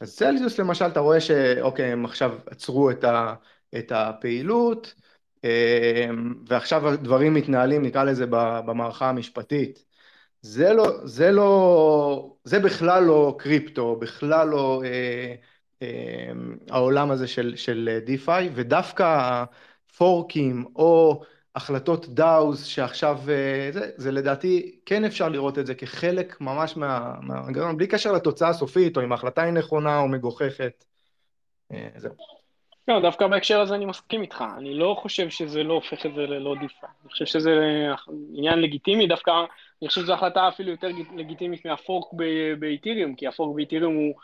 אז 0.00 0.16
צלזיוס 0.16 0.58
למשל, 0.58 0.86
אתה 0.86 1.00
רואה 1.00 1.20
שאוקיי, 1.20 1.92
הם 1.92 2.04
עכשיו 2.04 2.38
עצרו 2.46 2.90
את, 2.90 3.04
ה, 3.04 3.34
את 3.78 3.92
הפעילות, 3.92 4.94
אה, 5.44 6.10
ועכשיו 6.48 6.88
הדברים 6.88 7.34
מתנהלים, 7.34 7.82
נקרא 7.82 8.04
לזה, 8.04 8.26
במערכה 8.66 9.08
המשפטית. 9.08 9.84
זה 10.42 10.72
לא, 10.72 11.06
זה 11.06 11.30
לא, 11.32 12.36
זה 12.44 12.58
בכלל 12.60 13.04
לא 13.04 13.36
קריפטו, 13.38 13.96
בכלל 13.96 14.48
לא 14.48 14.82
אה, 14.84 15.34
אה, 15.82 16.32
העולם 16.70 17.10
הזה 17.10 17.26
של, 17.26 17.56
של 17.56 17.98
דיפיי, 18.04 18.50
ודווקא 18.54 19.44
פורקים 19.96 20.64
או 20.76 21.22
החלטות 21.54 22.08
דאוז 22.08 22.64
שעכשיו, 22.64 23.18
אה, 23.28 23.68
זה, 23.72 23.90
זה 23.96 24.12
לדעתי 24.12 24.78
כן 24.86 25.04
אפשר 25.04 25.28
לראות 25.28 25.58
את 25.58 25.66
זה 25.66 25.74
כחלק 25.74 26.40
ממש 26.40 26.76
מהמנגנון, 26.76 27.66
מה, 27.66 27.72
בלי 27.72 27.86
קשר 27.86 28.12
לתוצאה 28.12 28.48
הסופית 28.48 28.96
או 28.96 29.02
אם 29.02 29.12
ההחלטה 29.12 29.42
היא 29.42 29.52
נכונה 29.52 29.98
או 29.98 30.08
מגוחכת. 30.08 30.84
אה, 31.72 31.88
זהו. 31.96 32.12
לא, 32.88 33.00
דווקא 33.00 33.26
בהקשר 33.26 33.60
הזה 33.60 33.74
אני 33.74 33.84
מסכים 33.84 34.22
איתך, 34.22 34.44
אני 34.58 34.74
לא 34.74 34.96
חושב 35.02 35.30
שזה 35.30 35.62
לא 35.62 35.74
הופך 35.74 36.06
את 36.06 36.14
זה 36.14 36.20
ללא 36.20 36.54
דיפה, 36.60 36.86
אני 37.02 37.10
חושב 37.10 37.26
שזה 37.26 37.50
עניין 38.34 38.58
לגיטימי, 38.58 39.06
דווקא 39.06 39.30
אני 39.82 39.88
חושב 39.88 40.00
שזו 40.00 40.14
החלטה 40.14 40.48
אפילו 40.48 40.70
יותר 40.70 40.88
לגיטימית 41.16 41.64
מה 41.64 41.80
fork 41.80 42.12
באיתיריום, 42.58 43.14
כי 43.14 43.26
ה 43.26 43.32
fork 43.32 43.56
באיתיריום 43.56 43.94
הוא 43.94 44.14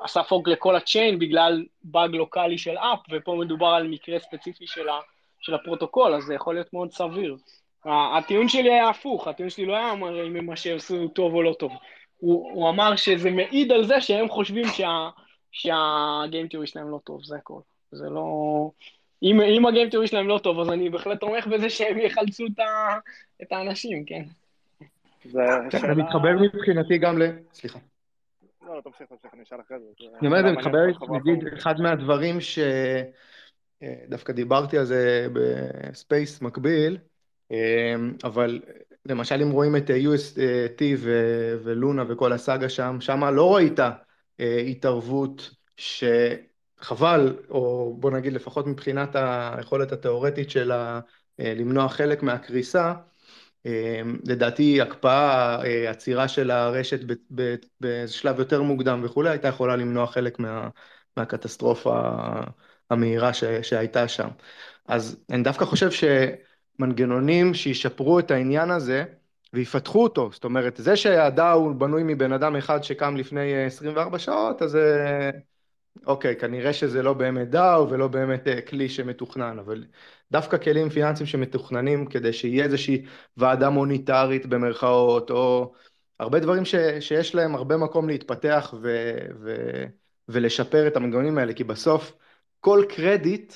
עשה 0.00 0.22
fork 0.22 0.48
לכל 0.48 0.76
ה 0.76 0.83
chain 0.83 1.18
בגלל 1.18 1.64
באג 1.84 2.10
לוקאלי 2.10 2.58
של 2.58 2.76
app, 2.78 2.98
ופה 3.10 3.36
מדובר 3.40 3.66
על 3.66 3.88
מקרה 3.88 4.18
ספציפי 4.18 4.66
של 4.66 4.88
ה... 4.88 4.98
של 5.44 5.54
הפרוטוקול, 5.54 6.14
אז 6.14 6.24
זה 6.24 6.34
יכול 6.34 6.54
להיות 6.54 6.72
מאוד 6.72 6.92
סביר. 6.92 7.36
הטיעון 7.84 8.48
שלי 8.48 8.72
היה 8.72 8.88
הפוך, 8.88 9.28
הטיעון 9.28 9.50
שלי 9.50 9.66
לא 9.66 9.76
היה 9.76 9.92
אמר 9.92 10.26
אם 10.26 10.46
מה 10.46 10.56
שעשו 10.56 11.08
טוב 11.08 11.34
או 11.34 11.42
לא 11.42 11.54
טוב. 11.58 11.72
הוא, 12.18 12.52
הוא 12.52 12.70
אמר 12.70 12.96
שזה 12.96 13.30
מעיד 13.30 13.72
על 13.72 13.84
זה 13.84 14.00
שהם 14.00 14.28
חושבים 14.28 14.64
שה, 14.68 15.08
שה 15.52 15.93
game 15.93 16.48
theory 16.48 16.66
שלהם 16.66 16.90
לא 16.90 17.00
טוב, 17.04 17.24
זה 17.24 17.36
הכל. 17.36 17.60
זה 17.92 18.10
לא... 18.10 18.70
אם, 19.22 19.40
אם 19.40 19.66
ה 19.66 19.71
game 19.71 19.90
theory 19.90 20.06
שלהם 20.06 20.28
לא 20.28 20.38
טוב, 20.42 20.60
אז 20.60 20.70
אני 20.70 20.90
בהחלט 20.90 21.20
תומך 21.20 21.46
בזה 21.46 21.70
שהם 21.70 21.98
יחלצו 21.98 22.46
את, 22.46 22.58
ה... 22.58 22.98
את 23.42 23.52
האנשים, 23.52 24.04
כן. 24.04 24.22
זה 25.24 25.40
שאלה... 25.70 25.94
מתחבר 25.94 26.30
מבחינתי 26.40 26.98
גם 26.98 27.22
ל... 27.22 27.22
סליחה. 27.52 27.78
לא, 28.66 28.76
לא, 28.76 28.80
תמשיך, 28.80 29.06
תמשיך, 29.08 29.34
אני 29.34 29.42
אשאל 29.42 29.58
אחרי 29.60 29.78
זה. 29.78 29.84
אני 30.20 30.28
אומר, 30.28 30.42
זה 30.42 30.52
מתחבר, 30.52 30.86
נגיד, 31.10 31.46
אחד 31.54 31.80
מהדברים 31.80 32.40
שדווקא 32.40 33.33
אה, 34.28 34.32
דיברתי 34.32 34.78
על 34.78 34.84
זה 34.84 35.28
ב 35.32 35.50
space 35.50 36.42
מקביל, 36.42 36.98
אה, 37.52 37.94
אבל 38.24 38.60
למשל 39.06 39.42
אם 39.42 39.50
רואים 39.50 39.76
את 39.76 39.90
UST 39.90 40.82
ולונה 41.64 42.04
וכל 42.08 42.32
הסאגה 42.32 42.68
שם, 42.68 42.96
שם 43.00 43.24
לא 43.24 43.54
ראית 43.54 43.80
אה, 44.40 44.58
התערבות 44.58 45.50
שחבל, 45.76 47.36
או 47.50 47.94
בוא 48.00 48.10
נגיד 48.10 48.32
לפחות 48.32 48.66
מבחינת 48.66 49.16
היכולת 49.16 49.92
התיאורטית 49.92 50.50
שלה 50.50 51.00
למנוע 51.38 51.88
חלק 51.88 52.22
מהקריסה, 52.22 52.94
אמ, 53.66 54.18
לדעתי 54.28 54.80
הקפאה, 54.80 55.64
אה, 55.64 55.90
עצירה 55.90 56.28
של 56.28 56.50
הרשת 56.50 57.00
בשלב 57.80 58.38
יותר 58.38 58.62
מוקדם 58.62 59.00
וכולי, 59.04 59.30
הייתה 59.30 59.48
יכולה 59.48 59.76
למנוע 59.76 60.06
חלק 60.06 60.38
מה, 60.38 60.68
מהקטסטרופה 61.16 62.18
המהירה 62.90 63.32
ש, 63.32 63.44
שהייתה 63.44 64.08
שם. 64.08 64.28
אז 64.88 65.24
אני 65.30 65.42
דווקא 65.42 65.64
חושב 65.64 65.90
שמנגנונים 65.90 67.54
שישפרו 67.54 68.18
את 68.18 68.30
העניין 68.30 68.70
הזה 68.70 69.04
ויפתחו 69.52 70.02
אותו, 70.02 70.30
זאת 70.32 70.44
אומרת, 70.44 70.76
זה 70.76 70.96
שהדאו 70.96 71.74
בנוי 71.74 72.02
מבן 72.04 72.32
אדם 72.32 72.56
אחד 72.56 72.82
שקם 72.82 73.16
לפני 73.16 73.64
24 73.66 74.18
שעות, 74.18 74.62
אז 74.62 74.78
אוקיי, 76.06 76.36
כנראה 76.36 76.72
שזה 76.72 77.02
לא 77.02 77.12
באמת 77.12 77.50
דאו 77.50 77.90
ולא 77.90 78.08
באמת 78.08 78.48
אה, 78.48 78.60
כלי 78.60 78.88
שמתוכנן, 78.88 79.58
אבל 79.58 79.84
דווקא 80.32 80.58
כלים 80.58 80.90
פיננסיים 80.90 81.26
שמתוכננים 81.26 82.06
כדי 82.06 82.32
שיהיה 82.32 82.64
איזושהי 82.64 83.04
ועדה 83.36 83.70
מוניטרית 83.70 84.46
במרכאות, 84.46 85.30
או 85.30 85.72
הרבה 86.20 86.40
דברים 86.40 86.64
ש, 86.64 86.74
שיש 87.00 87.34
להם 87.34 87.54
הרבה 87.54 87.76
מקום 87.76 88.08
להתפתח 88.08 88.74
ו, 88.82 89.16
ו, 89.40 89.54
ולשפר 90.28 90.86
את 90.86 90.96
המנגנונים 90.96 91.38
האלה, 91.38 91.52
כי 91.52 91.64
בסוף 91.64 92.12
כל 92.64 92.84
קרדיט 92.88 93.54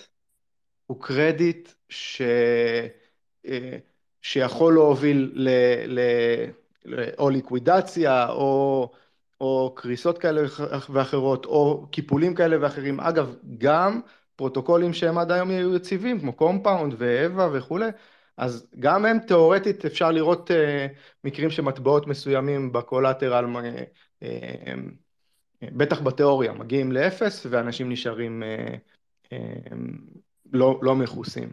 הוא 0.87 1.03
קרדיט 1.03 1.69
ש, 1.89 2.23
אה, 3.47 3.79
שיכול 4.23 4.75
להוביל 4.75 5.33
ל, 5.35 5.49
ל, 5.87 6.01
או 7.19 7.31
ליקווידציה 7.31 8.31
או 8.31 8.93
או 9.41 9.73
קריסות 9.77 10.19
כאלה 10.19 10.43
ואחרות, 10.91 11.47
או 11.47 11.87
קיפולים 11.91 12.35
כאלה 12.35 12.57
ואחרים. 12.61 13.01
אגב, 13.01 13.37
גם 13.59 14.01
פרוטוקולים 14.37 14.93
שהם 14.93 15.19
עד 15.19 15.33
היום 15.33 15.51
היו 15.51 15.77
יציבים, 15.77 16.21
כמו 16.21 16.33
קומפאונד 16.33 16.95
ואווה 16.99 17.49
וכולי, 17.53 17.91
אז 18.37 18.71
גם 18.79 19.07
הם 19.07 19.19
תיאורטית 19.19 19.85
אפשר 19.85 20.11
לראות 20.11 20.51
אה, 20.51 20.55
מקרים 21.25 21.51
שמטבעות 21.51 22.07
מסוימים 22.07 22.73
ב 22.73 22.79
collateral, 22.79 23.45
אה, 23.45 24.25
אה, 24.25 24.27
בטח 25.63 26.01
בתיאוריה, 26.01 26.53
מגיעים 26.53 26.93
לאפס 26.93 27.47
ואנשים 27.51 27.91
נשארים 27.91 28.43
לא, 30.53 30.79
לא 30.83 30.97
מכוסים. 30.97 31.49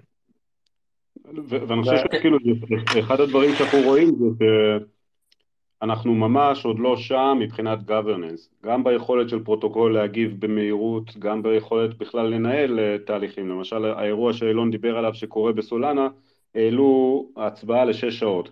ואני 1.50 1.82
חושב 1.82 1.96
שכאילו 2.14 2.38
אחד 3.00 3.20
הדברים 3.20 3.56
שאנחנו 3.56 3.80
רואים 3.86 4.16
זה 4.16 4.78
אנחנו 5.82 6.16
ממש 6.16 6.66
עוד 6.66 6.80
לא 6.80 6.98
שם 6.98 7.38
מבחינת 7.40 7.80
governance, 7.90 8.66
גם 8.66 8.84
ביכולת 8.84 9.30
של 9.30 9.44
פרוטוקול 9.44 9.94
להגיב 9.94 10.36
במהירות, 10.40 11.18
גם 11.20 11.44
ביכולת 11.44 11.98
בכלל 11.98 12.28
לנהל 12.28 12.80
אה, 12.80 13.08
תהליכים, 13.08 13.50
למשל 13.50 13.86
האירוע 13.86 14.34
שאילון 14.34 14.72
דיבר 14.72 14.98
עליו 14.98 15.14
שקורה 15.14 15.52
בסולנה, 15.52 16.08
העלו 16.56 17.26
הצבעה 17.38 17.86
לשש 17.86 18.20
שעות. 18.20 18.50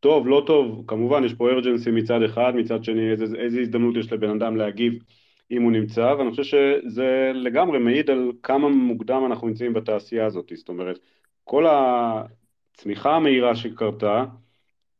טוב, 0.00 0.28
לא 0.28 0.42
טוב, 0.46 0.84
כמובן 0.86 1.24
יש 1.24 1.34
פה 1.34 1.50
urgency 1.50 1.90
מצד 1.90 2.22
אחד, 2.22 2.52
מצד 2.56 2.84
שני 2.84 3.10
איזה, 3.10 3.24
איזה 3.38 3.60
הזדמנות 3.60 3.96
יש 3.96 4.12
לבן 4.12 4.30
אדם 4.30 4.56
להגיב 4.56 5.02
אם 5.50 5.62
הוא 5.62 5.72
נמצא, 5.72 6.14
ואני 6.18 6.30
חושב 6.30 6.42
שזה 6.42 7.30
לגמרי 7.34 7.78
מעיד 7.78 8.10
על 8.10 8.32
כמה 8.42 8.68
מוקדם 8.68 9.22
אנחנו 9.26 9.48
נמצאים 9.48 9.72
בתעשייה 9.72 10.26
הזאת, 10.26 10.52
זאת 10.54 10.68
אומרת, 10.68 10.98
כל 11.44 11.66
הצמיחה 11.68 13.16
המהירה 13.16 13.56
שקרתה, 13.56 14.24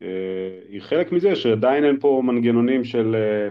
אה, 0.03 0.09
היא 0.69 0.81
חלק 0.81 1.13
מזה 1.13 1.37
שעדיין 1.37 1.85
אין 1.85 2.01
פה 2.01 2.23
מנגנונים 2.25 2.85
של 2.85 3.15
אה, 3.15 3.49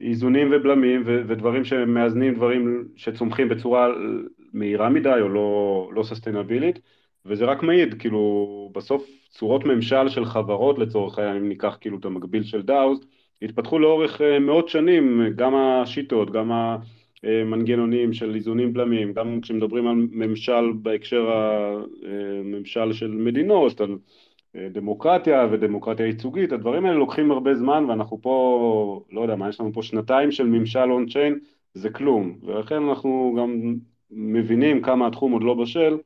איזונים 0.00 0.48
ובלמים 0.52 1.02
ודברים 1.06 1.64
שמאזנים 1.64 2.34
דברים 2.34 2.88
שצומחים 2.96 3.48
בצורה 3.48 3.88
מהירה 4.52 4.88
מדי 4.88 5.20
או 5.20 5.28
לא, 5.28 5.90
לא 5.94 6.02
ססטיינבילית 6.02 6.80
וזה 7.24 7.44
רק 7.44 7.62
מעיד, 7.62 7.94
כאילו 8.00 8.70
בסוף 8.74 9.06
צורות 9.30 9.64
ממשל 9.64 10.08
של 10.08 10.24
חברות 10.24 10.78
לצורך 10.78 11.18
העניין, 11.18 11.36
אם 11.36 11.48
ניקח 11.48 11.78
כאילו 11.80 11.98
את 11.98 12.04
המקביל 12.04 12.44
של 12.44 12.62
דאוז, 12.62 13.00
התפתחו 13.42 13.78
לאורך 13.78 14.20
אה, 14.20 14.38
מאות 14.38 14.68
שנים, 14.68 15.22
גם 15.36 15.54
השיטות, 15.54 16.30
גם 16.30 16.52
המנגנונים 17.22 18.12
של 18.12 18.34
איזונים 18.34 18.72
בלמים, 18.72 19.12
גם 19.12 19.40
כשמדברים 19.40 19.86
על 19.86 19.94
ממשל 20.12 20.72
בהקשר 20.82 21.30
הממשל 21.30 22.92
של 22.92 23.10
מדינות, 23.10 23.80
על 23.80 23.98
דמוקרטיה 24.72 25.48
ודמוקרטיה 25.52 26.06
ייצוגית, 26.06 26.52
הדברים 26.52 26.84
האלה 26.84 26.96
לוקחים 26.96 27.30
הרבה 27.30 27.54
זמן 27.54 27.84
ואנחנו 27.88 28.22
פה, 28.22 29.04
לא 29.12 29.20
יודע 29.20 29.36
מה, 29.36 29.48
יש 29.48 29.60
לנו 29.60 29.72
פה 29.72 29.82
שנתיים 29.82 30.32
של 30.32 30.46
ממשל 30.46 30.90
און 30.90 31.06
צ'יין, 31.06 31.38
זה 31.74 31.90
כלום, 31.90 32.38
ולכן 32.42 32.82
אנחנו 32.82 33.34
גם 33.38 33.74
מבינים 34.10 34.82
כמה 34.82 35.06
התחום 35.06 35.32
עוד 35.32 35.42
לא 35.42 35.54
בשל, 35.54 35.96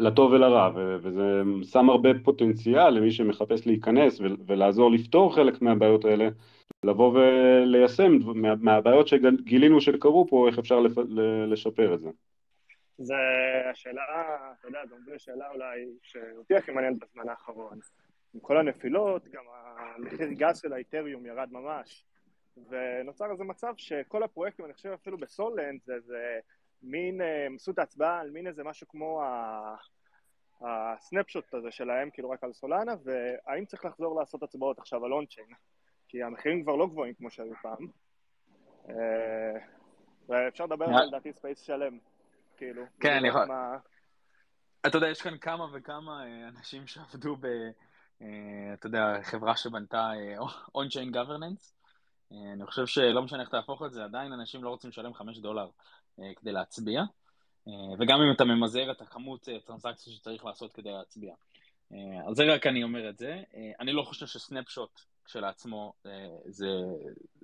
לטוב 0.00 0.32
ולרע, 0.32 0.70
וזה 1.02 1.42
שם 1.62 1.90
הרבה 1.90 2.08
פוטנציאל 2.24 2.90
למי 2.90 3.12
שמחפש 3.12 3.66
להיכנס 3.66 4.20
ולעזור 4.46 4.90
לפתור 4.90 5.34
חלק 5.34 5.62
מהבעיות 5.62 6.04
האלה, 6.04 6.28
לבוא 6.84 7.18
וליישם 7.18 8.12
מהבעיות 8.60 9.08
שגילינו 9.08 9.80
שקרו 9.80 10.26
פה, 10.28 10.48
איך 10.48 10.58
אפשר 10.58 10.80
לשפר 11.46 11.94
את 11.94 12.00
זה. 12.00 12.10
זה 12.98 13.14
השאלה, 13.70 14.02
אתה 14.58 14.68
יודע, 14.68 14.80
זו 15.04 15.12
שאלה 15.18 15.50
אולי 15.50 15.86
שאותי 16.02 16.56
הכי 16.56 16.72
מעניינת 16.72 16.98
בזמן 16.98 17.28
האחרון. 17.28 17.78
עם 18.34 18.40
כל 18.40 18.56
הנפילות, 18.56 19.28
גם 19.28 19.42
המחיר 19.78 20.28
גז 20.32 20.60
של 20.60 20.72
האיתריום 20.72 21.26
ירד 21.26 21.48
ממש. 21.52 22.04
ונוצר 22.68 23.30
איזה 23.30 23.44
מצב 23.44 23.72
שכל 23.76 24.22
הפרויקטים, 24.22 24.64
אני 24.64 24.74
חושב 24.74 24.88
אפילו 24.88 25.18
בסולנד, 25.18 25.80
זה, 25.84 26.00
זה 26.00 26.38
מין, 26.82 27.20
הם 27.20 27.54
עשו 27.54 27.70
את 27.70 27.78
ההצבעה 27.78 28.20
על 28.20 28.30
מין 28.30 28.46
איזה 28.46 28.64
משהו 28.64 28.88
כמו 28.88 29.22
ה 30.60 30.70
Snapshot 30.70 31.54
הזה 31.54 31.70
שלהם, 31.70 32.10
כאילו 32.10 32.30
רק 32.30 32.44
על 32.44 32.52
סולנה, 32.52 32.94
והאם 33.04 33.64
צריך 33.64 33.84
לחזור 33.84 34.20
לעשות 34.20 34.42
הצבעות 34.42 34.78
עכשיו 34.78 35.04
על 35.04 35.12
on-chain? 35.12 35.46
כי 36.08 36.22
המחירים 36.22 36.62
כבר 36.62 36.76
לא 36.76 36.86
גבוהים 36.86 37.14
כמו 37.14 37.30
שהיו 37.30 37.54
פעם. 37.62 37.86
אה, 38.88 39.58
ואפשר 40.28 40.64
לדבר 40.64 40.84
על 40.84 41.06
לדעתי 41.06 41.32
space 41.32 41.60
שלם. 41.60 41.98
כאילו. 42.56 42.82
כן, 43.00 43.12
אני 43.12 43.28
יכול... 43.28 43.48
אתה 44.86 44.96
יודע, 44.96 45.08
יש 45.08 45.22
כאן 45.22 45.38
כמה 45.38 45.66
וכמה 45.72 46.24
אה, 46.26 46.48
אנשים 46.48 46.86
שעבדו 46.86 47.36
ב... 47.36 47.46
אה, 48.22 48.74
אתה 48.74 48.86
יודע, 48.86 49.22
חברה 49.22 49.56
שבנתה 49.56 50.10
on-chain 50.76 51.16
אה, 51.16 51.22
governance. 51.22 51.72
אני 52.54 52.66
חושב 52.66 52.86
שלא 52.86 53.22
משנה 53.22 53.40
איך 53.40 53.48
תהפוך 53.48 53.82
את 53.82 53.92
זה, 53.92 54.04
עדיין 54.04 54.32
אנשים 54.32 54.64
לא 54.64 54.68
רוצים 54.68 54.90
לשלם 54.90 55.14
5 55.14 55.38
דולר 55.38 55.68
כדי 56.36 56.52
להצביע. 56.52 57.02
וגם 57.98 58.20
אם 58.22 58.32
אתה 58.32 58.44
ממזער 58.44 58.90
את 58.90 59.00
הכמות 59.00 59.48
טרנסקציה 59.64 60.12
שצריך 60.12 60.44
לעשות 60.44 60.72
כדי 60.72 60.92
להצביע. 60.92 61.34
על 62.26 62.34
זה 62.34 62.54
רק 62.54 62.66
אני 62.66 62.82
אומר 62.82 63.10
את 63.10 63.18
זה. 63.18 63.42
אני 63.80 63.92
לא 63.92 64.02
חושב 64.02 64.26
שסנפשוט 64.26 65.00
כשלעצמו 65.24 65.92
זה, 66.44 66.72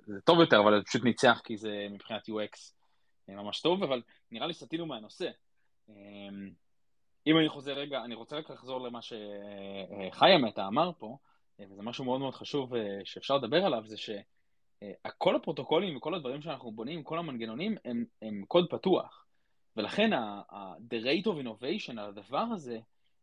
זה 0.05 0.21
טוב 0.23 0.39
יותר, 0.39 0.59
אבל 0.59 0.79
זה 0.79 0.85
פשוט 0.85 1.03
ניצח 1.03 1.41
כי 1.43 1.57
זה 1.57 1.87
מבחינת 1.91 2.29
UX 2.29 2.77
ממש 3.27 3.61
טוב, 3.61 3.83
אבל 3.83 4.01
נראה 4.31 4.47
לי 4.47 4.53
סטינו 4.53 4.85
מהנושא. 4.85 5.29
אם 7.27 7.37
אני 7.37 7.49
חוזר 7.49 7.73
רגע, 7.73 8.03
אני 8.03 8.15
רוצה 8.15 8.37
רק 8.37 8.49
לחזור 8.49 8.81
למה 8.81 8.99
שחיים 9.01 10.47
אתה 10.47 10.67
אמר 10.67 10.91
פה, 10.97 11.17
וזה 11.59 11.81
משהו 11.81 12.05
מאוד 12.05 12.19
מאוד 12.19 12.33
חשוב 12.33 12.75
אה, 12.75 12.99
שאפשר 13.03 13.37
לדבר 13.37 13.65
עליו, 13.65 13.83
זה 13.85 13.97
שכל 14.83 15.35
הפרוטוקולים 15.35 15.97
וכל 15.97 16.15
הדברים 16.15 16.41
שאנחנו 16.41 16.71
בונים, 16.71 17.03
כל 17.03 17.19
המנגנונים, 17.19 17.77
הם, 17.85 18.05
הם 18.21 18.43
קוד 18.47 18.69
פתוח. 18.69 19.25
ולכן 19.75 20.13
ה-the 20.13 21.03
rate 21.03 21.25
of 21.25 21.45
innovation 21.45 21.91
על 21.91 21.99
הדבר 21.99 22.45
הזה, 22.53 22.79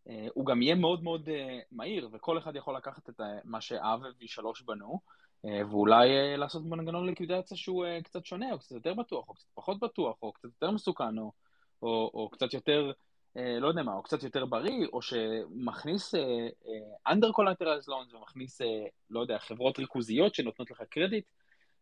אה, 0.09 0.26
הוא 0.34 0.46
גם 0.46 0.62
יהיה 0.62 0.74
מאוד 0.74 1.02
מאוד 1.02 1.28
אה, 1.28 1.59
מהיר, 1.72 2.09
וכל 2.12 2.38
אחד 2.38 2.57
יכול 2.57 2.76
לקחת 2.76 3.09
את 3.09 3.20
מה 3.44 3.61
שאב 3.61 4.00
ו-3 4.00 4.64
בנו, 4.64 5.00
אה, 5.46 5.61
ואולי 5.70 6.11
אה, 6.11 6.36
לעשות 6.36 6.62
מנגנון 6.64 7.07
ליקווידציה 7.07 7.57
שהוא 7.57 7.84
אה, 7.84 8.02
קצת 8.02 8.24
שונה, 8.24 8.52
או 8.52 8.59
קצת 8.59 8.70
יותר 8.72 8.94
בטוח, 8.94 9.28
או 9.28 9.34
קצת 9.34 9.46
פחות 9.55 9.80
בטוח, 9.80 10.16
או 10.22 10.32
קצת 10.32 10.44
יותר 10.44 10.70
מסוכן, 10.70 11.18
או, 11.18 11.32
או, 11.82 12.11
או 12.14 12.30
קצת 12.30 12.55
יותר, 12.55 12.92
לא 13.61 13.68
יודע 13.68 13.82
מה, 13.82 13.94
או 13.94 14.02
קצת 14.02 14.22
יותר 14.22 14.44
בריא, 14.44 14.86
או 14.92 15.02
שמכניס 15.02 16.14
under 17.09 17.26
collateralized 17.26 17.88
loans 17.88 18.16
ומכניס, 18.16 18.61
לא 19.11 19.20
יודע, 19.20 19.38
חברות 19.38 19.78
ריכוזיות 19.78 20.34
שנותנות 20.34 20.70
לך 20.70 20.82
קרדיט, 20.90 21.24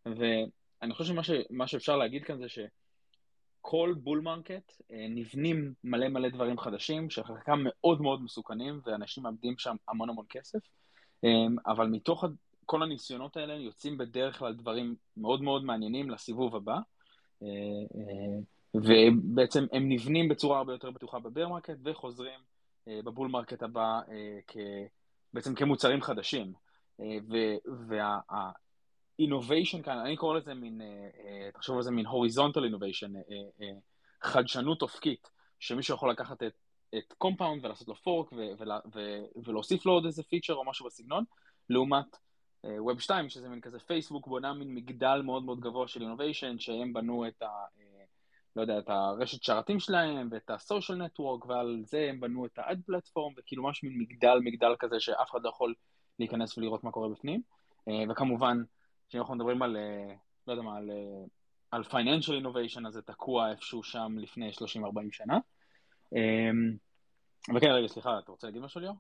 ואני 0.07 0.95
חושב 0.95 1.15
שמה 1.15 1.23
ש, 1.23 1.31
שאפשר 1.67 1.97
להגיד 1.97 2.25
כאן 2.25 2.39
זה 2.39 2.49
ש... 2.49 2.59
כל 3.65 3.95
bull 3.97 4.21
market 4.21 4.73
נבנים 4.91 5.75
מלא 5.85 6.09
מלא 6.09 6.29
דברים 6.29 6.59
חדשים, 6.59 7.11
שחלקם 7.11 7.59
מאוד 7.65 8.01
מאוד 8.01 8.23
מסוכנים, 8.23 8.81
ואנשים 8.85 9.23
מאבדים 9.23 9.59
שם 9.59 9.77
המון 9.89 10.11
המון 10.11 10.25
כסף, 10.29 10.59
אבל 11.67 11.87
מתוך 11.87 12.25
כל 12.67 12.83
הניסיונות 12.83 13.37
האלה 13.37 13.55
יוצאים 13.55 13.99
בדרך 13.99 14.39
כלל 14.39 14.55
דברים 14.55 14.97
מאוד 15.17 15.43
מאוד 15.43 15.65
מעניינים 15.65 16.11
לסיבוב 16.11 16.57
הבא, 16.57 16.79
ובעצם 18.75 19.67
הם 19.73 19.89
נבנים 19.89 20.29
בצורה 20.29 20.59
הרבה 20.59 20.73
יותר 20.73 20.91
בטוחה 20.91 21.19
ב 21.19 21.25
bear 21.25 21.49
market 21.49 21.77
וחוזרים 21.85 22.41
ב 22.87 22.95
bull 22.95 23.29
market 23.29 23.63
הבא 23.63 24.01
כ... 24.47 24.57
בעצם 25.35 25.55
כמוצרים 25.55 26.03
חדשים. 26.03 26.53
וה-innovation 29.31 29.83
כאן, 29.83 29.99
אני 29.99 30.17
קורא 30.17 30.37
לזה 30.37 30.55
מין, 30.55 30.81
תחשוב 31.55 31.77
על 31.77 31.83
זה 31.83 31.91
מין 31.91 32.07
horizontal 32.07 32.61
innovation, 32.71 33.33
חדשנות 34.23 34.83
אופקית, 34.83 35.31
שמישהו 35.61 35.95
יכול 35.95 36.11
לקחת 36.11 36.43
את, 36.43 36.53
את 36.99 37.15
compound 37.25 37.59
ולעשות 37.63 37.89
לו 37.89 37.95
fork 37.95 38.35
ולהוסיף 39.45 39.87
לו 39.87 39.93
עוד 39.93 40.05
איזה 40.07 40.23
פיצ'ר 40.23 40.55
או 40.55 40.65
משהו 40.65 40.87
בסגנון, 40.87 41.25
לעומת 41.71 42.17
Web 42.67 42.99
2, 42.99 43.29
שזה 43.29 43.49
מין 43.49 43.61
כזה 43.61 43.79
פייסבוק 43.79 44.27
בונה 44.27 44.53
מין 44.53 44.75
מגדל 44.75 45.23
מאוד 45.25 45.45
מאוד 45.45 45.61
גבוה 45.61 45.89
של 45.89 46.03
innovation, 46.03 46.59
שהם 46.59 46.93
בנו 46.93 47.29
את 47.29 47.43
ה... 47.43 47.49
לא 48.57 48.63
יודע, 48.63 48.79
את 48.79 48.89
הרשת 48.89 49.43
שרתים 49.43 49.81
שלהם 49.81 50.29
ואת 50.31 50.51
ה-social 50.51 50.95
network, 50.95 51.47
ועל 51.49 51.83
זה 51.85 52.07
הם 52.11 52.21
בנו 52.21 52.47
את 52.47 52.59
ה-ad 52.59 52.91
platform, 52.91 53.35
וכאילו 53.37 53.63
ממש 53.63 53.83
מין 53.83 53.99
מגדל, 53.99 54.39
מגדל 54.45 54.75
כזה 54.79 55.01
שאף 55.01 55.31
אחד 55.31 55.43
לא 55.43 55.49
יכול 55.49 55.75
להיכנס 56.19 56.59
ולראות 56.59 56.85
מה 56.85 56.91
קורה 56.91 57.09
בפנים. 57.09 57.43
וכמובן, 58.11 58.63
כשאנחנו 59.13 59.35
מדברים 59.35 59.63
על, 59.63 59.77
לא 60.47 60.53
יודע 60.53 60.63
מה, 60.63 60.77
על, 60.77 60.91
על 61.71 61.83
financial 61.83 62.43
innovation, 62.43 62.87
אז 62.87 62.93
זה 62.93 63.03
תקוע 63.03 63.51
איפשהו 63.51 63.83
שם 63.83 64.17
לפני 64.19 64.51
30-40 64.51 64.55
שנה. 65.11 65.39
וכן, 67.55 67.71
רגע, 67.71 67.89
סליחה, 67.89 68.19
אתה 68.19 68.33
רוצה 68.33 68.47
להגיד 68.47 68.63
משהו 68.63 68.81
ליאור? 68.81 68.97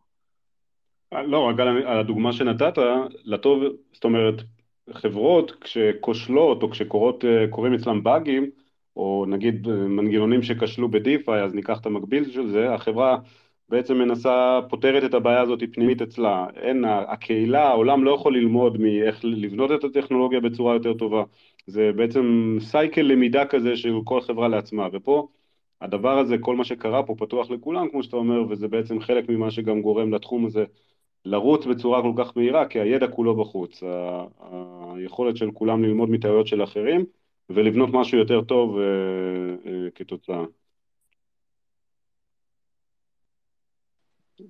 לא, 1.13 1.49
רק 1.49 1.61
על 1.61 1.99
הדוגמה 1.99 2.33
שנתת, 2.33 2.73
לטוב, 3.25 3.63
זאת 3.93 4.05
אומרת, 4.05 4.35
חברות 4.91 5.51
כשכושלות 5.61 6.63
או 6.63 6.71
כשקורים 6.71 7.75
אצלם 7.75 8.03
באגים, 8.03 8.51
או 8.97 9.25
נגיד 9.29 9.69
מנגנונים 9.69 10.43
שכשלו 10.43 10.91
בדיפיי, 10.91 11.43
אז 11.43 11.55
ניקח 11.55 11.81
את 11.81 11.87
המקביל 11.87 12.31
של 12.31 12.51
זה, 12.51 12.75
החברה 12.75 13.19
בעצם 13.73 13.99
מנסה, 13.99 14.61
פותרת 14.71 15.05
את 15.05 15.15
הבעיה 15.15 15.41
הזאת 15.41 15.63
פנימית 15.73 16.03
אצלה, 16.03 16.47
אין, 16.57 16.85
הקהילה, 16.85 17.69
העולם 17.69 18.05
לא 18.05 18.11
יכול 18.15 18.37
ללמוד 18.37 18.81
מאיך 18.81 19.21
לבנות 19.25 19.71
את 19.73 19.85
הטכנולוגיה 19.85 20.41
בצורה 20.41 20.75
יותר 20.75 20.95
טובה, 20.95 21.25
זה 21.67 21.91
בעצם 21.97 22.57
סייקל 22.61 23.03
למידה 23.03 23.47
כזה 23.47 23.77
של 23.77 23.95
כל 24.05 24.21
חברה 24.21 24.49
לעצמה, 24.49 24.89
ופה 24.93 25.29
הדבר 25.81 26.19
הזה, 26.19 26.39
כל 26.39 26.57
מה 26.57 26.65
שקרה 26.65 27.03
פה 27.03 27.15
פתוח 27.19 27.51
לכולם, 27.51 27.89
כמו 27.91 28.03
שאתה 28.03 28.17
אומר, 28.17 28.45
וזה 28.49 28.69
בעצם 28.69 29.01
חלק 29.01 29.29
ממה 29.29 29.51
שגם 29.51 29.83
גורם 29.83 30.15
לתחום 30.15 30.47
הזה 30.47 30.65
לרוץ 31.25 31.67
בצורה 31.67 32.03
כל 32.03 32.13
כך 32.17 32.37
מהירה, 32.37 32.67
כי 32.67 32.81
הידע 32.81 33.09
כולו 33.09 33.37
בחוץ, 33.37 33.83
היכולת 34.97 35.37
של 35.37 35.51
כולם 35.51 35.85
ללמוד 35.85 36.11
מטעויות 36.11 36.47
של 36.47 36.65
אחרים, 36.65 37.05
ולבנות 37.51 37.89
משהו 37.93 38.19
יותר 38.19 38.43
טוב 38.43 38.77
uh, 38.79 39.67
uh, 39.67 39.69
כתוצאה. 39.95 40.45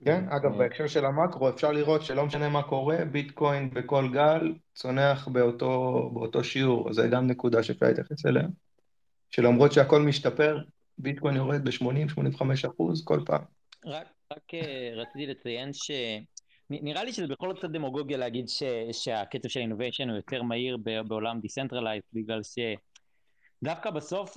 כן, 0.05 0.25
אגב, 0.29 0.59
בהקשר 0.59 0.87
של 0.87 1.05
המקרו 1.05 1.49
אפשר 1.49 1.73
לראות 1.73 2.03
שלא 2.03 2.27
משנה 2.27 2.49
מה 2.49 2.63
קורה, 2.63 3.05
ביטקוין 3.05 3.71
בכל 3.71 4.09
גל 4.13 4.55
צונח 4.75 5.29
באותו, 5.29 6.11
באותו 6.15 6.45
שיעור, 6.45 6.93
זה 6.93 7.09
גם 7.09 7.27
נקודה 7.27 7.63
שאפשר 7.63 7.87
להתייחס 7.87 8.27
אליה, 8.27 8.43
שלמרות 9.31 9.73
שהכל 9.73 10.03
משתפר, 10.03 10.59
ביטקוין 10.99 11.37
יורד 11.37 11.65
ב-80-85 11.65 12.43
אחוז 12.67 13.05
כל 13.05 13.21
פעם. 13.27 13.43
רק, 13.87 14.07
רק 14.33 14.53
רציתי 14.97 15.27
לציין 15.27 15.73
ש... 15.73 15.91
נראה 16.71 17.05
לי 17.05 17.13
שזה 17.13 17.27
בכל 17.27 17.49
זאת 17.49 17.59
קצת 17.59 17.71
דמוגוגיה 17.71 18.19
להגיד 18.19 18.49
ש, 18.49 18.63
שהקצב 18.93 19.49
של 19.49 19.61
innovation 19.61 20.09
הוא 20.09 20.17
יותר 20.17 20.43
מהיר 20.43 20.77
בעולם 21.07 21.41
decentralized, 21.41 22.03
בגלל 22.13 22.43
שדווקא 23.63 23.91
בסוף, 23.91 24.37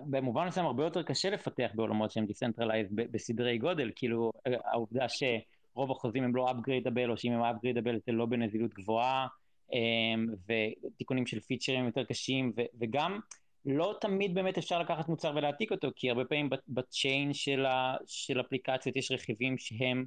במובן 0.00 0.46
מסוים 0.46 0.66
הרבה 0.66 0.84
יותר 0.84 1.02
קשה 1.02 1.30
לפתח 1.30 1.70
בעולמות 1.74 2.10
שהם 2.10 2.26
decentralized 2.26 2.88
בסדרי 2.90 3.58
גודל, 3.58 3.90
כאילו 3.96 4.32
העובדה 4.64 5.06
שרוב 5.08 5.90
החוזים 5.90 6.24
הם 6.24 6.36
לא 6.36 6.50
upgradable, 6.50 7.10
או 7.10 7.16
שאם 7.16 7.32
הם 7.32 7.42
upgradable 7.42 7.98
זה 8.06 8.12
לא 8.12 8.26
בנזילות 8.26 8.74
גבוהה, 8.74 9.26
אמ, 9.72 10.26
ותיקונים 10.48 11.26
של 11.26 11.40
פיצ'רים 11.40 11.86
יותר 11.86 12.04
קשים, 12.04 12.52
וגם 12.80 13.20
לא 13.66 13.94
תמיד 14.00 14.34
באמת 14.34 14.58
אפשר 14.58 14.78
לקחת 14.78 15.08
מוצר 15.08 15.32
ולהעתיק 15.36 15.72
אותו, 15.72 15.88
כי 15.96 16.10
הרבה 16.10 16.24
פעמים 16.24 16.50
ב 16.68 16.79
chain 16.79 17.32
של, 17.32 17.64
של 18.06 18.40
אפליקציות 18.40 18.96
יש 18.96 19.12
רכיבים 19.12 19.58
שהם 19.58 20.04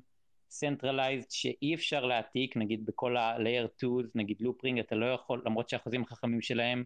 centralized 0.52 1.28
שאי 1.30 1.76
אפשר 1.76 2.06
להעתיק, 2.06 2.58
נגיד 2.58 2.86
בכל 2.86 3.18
ה-layer 3.18 3.68
2, 3.78 3.92
נגיד 4.16 4.38
לופרינג, 4.40 4.80
אתה 4.80 4.96
לא 4.96 5.06
יכול, 5.06 5.42
למרות 5.46 5.70
שהחוזים 5.70 6.02
החכמים 6.02 6.42
שלהם 6.42 6.84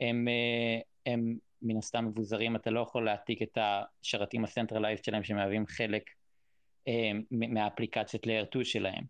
הם, 0.00 0.28
אה, 0.28 1.12
הם 1.12 1.36
מן 1.62 1.76
הסתם 1.76 2.06
מבוזרים, 2.06 2.56
אתה 2.56 2.70
לא 2.70 2.80
יכול 2.80 3.04
להעתיק 3.04 3.42
את 3.42 3.58
השרתים 3.60 4.44
ה-centralized 4.44 5.04
שלהם 5.04 5.24
שמהווים 5.24 5.66
חלק 5.66 6.02
אה, 6.88 7.10
מהאפליקציית 7.30 8.24
layer 8.26 8.46
2 8.50 8.64
שלהם. 8.64 9.04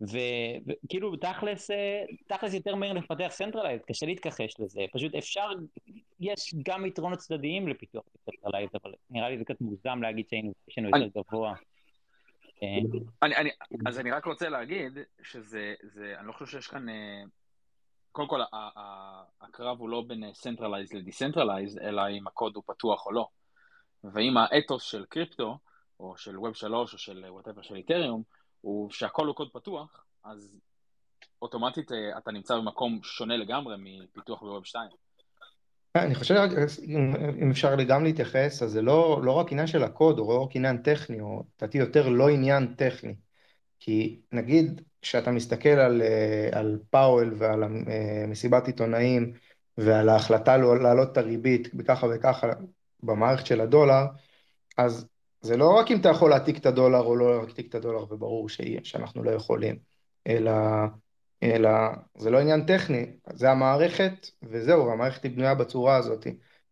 וכאילו 0.00 1.16
תכלס, 1.16 1.70
אה, 1.70 2.04
תכלס 2.26 2.54
יותר 2.54 2.74
מהיר 2.74 2.92
לפתח 2.92 3.32
centralized, 3.40 3.86
קשה 3.86 4.06
להתכחש 4.06 4.54
לזה, 4.58 4.80
פשוט 4.92 5.14
אפשר, 5.14 5.48
יש 6.20 6.54
גם 6.62 6.86
יתרונות 6.86 7.18
צדדיים 7.18 7.68
לפיתוח 7.68 8.04
centralized, 8.28 8.78
אבל 8.82 8.92
נראה 9.10 9.30
לי 9.30 9.38
זה 9.38 9.44
קצת 9.44 9.60
מוגזם 9.60 10.02
להגיד 10.02 10.26
שהיינו 10.68 10.90
יותר 10.98 11.20
גבוה. 11.28 11.54
אני, 13.22 13.36
אני, 13.36 13.50
אז 13.86 13.98
אני 13.98 14.10
רק 14.10 14.24
רוצה 14.24 14.48
להגיד 14.48 14.98
שזה, 15.22 15.74
זה, 15.82 16.14
אני 16.18 16.26
לא 16.26 16.32
חושב 16.32 16.46
שיש 16.46 16.66
כאן, 16.66 16.86
קודם 18.12 18.28
כל 18.28 18.40
הקרב 19.40 19.78
הוא 19.78 19.88
לא 19.88 20.04
בין 20.06 20.24
Centralized 20.24 20.96
ל-Decentralized, 20.96 21.82
אלא 21.82 22.02
אם 22.10 22.26
הקוד 22.26 22.56
הוא 22.56 22.64
פתוח 22.66 23.06
או 23.06 23.12
לא. 23.12 23.28
ואם 24.04 24.36
האתוס 24.36 24.82
של 24.82 25.04
קריפטו, 25.08 25.58
או 26.00 26.16
של 26.16 26.36
Web 26.36 26.54
3, 26.54 26.92
או 26.92 26.98
של 26.98 27.24
whatever 27.24 27.62
של 27.62 27.76
איתריום, 27.76 28.22
הוא 28.60 28.90
שהכל 28.90 29.26
הוא 29.26 29.34
קוד 29.34 29.48
פתוח, 29.52 30.04
אז 30.24 30.56
אוטומטית 31.42 31.92
אה, 31.92 32.18
אתה 32.18 32.32
נמצא 32.32 32.56
במקום 32.56 33.00
שונה 33.02 33.36
לגמרי 33.36 33.76
מפיתוח 33.78 34.42
ב-Web 34.42 34.64
2. 34.64 34.88
אני 35.96 36.14
חושב, 36.14 36.34
אם 37.42 37.50
אפשר 37.50 37.74
גם 37.88 38.04
להתייחס, 38.04 38.62
אז 38.62 38.70
זה 38.70 38.82
לא, 38.82 39.20
לא 39.24 39.32
רק 39.32 39.52
עניין 39.52 39.66
של 39.66 39.82
הקוד, 39.82 40.18
או 40.18 40.44
רק 40.44 40.56
עניין 40.56 40.82
טכני, 40.82 41.20
או 41.20 41.44
לדעתי 41.56 41.78
יותר 41.78 42.08
לא 42.08 42.28
עניין 42.28 42.74
טכני. 42.74 43.14
כי 43.80 44.20
נגיד, 44.32 44.82
כשאתה 45.02 45.30
מסתכל 45.30 45.68
על, 45.68 46.02
אה, 46.02 46.48
על 46.52 46.78
פאוול 46.90 47.34
ועל 47.36 47.62
אה, 47.62 48.24
מסיבת 48.28 48.66
עיתונאים, 48.66 49.32
ועל 49.78 50.08
ההחלטה 50.08 50.56
לא, 50.56 50.82
להעלות 50.82 51.12
את 51.12 51.18
הריבית 51.18 51.74
בככה 51.74 52.06
וככה 52.10 52.52
במערכת 53.02 53.46
של 53.46 53.60
הדולר, 53.60 54.04
אז 54.78 55.06
זה 55.40 55.56
לא 55.56 55.70
רק 55.70 55.90
אם 55.90 56.00
אתה 56.00 56.08
יכול 56.08 56.30
להעתיק 56.30 56.58
את 56.58 56.66
הדולר 56.66 57.00
או 57.00 57.16
לא 57.16 57.36
להעתיק 57.36 57.68
את 57.68 57.74
הדולר, 57.74 58.12
וברור 58.12 58.48
שאנחנו 58.82 59.22
לא 59.22 59.30
יכולים, 59.30 59.78
אלא 60.26 60.52
אלא 61.42 61.70
זה 62.18 62.30
לא 62.30 62.38
עניין 62.38 62.66
טכני, 62.66 63.06
זה 63.32 63.50
המערכת 63.50 64.26
וזהו, 64.42 64.90
המערכת 64.92 65.22
היא 65.22 65.32
בנויה 65.32 65.54
בצורה 65.54 65.96
הזאת. 65.96 66.26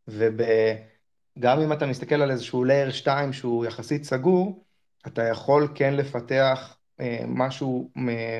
וגם 0.08 1.60
אם 1.60 1.72
אתה 1.72 1.86
מסתכל 1.86 2.14
על 2.14 2.30
איזשהו 2.30 2.64
layer 2.64 2.90
2 2.90 3.32
שהוא 3.32 3.64
יחסית 3.64 4.04
סגור, 4.04 4.64
אתה 5.06 5.22
יכול 5.22 5.68
כן 5.74 5.94
לפתח 5.94 6.77
משהו 7.26 7.90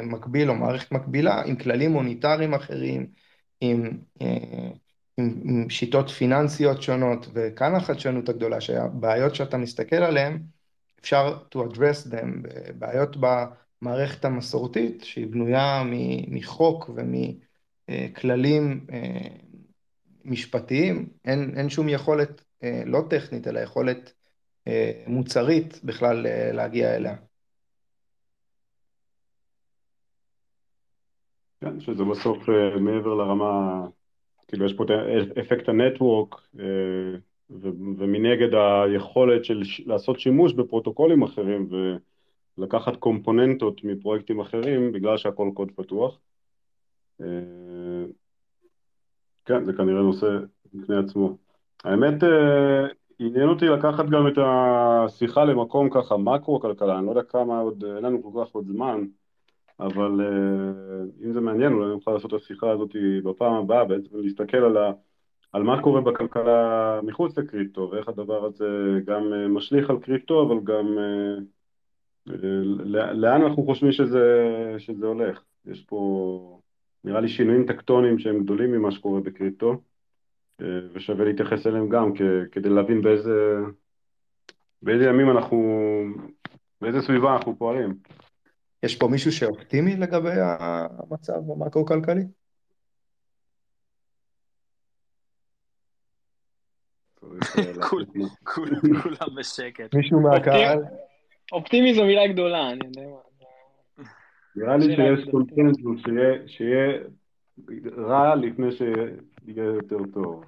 מקביל 0.03 0.51
או 0.51 0.55
מערכת 0.55 0.93
מקבילה 0.93 1.43
עם 1.43 1.57
כללים 1.57 1.91
מוניטריים 1.91 2.55
אחרים, 2.55 3.07
עם, 3.61 3.91
אה, 4.23 4.69
עם, 5.19 5.41
עם 5.45 5.71
שיטות 5.71 6.11
פיננסיות 6.11 6.83
שונות, 6.83 7.29
וכאן 7.33 7.75
החדשנות 7.75 8.29
הגדולה, 8.29 8.61
שהבעיות 8.61 9.35
שאתה 9.35 9.57
מסתכל 9.57 9.97
עליהן, 9.97 10.43
אפשר 11.01 11.39
to 11.55 11.59
address 11.59 12.13
them, 12.13 12.49
בעיות 12.79 13.17
ב... 13.21 13.45
המערכת 13.83 14.25
המסורתית, 14.25 15.05
שהיא 15.05 15.27
בנויה 15.27 15.83
מחוק 16.29 16.91
ומכללים 17.89 18.87
אה, 18.93 19.29
משפטיים, 20.25 21.09
אין, 21.25 21.53
אין 21.57 21.71
שום 21.71 21.89
יכולת, 21.89 22.45
אה, 22.63 22.83
לא 22.87 23.03
טכנית, 23.11 23.49
אלא 23.49 23.61
יכולת 23.61 24.13
אה, 24.69 24.93
מוצרית 25.07 25.81
בכלל 25.85 26.27
להגיע 26.53 26.95
אליה. 26.95 27.15
כן, 31.61 31.81
שזה 31.81 32.05
בסוף 32.05 32.49
מעבר 32.81 33.15
לרמה, 33.15 33.87
כאילו 34.49 34.67
יש 34.67 34.73
פה 34.73 34.85
את 34.85 34.91
אפקט 35.39 35.69
הנטוורק, 35.69 36.35
ומנגד 37.99 38.49
היכולת 38.55 39.45
של 39.45 39.63
לעשות 39.87 40.21
שימוש 40.21 40.53
בפרוטוקולים 40.53 41.23
אחרים, 41.23 41.69
ו... 41.71 41.97
לקחת 42.59 42.97
קומפוננטות 42.97 43.85
מפרויקטים 43.85 44.41
אחרים 44.41 44.93
בגלל 44.93 45.17
שהכל 45.17 45.51
קוד 45.55 45.71
פתוח. 45.77 46.19
אה, 47.21 47.27
כן, 49.45 49.65
זה 49.65 49.73
כנראה 49.73 50.03
נושא 50.03 50.27
בפני 50.75 50.97
עצמו. 50.97 51.37
האמת, 51.85 52.25
אה, 52.25 52.87
עניין 53.19 53.49
אותי 53.49 53.65
לקחת 53.65 54.05
גם 54.05 54.27
את 54.27 54.39
השיחה 54.39 55.45
למקום 55.45 55.91
ככה 55.91 56.17
מקרו-כלכלה, 56.17 56.99
אני 56.99 57.07
לא 57.07 57.11
יודע 57.11 57.23
כמה 57.23 57.61
עוד, 57.61 57.85
אין 57.85 58.05
לנו 58.05 58.23
כל 58.23 58.45
כך 58.45 58.53
עוד 58.53 58.67
זמן, 58.67 59.05
אבל 59.81 60.21
אה, 60.21 61.27
אם 61.27 61.33
זה 61.33 61.41
מעניין, 61.41 61.73
אולי 61.73 61.89
נוכל 61.89 62.11
לעשות 62.11 62.35
את 62.35 62.41
השיחה 62.41 62.71
הזאת 62.71 62.91
בפעם 63.25 63.55
הבאה, 63.55 63.85
בעצם 63.85 64.17
להסתכל 64.19 64.57
על, 64.57 64.77
ה, 64.77 64.93
על 65.53 65.63
מה 65.63 65.83
קורה 65.83 66.01
בכלכלה 66.01 67.01
מחוץ 67.03 67.39
לקריפטו, 67.39 67.91
ואיך 67.93 68.09
הדבר 68.09 68.45
הזה 68.45 69.01
גם 69.05 69.33
אה, 69.33 69.49
משליך 69.49 69.91
על 69.91 69.99
קריפטו, 69.99 70.43
אבל 70.47 70.65
גם 70.65 70.99
לאן 73.15 73.43
אנחנו 73.43 73.65
חושבים 73.65 73.93
שזה, 73.93 74.25
שזה 74.79 75.07
הולך. 75.07 75.43
יש 75.67 75.85
פה, 75.85 76.61
נראה 77.05 77.21
לי, 77.21 77.29
שינויים 77.29 77.67
טקטוניים 77.67 78.19
שהם 78.19 78.43
גדולים 78.43 78.73
ממה 78.73 78.91
שקורה 78.91 79.21
בקריפטו. 79.21 79.77
אה, 80.61 80.81
ושווה 80.93 81.25
להתייחס 81.25 81.67
אליהם 81.67 81.89
גם 81.89 82.13
כדי 82.53 82.69
להבין 82.69 83.03
באיזה, 83.03 83.57
באיזה 84.83 85.05
ימים 85.05 85.31
אנחנו, 85.31 85.85
באיזה 86.81 87.03
סביבה 87.03 87.37
אנחנו 87.37 87.59
פועלים. 87.59 87.95
יש 88.83 88.97
פה 88.97 89.09
מישהו 89.09 89.33
שאופטימי 89.33 89.97
לגבי 89.97 90.41
המצב 90.41 91.51
המקרו-כלכלי? 91.51 92.23
כולם 99.03 99.35
בשקט. 99.37 99.95
מישהו 99.95 100.21
מהקהל? 100.21 100.79
אופטימי 101.53 101.95
זו 101.95 102.05
מילה 102.05 102.27
גדולה, 102.27 102.71
אני 102.71 102.81
יודע 102.87 103.03
מה. 103.03 103.29
נראה 104.57 104.77
לי 104.77 104.97
שיש 104.97 105.31
קונצנזוס, 105.31 106.01
שיהיה 106.47 106.99
רע 107.97 108.35
לפני 108.35 108.73
שיהיה 108.73 109.65
יותר 109.65 109.99
טוב. 110.15 110.45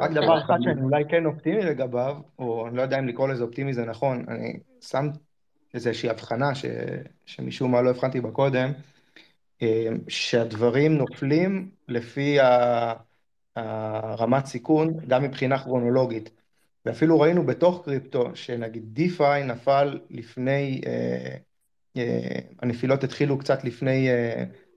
רק 0.00 0.10
דבר 0.10 0.38
אחד 0.38 0.58
שאני 0.60 0.82
אולי 0.82 1.04
כן 1.08 1.26
אופטימי 1.26 1.62
לגביו, 1.62 2.16
או 2.38 2.68
אני 2.68 2.76
לא 2.76 2.82
יודע 2.82 2.98
אם 2.98 3.08
לקרוא 3.08 3.28
לזה 3.28 3.44
אופטימי 3.44 3.74
זה 3.74 3.84
נכון, 3.84 4.24
אני 4.28 4.58
שם 4.80 5.06
איזושהי 5.74 6.10
הבחנה 6.10 6.54
ש... 6.54 6.64
שמשום 7.26 7.72
מה 7.72 7.82
לא 7.82 7.90
הבחנתי 7.90 8.20
בה 8.20 8.30
קודם, 8.30 8.72
אה, 9.62 9.88
שהדברים 10.08 10.92
נופלים 10.98 11.70
לפי 11.88 12.38
הרמת 13.56 14.46
סיכון, 14.46 14.96
גם 15.08 15.22
מבחינה 15.22 15.58
כרונולוגית. 15.58 16.30
ואפילו 16.86 17.20
ראינו 17.20 17.46
בתוך 17.46 17.82
קריפטו, 17.84 18.36
שנגיד 18.36 18.82
דיפיי 18.86 19.44
נפל 19.44 20.00
לפני, 20.10 20.80
אה, 20.86 21.36
אה, 21.96 22.38
הנפילות 22.62 23.04
התחילו 23.04 23.38
קצת 23.38 23.64
לפני 23.64 24.08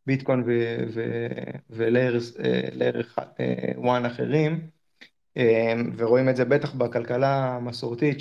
ביטקוין 0.08 0.44
ולאר 1.70 2.20
1 3.02 3.42
אחרים, 4.06 4.70
ורואים 5.98 6.30
את 6.30 6.36
זה 6.36 6.46
בטח 6.46 6.74
בכלכלה 6.74 7.56
המסורתית, 7.56 8.20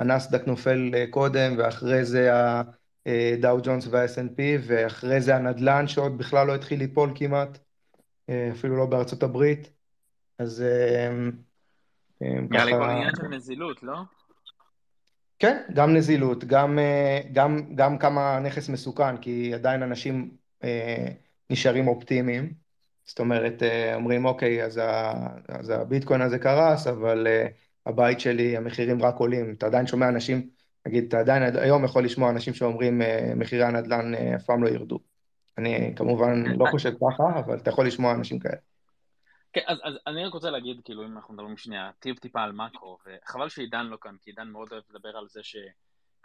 שהנסדק 0.00 0.46
נופל 0.46 0.92
קודם, 1.10 1.54
ואחרי 1.58 2.04
זה 2.04 2.30
הדאו 3.06 3.58
ג'ונס 3.62 3.86
וה-S&P, 3.86 4.40
ואחרי 4.66 5.20
זה 5.20 5.36
הנדל"ן 5.36 5.88
שעוד 5.88 6.18
בכלל 6.18 6.46
לא 6.46 6.54
התחיל 6.54 6.78
ליפול 6.78 7.12
כמעט, 7.14 7.58
אפילו 8.30 8.76
לא 8.76 8.86
בארצות 8.86 9.22
הברית, 9.22 9.70
אז 10.38 10.64
ככה... 12.50 12.70
כל 12.70 12.82
עניין 12.82 13.10
של 13.16 13.28
נזילות, 13.28 13.82
לא? 13.82 13.96
כן, 15.38 15.62
גם 15.74 15.94
נזילות, 15.94 16.44
גם, 16.44 16.78
גם, 17.32 17.74
גם 17.74 17.98
כמה 17.98 18.38
נכס 18.38 18.68
מסוכן, 18.68 19.16
כי 19.16 19.54
עדיין 19.54 19.82
אנשים 19.82 20.30
אה, 20.64 21.06
נשארים 21.50 21.88
אופטימיים. 21.88 22.52
זאת 23.04 23.18
אומרת, 23.18 23.62
אה, 23.62 23.94
אומרים, 23.94 24.24
אוקיי, 24.24 24.64
אז, 24.64 24.76
ה, 24.76 25.12
אז 25.48 25.70
הביטקוין 25.70 26.20
הזה 26.20 26.38
קרס, 26.38 26.86
אבל 26.86 27.26
אה, 27.26 27.46
הבית 27.86 28.20
שלי, 28.20 28.56
המחירים 28.56 29.02
רק 29.02 29.14
עולים. 29.16 29.54
אתה 29.58 29.66
עדיין 29.66 29.86
שומע 29.86 30.08
אנשים, 30.08 30.48
נגיד, 30.86 31.04
אתה 31.04 31.18
עדיין 31.18 31.56
היום 31.56 31.84
יכול 31.84 32.04
לשמוע 32.04 32.30
אנשים 32.30 32.54
שאומרים, 32.54 33.00
מחירי 33.36 33.64
הנדל"ן 33.64 34.14
אף 34.14 34.44
פעם 34.44 34.62
לא 34.62 34.68
ירדו. 34.68 34.98
אני 35.58 35.92
כמובן 35.96 36.42
לא 36.58 36.66
חושב 36.70 36.90
ככה, 36.90 37.40
אבל 37.40 37.56
אתה 37.56 37.70
יכול 37.70 37.86
לשמוע 37.86 38.14
אנשים 38.14 38.38
כאלה. 38.38 38.56
כן, 39.52 39.60
אז, 39.66 39.78
אז 39.84 39.94
אני 40.06 40.24
רק 40.24 40.34
רוצה 40.34 40.50
להגיד, 40.50 40.80
כאילו, 40.84 41.06
אם 41.06 41.16
אנחנו 41.16 41.34
מדברים 41.34 41.56
שנייה, 41.56 41.90
טיפ 41.98 42.18
טיפה 42.18 42.42
על 42.42 42.52
מקרו, 42.52 42.98
וחבל 43.06 43.48
שעידן 43.48 43.86
לא 43.86 43.96
כאן, 44.00 44.14
כי 44.22 44.30
עידן 44.30 44.48
מאוד 44.48 44.68
אוהב 44.72 44.82
לדבר 44.90 45.16
על 45.16 45.26
זה 45.28 45.40
ש... 45.42 45.56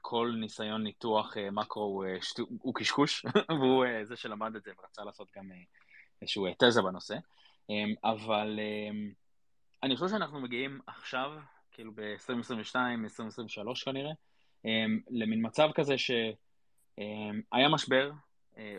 כל 0.07 0.35
ניסיון 0.39 0.83
ניתוח 0.83 1.37
אה, 1.37 1.51
מקרו 1.51 1.83
הוא, 1.83 2.05
אה, 2.05 2.21
שטו, 2.21 2.43
הוא 2.61 2.73
קשקוש, 2.75 3.25
והוא 3.59 3.85
אה, 3.85 4.05
זה 4.05 4.15
שלמד 4.15 4.55
את 4.55 4.63
זה 4.63 4.71
ורצה 4.79 5.03
לעשות 5.03 5.27
גם 5.37 5.51
איזשהו 6.21 6.47
תזה 6.59 6.81
בנושא. 6.81 7.15
אמ, 7.69 7.93
אבל 8.03 8.59
אמ, 8.59 9.11
אני 9.85 9.95
חושב 9.95 10.09
שאנחנו 10.09 10.41
מגיעים 10.41 10.79
עכשיו, 10.87 11.31
כאילו 11.71 11.91
ב-2022, 11.95 12.75
2023 13.03 13.83
כנראה, 13.83 14.11
אמ, 14.65 14.99
למין 15.09 15.45
מצב 15.45 15.69
כזה 15.75 15.97
שהיה 15.97 17.69
משבר, 17.69 18.11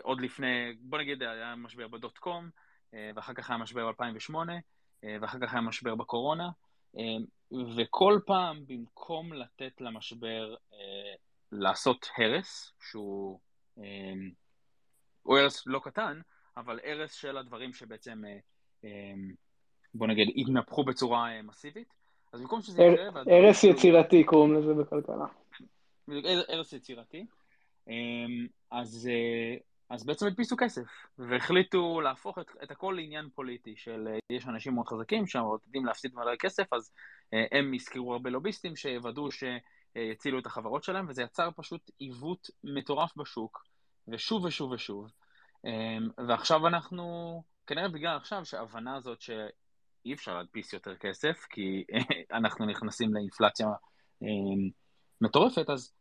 עוד 0.01 0.21
לפני, 0.21 0.75
בוא 0.81 0.97
נגיד 0.97 1.23
היה 1.23 1.55
משבר 1.55 1.87
בדוט 1.87 2.17
קום, 2.17 2.49
ואחר 2.93 3.33
כך 3.33 3.49
היה 3.49 3.57
משבר 3.57 3.91
ב-2008, 3.91 4.35
ואחר 5.21 5.37
כך 5.41 5.53
היה 5.53 5.61
משבר 5.61 5.95
בקורונה, 5.95 6.49
וכל 7.77 8.19
פעם, 8.25 8.65
במקום 8.67 9.33
לתת 9.33 9.81
למשבר 9.81 10.55
אה, 10.73 11.15
לעשות 11.51 12.09
הרס, 12.17 12.73
שהוא 12.89 13.39
אה, 13.79 13.83
הוא 15.23 15.37
הרס 15.37 15.67
לא 15.67 15.79
קטן, 15.79 16.21
אבל 16.57 16.79
הרס 16.83 17.13
של 17.13 17.37
הדברים 17.37 17.73
שבעצם, 17.73 18.23
אה, 18.25 18.37
אה, 18.83 19.13
בוא 19.97 20.07
נגיד, 20.07 20.33
התנפחו 20.35 20.83
בצורה 20.83 21.35
אה, 21.35 21.41
מסיבית, 21.41 21.93
אז 22.33 22.41
במקום 22.41 22.61
שזה 22.61 22.83
יקרה... 22.83 23.21
הרס 23.37 23.63
יצירתי 23.63 24.23
קוראים 24.23 24.53
לזה 24.53 24.73
בכלכלה. 24.73 25.25
הרס 26.47 26.73
יצירתי. 26.73 27.25
אה, 27.89 27.93
אז, 28.71 29.09
אה, 29.11 29.57
אז 29.89 30.05
בעצם 30.05 30.27
הדפיסו 30.27 30.55
כסף, 30.59 30.87
והחליטו 31.19 32.01
להפוך 32.01 32.39
את, 32.39 32.51
את 32.63 32.71
הכל 32.71 32.95
לעניין 32.97 33.29
פוליטי, 33.35 33.75
של 33.75 34.07
אה, 34.07 34.17
יש 34.29 34.47
אנשים 34.47 34.73
מאוד 34.73 34.87
חזקים 34.87 35.27
שם, 35.27 35.43
עתידים 35.55 35.85
להפסיד 35.85 36.15
מלא 36.15 36.35
כסף, 36.35 36.73
אז 36.73 36.91
הם 37.51 37.73
יזכרו 37.73 38.13
הרבה 38.13 38.29
לוביסטים 38.29 38.75
שיוודאו 38.75 39.29
שיצילו 39.31 40.39
את 40.39 40.45
החברות 40.45 40.83
שלהם, 40.83 41.05
וזה 41.09 41.23
יצר 41.23 41.49
פשוט 41.55 41.91
עיוות 41.99 42.49
מטורף 42.63 43.17
בשוק, 43.17 43.63
ושוב 44.07 44.45
ושוב 44.45 44.71
ושוב. 44.71 45.11
אה, 45.65 45.97
ועכשיו 46.27 46.67
אנחנו, 46.67 47.43
כנראה 47.67 47.89
בגלל 47.89 48.17
עכשיו 48.17 48.45
שההבנה 48.45 48.95
הזאת 48.95 49.21
שאי 50.03 50.13
אפשר 50.13 50.37
להדפיס 50.37 50.73
יותר 50.73 50.95
כסף, 50.95 51.45
כי 51.49 51.83
אנחנו 52.39 52.65
נכנסים 52.65 53.13
לאינפלציה 53.13 53.67
מטורפת, 55.21 55.69
אז 55.69 55.93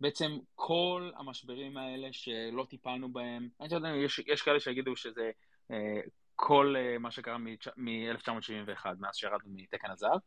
בעצם 0.00 0.38
כל 0.54 1.10
המשברים 1.16 1.76
האלה 1.76 2.08
שלא 2.12 2.66
טיפלנו 2.70 3.12
בהם, 3.12 3.48
אני 3.60 3.68
לא 3.70 3.76
יודע, 3.76 3.88
יש, 3.88 4.20
יש 4.26 4.42
כאלה 4.42 4.60
שיגידו 4.60 4.96
שזה 4.96 5.30
אה, 5.70 6.00
כל 6.36 6.74
אה, 6.78 6.98
מה 6.98 7.10
שקרה 7.10 7.38
מ-1971, 7.38 8.86
מאז 8.98 9.16
שירדנו 9.16 9.50
מתקן 9.54 9.90
הזהב. 9.90 10.20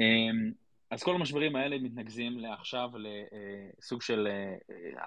אה, 0.00 0.50
אז 0.90 1.02
כל 1.02 1.14
המשברים 1.14 1.56
האלה 1.56 1.78
מתנקזים 1.78 2.38
לעכשיו 2.38 2.88
לסוג 2.98 4.00
אה, 4.00 4.06
של 4.06 4.28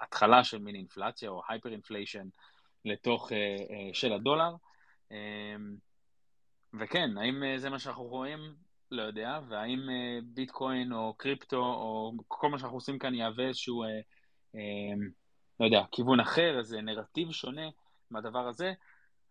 התחלה 0.02 0.44
של 0.44 0.58
מין 0.58 0.74
אינפלציה 0.74 1.30
או 1.30 1.42
hyper 1.48 1.72
inflation 1.72 2.28
לתוך, 2.84 3.30
של 3.92 4.12
הדולר. 4.12 4.50
אה, 5.12 5.56
וכן, 6.74 7.18
האם 7.18 7.44
אה, 7.44 7.58
זה 7.58 7.70
מה 7.70 7.78
שאנחנו 7.78 8.04
רואים? 8.04 8.38
לא 8.90 9.02
יודע, 9.02 9.38
והאם 9.48 9.90
אה, 9.90 10.18
ביטקוין 10.22 10.92
או 10.92 11.14
קריפטו 11.16 11.56
או 11.56 12.12
כל 12.28 12.48
מה 12.48 12.58
שאנחנו 12.58 12.76
עושים 12.76 12.98
כאן 12.98 13.14
יהווה 13.14 13.48
איזשהו, 13.48 13.82
אה, 13.82 13.88
אה, 14.54 15.06
לא 15.60 15.64
יודע, 15.64 15.82
כיוון 15.92 16.20
אחר, 16.20 16.58
איזה 16.58 16.80
נרטיב 16.80 17.30
שונה 17.30 17.68
מהדבר 18.10 18.48
הזה, 18.48 18.72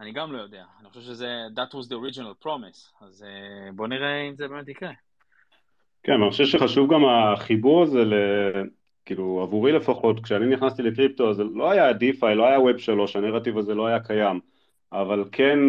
אני 0.02 0.12
גם 0.12 0.34
לא 0.34 0.42
יודע. 0.42 0.64
אני 0.80 0.90
חושב 0.90 1.02
שזה, 1.02 1.28
that 1.56 1.74
was 1.74 1.88
the 1.88 1.94
original 1.94 2.46
promise, 2.46 3.06
אז 3.06 3.24
אה, 3.24 3.72
בואו 3.72 3.88
נראה 3.88 4.22
אם 4.22 4.36
זה 4.36 4.48
באמת 4.48 4.68
יקרה. 4.68 4.92
כן, 6.04 6.14
אני 6.14 6.32
חושב 6.32 6.46
שחשוב 6.46 6.94
גם 6.94 7.02
החיבור 7.06 7.84
הזה, 7.84 8.06
ל... 8.06 8.14
כאילו 9.06 9.42
עבורי 9.44 9.72
לפחות, 9.72 10.24
כשאני 10.24 10.56
נכנסתי 10.56 10.82
לקריפטו, 10.82 11.34
זה 11.34 11.44
לא 11.44 11.72
היה 11.72 11.94
דיפיי, 11.94 12.36
לא 12.36 12.48
היה 12.48 12.60
ווב 12.60 12.78
שלוש, 12.78 13.16
הנרטיב 13.16 13.58
הזה 13.58 13.76
לא 13.76 13.88
היה 13.88 14.00
קיים. 14.00 14.40
אבל 14.92 15.24
כן, 15.32 15.60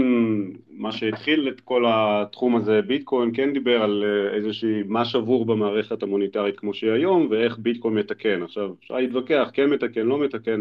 מה 0.71 0.93
שהתחיל 0.93 1.49
את 1.49 1.61
כל 1.61 1.85
התחום 1.89 2.57
הזה, 2.57 2.83
ביטקוין 2.83 3.31
כן 3.35 3.53
דיבר 3.53 3.83
על 3.83 4.05
אה, 4.05 4.37
איזושהי, 4.37 4.83
מה 4.87 5.05
שבור 5.05 5.47
במערכת 5.47 6.03
המוניטרית 6.03 6.59
כמו 6.59 6.75
שהיא 6.75 6.91
היום, 6.91 7.27
ואיך 7.31 7.59
ביטקוין 7.59 7.95
מתקן. 7.95 8.43
עכשיו, 8.43 8.75
אפשר 8.79 8.95
להתווכח, 8.95 9.51
כן 9.53 9.71
מתקן, 9.71 10.07
לא 10.07 10.19
מתקן, 10.19 10.61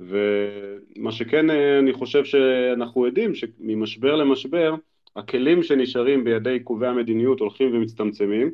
ומה 0.00 1.12
שכן 1.12 1.50
אה, 1.50 1.78
אני 1.78 1.92
חושב 1.92 2.24
שאנחנו 2.24 3.06
יודעים, 3.06 3.34
שממשבר 3.34 4.16
למשבר, 4.16 4.74
הכלים 5.16 5.62
שנשארים 5.62 6.24
בידי 6.24 6.60
קובעי 6.60 6.88
המדיניות 6.88 7.40
הולכים 7.40 7.74
ומצטמצמים, 7.74 8.50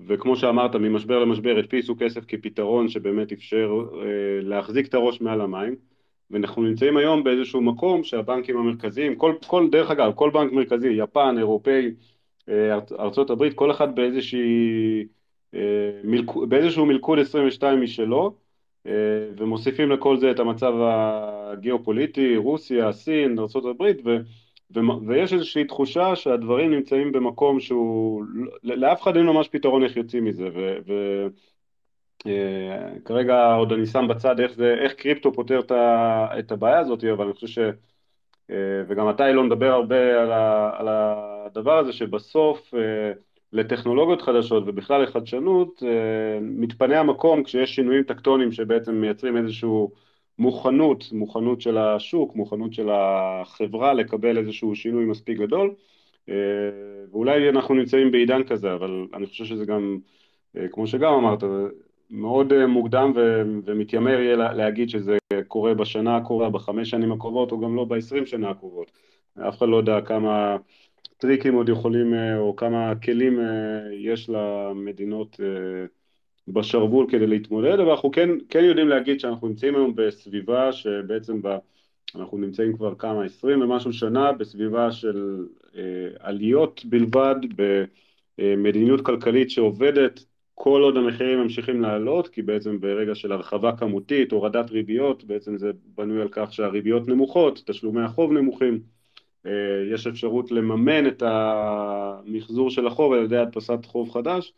וכמו 0.00 0.36
שאמרת, 0.36 0.74
ממשבר 0.74 1.18
למשבר 1.18 1.58
הדפיסו 1.58 1.96
כסף 1.98 2.24
כפתרון 2.28 2.88
שבאמת 2.88 3.32
אפשר 3.32 3.70
אה, 3.94 4.06
להחזיק 4.42 4.86
את 4.86 4.94
הראש 4.94 5.20
מעל 5.20 5.40
המים. 5.40 5.76
ואנחנו 6.30 6.62
נמצאים 6.62 6.96
היום 6.96 7.24
באיזשהו 7.24 7.60
מקום 7.60 8.04
שהבנקים 8.04 8.56
המרכזיים, 8.56 9.16
כל, 9.16 9.32
כל, 9.46 9.68
דרך 9.70 9.90
אגב, 9.90 10.12
כל 10.14 10.30
בנק 10.30 10.52
מרכזי, 10.52 10.88
יפן, 10.88 11.34
אירופאי, 11.38 11.90
ארצות 12.98 13.30
הברית, 13.30 13.54
כל 13.54 13.70
אחד 13.70 13.94
באיזושהי, 13.96 15.06
באיזשהו 16.48 16.86
מלכוד 16.86 17.18
22 17.18 17.80
משלו, 17.80 18.34
ומוסיפים 19.36 19.90
לכל 19.90 20.16
זה 20.16 20.30
את 20.30 20.38
המצב 20.38 20.74
הגיאופוליטי, 20.80 22.36
רוסיה, 22.36 22.92
סין, 22.92 23.38
ארה"ב, 23.38 23.82
ו, 24.04 24.16
ו, 24.74 24.80
ויש 25.06 25.32
איזושהי 25.32 25.64
תחושה 25.64 26.16
שהדברים 26.16 26.70
נמצאים 26.70 27.12
במקום 27.12 27.60
שהוא, 27.60 28.24
לאף 28.62 29.02
אחד 29.02 29.16
אין 29.16 29.26
ממש 29.26 29.48
פתרון 29.48 29.84
איך 29.84 29.96
יוצאים 29.96 30.24
מזה, 30.24 30.48
וכרגע 32.26 33.54
עוד 33.54 33.72
אני 33.72 33.86
שם 33.86 34.06
בצד 34.08 34.40
איך, 34.40 34.52
זה, 34.52 34.74
איך 34.74 34.92
קריפטו 34.92 35.32
פותר 35.32 35.60
את 36.38 36.52
הבעיה 36.52 36.78
הזאת, 36.78 37.04
אבל 37.04 37.24
אני 37.24 37.34
חושב 37.34 37.46
ש... 37.46 37.58
וגם 38.88 39.10
אתה 39.10 39.28
אילון 39.28 39.46
מדבר 39.46 39.72
הרבה 39.72 40.22
על, 40.22 40.32
ה, 40.32 40.70
על 40.78 40.86
הדבר 40.88 41.78
הזה 41.78 41.92
שבסוף 41.92 42.74
לטכנולוגיות 43.52 44.22
חדשות 44.22 44.64
ובכלל 44.66 45.02
לחדשנות, 45.02 45.82
אה, 45.86 46.38
מתפנה 46.40 47.00
המקום 47.00 47.44
כשיש 47.44 47.74
שינויים 47.74 48.02
טקטונים 48.02 48.52
שבעצם 48.52 48.94
מייצרים 48.94 49.36
איזושהי 49.36 49.68
מוכנות, 50.38 51.04
מוכנות 51.12 51.60
של 51.60 51.78
השוק, 51.78 52.36
מוכנות 52.36 52.72
של 52.72 52.88
החברה 52.92 53.94
לקבל 53.94 54.38
איזשהו 54.38 54.74
שינוי 54.76 55.04
מספיק 55.04 55.38
גדול, 55.38 55.74
אה, 56.28 56.34
ואולי 57.10 57.48
אנחנו 57.48 57.74
נמצאים 57.74 58.10
בעידן 58.10 58.44
כזה, 58.44 58.74
אבל 58.74 59.06
אני 59.14 59.26
חושב 59.26 59.44
שזה 59.44 59.64
גם, 59.64 59.98
אה, 60.56 60.68
כמו 60.68 60.86
שגם 60.86 61.12
אמרת, 61.12 61.42
מאוד 62.10 62.66
מוקדם 62.66 63.12
ומתיימר 63.64 64.20
יהיה 64.20 64.36
להגיד 64.36 64.90
שזה 64.90 65.16
קורה 65.48 65.74
בשנה 65.74 66.16
הקרובה, 66.16 66.50
בחמש 66.50 66.90
שנים 66.90 67.12
הקרובות, 67.12 67.52
או 67.52 67.60
גם 67.60 67.76
לא 67.76 67.84
בעשרים 67.84 68.26
שנה 68.26 68.50
הקרובות. 68.50 68.90
אף 69.48 69.58
אחד 69.58 69.68
לא 69.68 69.76
יודע 69.76 70.00
כמה... 70.00 70.56
טריקים 71.18 71.54
עוד 71.54 71.68
יכולים, 71.68 72.14
אה, 72.14 72.38
או 72.38 72.56
כמה 72.56 72.92
כלים 73.04 73.40
אה, 73.40 73.46
יש 73.92 74.28
למדינות 74.28 75.40
אה, 75.40 75.86
בשרוול 76.48 77.06
כדי 77.10 77.26
להתמודד, 77.26 77.80
אבל 77.80 77.90
אנחנו 77.90 78.10
כן, 78.10 78.28
כן 78.48 78.64
יודעים 78.64 78.88
להגיד 78.88 79.20
שאנחנו 79.20 79.48
נמצאים 79.48 79.74
היום 79.74 79.96
בסביבה 79.96 80.72
שבעצם 80.72 81.42
ב, 81.42 81.56
אנחנו 82.14 82.38
נמצאים 82.38 82.76
כבר 82.76 82.94
כמה, 82.94 83.24
עשרים 83.24 83.60
ומשהו 83.60 83.92
שנה 83.92 84.32
בסביבה 84.32 84.92
של 84.92 85.46
עליות 86.20 86.84
בלבד, 86.84 87.34
במדיניות 88.38 89.00
כלכלית 89.00 89.50
שעובדת 89.50 90.24
כל 90.58 90.82
עוד 90.82 90.96
המחירים 90.96 91.38
ממשיכים 91.38 91.80
לעלות, 91.80 92.28
כי 92.28 92.42
בעצם 92.42 92.80
ברגע 92.80 93.14
של 93.14 93.32
הרחבה 93.32 93.76
כמותית, 93.76 94.32
הורדת 94.32 94.70
ריביות, 94.70 95.24
בעצם 95.24 95.58
זה 95.58 95.70
בנוי 95.96 96.22
על 96.22 96.28
כך 96.30 96.52
שהריביות 96.52 97.08
נמוכות, 97.08 97.62
תשלומי 97.66 98.02
החוב 98.02 98.32
נמוכים, 98.32 98.80
אה, 99.46 99.50
יש 99.92 100.06
אפשרות 100.06 100.50
לממן 100.50 101.06
את 101.06 101.22
המחזור 101.26 102.70
של 102.70 102.86
החוב 102.86 103.12
על 103.12 103.24
ידי 103.24 103.36
הדפסת 103.36 103.84
חוב 103.84 104.10
חדש, 104.10 104.52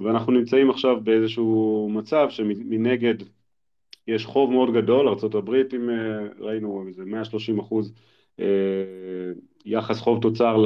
ואנחנו 0.00 0.32
נמצאים 0.32 0.70
עכשיו 0.70 1.00
באיזשהו 1.04 1.88
מצב 1.92 2.26
שמנגד 2.30 3.14
יש 4.06 4.26
חוב 4.26 4.50
מאוד 4.50 4.74
גדול, 4.74 5.08
ארה"ב, 5.08 5.54
אם 5.74 5.90
אה, 5.90 6.26
ראינו 6.38 6.84
איזה 6.88 7.04
130 7.04 7.58
אחוז 7.58 7.92
אה, 8.40 8.44
יחס 9.64 10.00
חוב 10.00 10.22
תוצר 10.22 10.56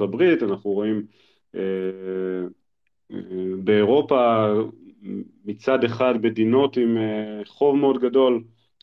הברית, 0.00 0.42
אנחנו 0.42 0.70
רואים 0.70 1.06
באירופה 3.64 4.52
מצד 5.44 5.84
אחד 5.84 6.14
מדינות 6.22 6.76
עם 6.76 6.98
חוב 7.44 7.76
מאוד 7.76 8.00
גדול, 8.00 8.42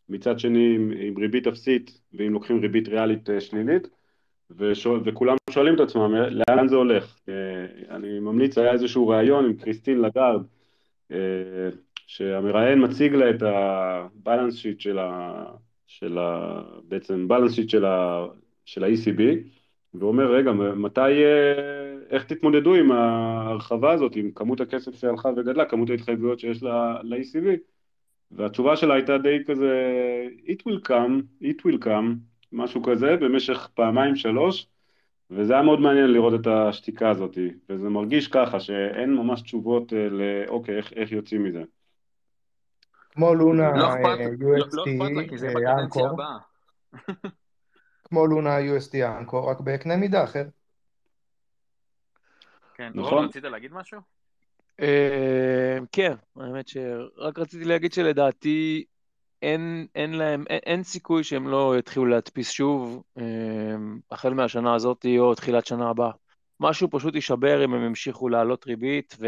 מצד 0.10 0.40
שני 0.40 0.76
עם, 0.76 1.18
ריבית 1.18 1.48
אפסית 1.48 2.00
ואם 2.14 2.34
לוקחים 2.34 2.60
ריבית 2.60 2.88
ריאלית 2.88 3.30
אה, 3.30 3.42
שלילית 3.42 3.88
ושואל, 4.58 5.02
וכולם 5.06 5.36
שואלים 5.50 5.76
את 5.76 5.80
עצמם 5.80 6.16
אה, 6.16 6.30
לאן 6.30 6.68
זה 6.68 6.76
הולך. 6.76 7.20
אה, 7.30 7.36
אני 7.96 8.20
ממליץ, 8.20 8.58
היה 8.58 8.72
איזשהו 8.72 9.08
ראיון 9.08 9.46
עם 9.46 9.54
קריסטין 9.54 10.02
לגארד 10.02 10.42
שהמראיין 12.08 12.84
מציג 12.84 13.14
לה 13.16 13.30
את 13.30 13.42
הבלנס 13.42 14.56
שיט 14.56 14.80
של, 14.80 15.00
ה, 15.00 15.44
של 15.88 16.18
ה, 16.18 16.62
בעצם 16.84 17.28
בלנס 17.28 17.54
שיט 17.54 17.70
של, 17.70 17.86
ה, 17.86 18.26
של 18.66 18.84
ה-ECB 18.84 19.22
ואומר 19.94 20.32
רגע 20.32 20.52
מתי, 20.52 21.24
איך 22.10 22.24
תתמודדו 22.24 22.76
עם 22.76 22.92
ההרחבה 22.92 23.92
הזאת, 23.92 24.16
עם 24.16 24.32
כמות 24.32 24.62
הכסף 24.62 24.96
שהלכה 24.96 25.30
וגדלה, 25.30 25.66
כמות 25.66 25.90
ההתחייבויות 25.90 26.40
שיש 26.40 26.64
ל-ECB 26.64 27.46
והתשובה 28.32 28.76
שלה 28.76 28.94
הייתה 28.94 29.18
די 29.18 29.38
כזה, 29.48 29.74
it 30.46 30.70
will 30.70 30.88
come, 30.90 31.44
it 31.44 31.62
will 31.66 31.86
come, 31.86 32.06
משהו 32.52 32.84
כזה, 32.84 33.16
במשך 33.16 33.70
פעמיים 33.74 34.16
שלוש, 34.16 34.68
וזה 35.32 35.54
היה 35.54 35.62
מאוד 35.64 35.80
מעניין 35.80 36.14
לראות 36.14 36.42
את 36.42 36.48
השתיקה 36.48 37.10
הזאת, 37.10 37.38
וזה 37.70 37.90
מרגיש 37.90 38.28
ככה, 38.28 38.60
שאין 38.60 39.14
ממש 39.14 39.42
תשובות 39.42 39.94
אה, 39.94 40.08
לאוקיי, 40.10 40.78
איך, 40.78 40.94
איך 40.94 41.12
יוצאים 41.12 41.44
מזה. 41.44 41.64
כמו 43.12 43.34
לונה 43.34 43.72
לא 43.78 43.88
אכפת 43.88 44.20
לא 44.40 45.10
לה, 45.10 45.28
כי 45.30 45.38
זה 45.38 45.48
בקדנציה 45.48 46.10
הבאה. 46.10 46.38
כמו 48.04 48.28
לונה 48.28 48.58
USD 48.60 49.18
אנקור, 49.20 49.52
רק 49.52 49.60
בקנה 49.60 49.96
מידה 49.96 50.24
אחר. 50.24 50.44
כן, 52.80 52.92
נכון. 52.96 53.26
רצית 53.26 53.44
להגיד 53.44 53.74
משהו? 53.74 54.02
אה, 54.80 55.78
כן, 55.92 56.14
האמת 56.36 56.68
שרק 56.68 57.40
רציתי 57.40 57.66
להגיד 57.66 57.94
שלדעתי 57.94 58.86
אין, 59.42 59.88
אין 59.96 60.14
להם, 60.14 60.44
אין, 60.50 60.60
אין 60.66 60.84
סיכוי 60.84 61.24
שהם 61.24 61.48
לא 61.48 61.78
יתחילו 61.80 62.06
להדפיס 62.06 62.50
שוב 62.50 63.04
אה, 63.18 63.24
החל 64.12 64.34
מהשנה 64.34 64.74
הזאת 64.74 65.06
או 65.20 65.36
תחילת 65.36 65.66
שנה 65.66 65.90
הבאה. 65.90 66.12
משהו 66.60 66.88
פשוט 66.92 67.16
יישבר 67.16 67.66
אם 67.66 67.74
הם 67.74 67.86
ימשיכו 67.86 68.30
להעלות 68.30 68.68
ריבית 68.68 69.16
ו, 69.20 69.28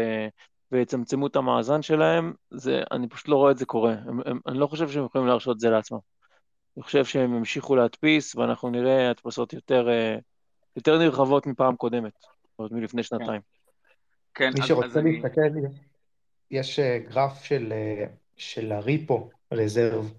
ויצמצמו 0.72 1.26
את 1.26 1.36
המאזן 1.36 1.82
שלהם, 1.82 2.32
זה, 2.50 2.82
אני 2.92 3.08
פשוט 3.08 3.28
לא 3.28 3.36
רואה 3.36 3.50
את 3.50 3.58
זה 3.58 3.66
קורה. 3.66 3.92
הם, 3.92 4.20
הם, 4.26 4.40
אני 4.46 4.58
לא 4.58 4.66
חושב 4.66 4.88
שהם 4.88 5.04
יכולים 5.04 5.26
להרשות 5.26 5.54
את 5.54 5.60
זה 5.60 5.70
לעצמם. 5.70 5.98
אני 6.76 6.82
חושב 6.82 7.04
שהם 7.04 7.34
ימשיכו 7.34 7.76
להדפיס 7.76 8.36
ואנחנו 8.36 8.70
נראה 8.70 9.10
הדפסות 9.10 9.52
יותר, 9.52 9.88
אה, 9.88 10.16
יותר 10.76 10.98
נרחבות 10.98 11.46
מפעם 11.46 11.76
קודמת, 11.76 12.12
עוד 12.56 12.72
מלפני 12.72 13.02
שנתיים. 13.02 13.40
כן. 13.40 13.62
כן, 14.34 14.50
מי 14.60 14.66
שרוצה 14.66 15.00
להסתכל, 15.00 15.40
אני... 15.40 15.60
יש 16.50 16.78
אה, 16.78 16.98
גרף 16.98 17.44
של, 17.44 17.72
אה, 17.72 18.04
של 18.36 18.72
הריפו 18.72 19.30
רזרב. 19.52 20.14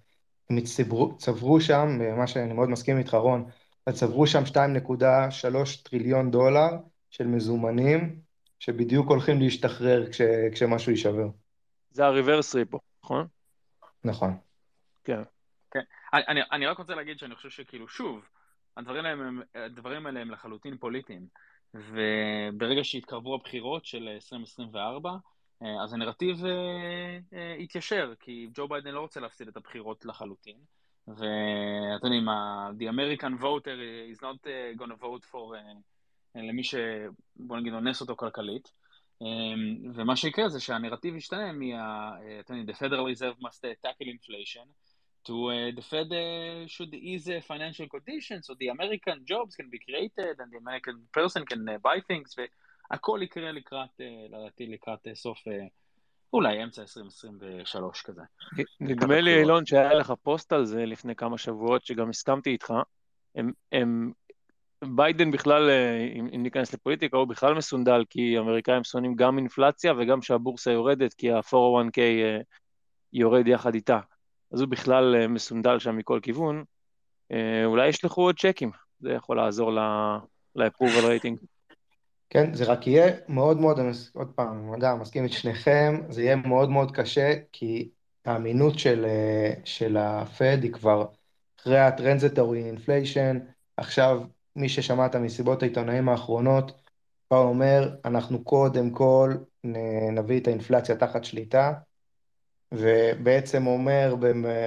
הם 0.50 0.62
צברו, 0.62 1.18
צברו 1.18 1.62
שם, 1.62 1.88
מה 2.18 2.28
שאני 2.28 2.54
מאוד 2.54 2.70
מסכים 2.70 2.98
איתך 2.98 3.14
רון, 3.14 3.50
צברו 3.90 4.28
שם 4.28 4.44
2.3 4.46 5.84
טריליון 5.84 6.32
דולר 6.32 6.70
של 7.10 7.28
מזומנים, 7.28 8.20
שבדיוק 8.60 9.10
הולכים 9.10 9.40
להשתחרר 9.40 10.12
כש, 10.12 10.22
כשמשהו 10.52 10.92
יישבר. 10.92 11.28
זה 11.92 12.06
הריברס 12.06 12.56
ריפו, 12.56 12.80
נכון? 13.04 13.28
נכון. 14.04 14.38
כן. 15.04 15.22
כן. 15.72 15.80
אני, 16.14 16.40
אני 16.52 16.68
רק 16.68 16.78
רוצה 16.78 16.96
להגיד 16.96 17.20
שאני 17.20 17.36
חושב 17.36 17.50
שכאילו, 17.50 17.88
שוב, 17.88 18.26
הדברים 18.78 19.06
האלה 19.06 19.28
הם, 19.28 19.42
הדברים 19.56 20.06
האלה 20.06 20.20
הם 20.20 20.32
לחלוטין 20.32 20.78
פוליטיים. 20.78 21.28
וברגע 21.74 22.84
שהתקרבו 22.84 23.36
הבחירות 23.36 23.86
של 23.86 24.08
2024, 24.08 25.12
אה, 25.64 25.84
אז 25.84 25.94
הנרטיב 25.94 26.44
התיישר, 27.64 28.08
אה, 28.10 28.16
כי 28.20 28.48
ג'ו 28.54 28.68
ביידן 28.68 28.92
לא 28.92 29.00
רוצה 29.00 29.20
להפסיד 29.20 29.48
את 29.48 29.58
הבחירות 29.58 30.06
לחלוטין. 30.06 30.58
ואתם 31.08 32.06
יודעים, 32.06 32.28
the 32.80 32.94
American 32.94 33.42
voter 33.42 33.78
is 34.14 34.22
not 34.22 34.48
gonna 34.80 35.02
vote 35.02 35.26
for 35.32 35.56
למי 36.36 36.64
שבוא 36.64 37.58
נגיד 37.58 37.74
אונס 37.74 38.02
אותו 38.02 38.16
כלכלית. 38.16 38.72
ומה 39.94 40.16
שיקרה 40.16 40.50
זה 40.50 40.60
שהנרטיב 40.60 41.16
ישתנה 41.16 41.52
מה... 41.52 42.12
אתם 42.40 42.56
יודעים, 42.56 42.76
the 42.76 42.80
Federal 42.80 43.18
Reserve 43.18 43.42
must 43.42 43.62
tackle 43.86 44.08
inflation, 44.08 44.93
to 45.26 45.50
uh, 45.50 45.72
the 45.76 45.82
Fed 45.82 46.12
uh, 46.12 46.68
should 46.68 46.94
ease 46.94 47.30
uh, 47.30 47.40
financial 47.48 47.88
conditions, 47.88 48.48
so 48.48 48.54
the 48.60 48.68
American 48.68 49.18
jobs 49.26 49.56
can 49.56 49.70
be 49.70 49.80
created 49.80 50.36
and 50.42 50.52
the 50.52 50.58
American 50.58 50.98
person 51.12 51.46
can 51.46 51.68
uh, 51.68 51.78
buy 51.78 52.00
things, 52.08 52.36
והכל 52.38 53.20
יקרה 53.24 53.52
לקראת, 53.52 53.90
uh, 53.90 54.36
לדעתי 54.36 54.68
לקראת 54.68 55.08
uh, 55.08 55.16
סוף, 55.16 55.48
uh, 55.48 55.52
אולי 56.34 56.64
אמצע 56.64 56.82
2023 56.82 58.02
כזה. 58.02 58.22
נדמה 58.80 59.22
לי, 59.22 59.40
אילון, 59.40 59.66
שהיה 59.66 59.94
לך 59.94 60.14
פוסט 60.24 60.54
על 60.54 60.66
זה 60.66 60.86
לפני 60.86 61.16
כמה 61.16 61.38
שבועות, 61.38 61.86
שגם 61.86 62.10
הסכמתי 62.10 62.50
איתך. 62.50 62.74
הם, 63.36 63.52
הם, 63.72 64.12
ביידן 64.96 65.32
בכלל, 65.32 65.70
אם, 66.16 66.28
אם 66.36 66.44
ניכנס 66.44 66.74
לפוליטיקה, 66.74 67.18
הוא 67.18 67.28
בכלל 67.28 67.54
מסונדל, 67.54 68.04
כי 68.10 68.38
האמריקאים 68.38 68.84
שונאים 68.84 69.16
גם 69.16 69.38
אינפלציה 69.38 69.94
וגם 69.98 70.22
שהבורסה 70.22 70.72
יורדת, 70.72 71.14
כי 71.14 71.32
ה-401k 71.32 72.00
יורד 73.14 73.48
יחד 73.48 73.76
איתה. 73.76 74.00
אז 74.54 74.62
הוא 74.62 74.70
בכלל 74.70 75.16
אה, 75.16 75.28
מסונדל 75.28 75.80
שם 75.80 75.98
מכל 75.98 76.20
כיוון, 76.24 76.64
אה, 77.32 77.66
אולי 77.66 77.88
ישלחו 77.88 78.22
עוד 78.22 78.40
צ'קים, 78.40 78.72
זה 79.00 79.12
יכול 79.12 79.38
לעזור 79.38 79.72
ל-approval 79.72 81.06
רייטינג. 81.06 81.38
כן, 82.30 82.54
זה 82.54 82.66
רק 82.66 82.88
יהיה 82.88 83.14
מאוד 83.28 83.60
מאוד, 83.60 83.80
עוד 84.14 84.32
פעם, 84.36 84.80
גם 84.80 85.00
מסכים 85.00 85.26
את 85.26 85.32
שניכם, 85.32 86.02
זה 86.10 86.24
יהיה 86.24 86.36
מאוד 86.36 86.70
מאוד 86.70 86.92
קשה, 86.92 87.34
כי 87.52 87.90
האמינות 88.26 88.80
של, 88.80 89.06
אה, 89.06 89.54
של 89.66 89.98
הפד 89.98 90.58
היא 90.64 90.74
כבר 90.74 91.06
אחרי 91.60 91.80
ה 91.80 91.87
transitory 91.87 92.64
inflation, 92.64 93.40
עכשיו 93.78 94.22
מי 94.56 94.70
ששמע 94.70 95.06
את 95.06 95.16
המסיבות 95.16 95.64
העיתונאים 95.64 96.10
האחרונות, 96.10 96.82
פאוול 97.28 97.48
אומר, 97.48 97.96
אנחנו 98.06 98.44
קודם 98.44 98.90
כל 98.90 99.34
נביא 100.12 100.40
את 100.40 100.48
האינפלציה 100.48 100.96
תחת 100.96 101.24
שליטה, 101.24 101.74
ובעצם 102.74 103.68
אומר, 103.68 104.16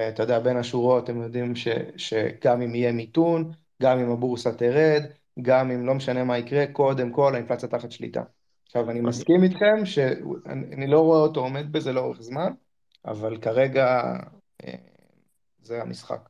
אתה 0.08 0.22
יודע, 0.22 0.38
בין 0.38 0.56
השורות, 0.56 1.08
הם 1.08 1.22
יודעים 1.22 1.56
ש, 1.56 1.68
שגם 1.96 2.62
אם 2.62 2.74
יהיה 2.74 2.92
מיתון, 2.92 3.52
גם 3.82 3.98
אם 3.98 4.10
הבורסה 4.10 4.52
תרד, 4.52 5.02
גם 5.42 5.70
אם 5.70 5.86
לא 5.86 5.94
משנה 5.94 6.24
מה 6.24 6.38
יקרה, 6.38 6.66
קודם 6.66 7.10
כל 7.10 7.34
האינפלציה 7.34 7.68
תחת 7.68 7.90
שליטה. 7.90 8.22
עכשיו, 8.66 8.90
אני 8.90 9.00
מסכים 9.00 9.42
איתכם 9.42 9.84
שאני 9.84 10.86
לא 10.86 11.00
רואה 11.00 11.18
אותו 11.18 11.40
עומד 11.40 11.72
בזה 11.72 11.92
לאורך 11.92 12.20
זמן, 12.20 12.52
אבל 13.04 13.36
כרגע 13.36 14.02
אה, 14.64 14.74
זה 15.62 15.82
המשחק. 15.82 16.28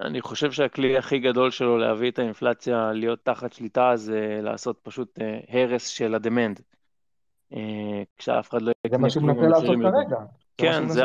אני 0.00 0.20
חושב 0.20 0.52
שהכלי 0.52 0.98
הכי 0.98 1.18
גדול 1.18 1.50
שלו 1.50 1.78
להביא 1.78 2.10
את 2.10 2.18
האינפלציה 2.18 2.92
להיות 2.92 3.24
תחת 3.24 3.52
שליטה 3.52 3.92
זה 3.96 4.40
לעשות 4.42 4.80
פשוט 4.82 5.18
אה, 5.20 5.40
הרס 5.48 5.86
של 5.86 6.14
הדמנד. 6.14 6.60
אה, 7.52 8.02
כשאף 8.18 8.50
אחד 8.50 8.62
לא 8.62 8.72
יקנה... 8.86 8.98
זה 8.98 9.02
מה 9.02 9.10
שהוא 9.10 9.22
מנסה 9.22 9.46
לעשות 9.46 9.76
כרגע. 9.82 10.20
כן, 10.60 10.88
זה, 10.88 11.02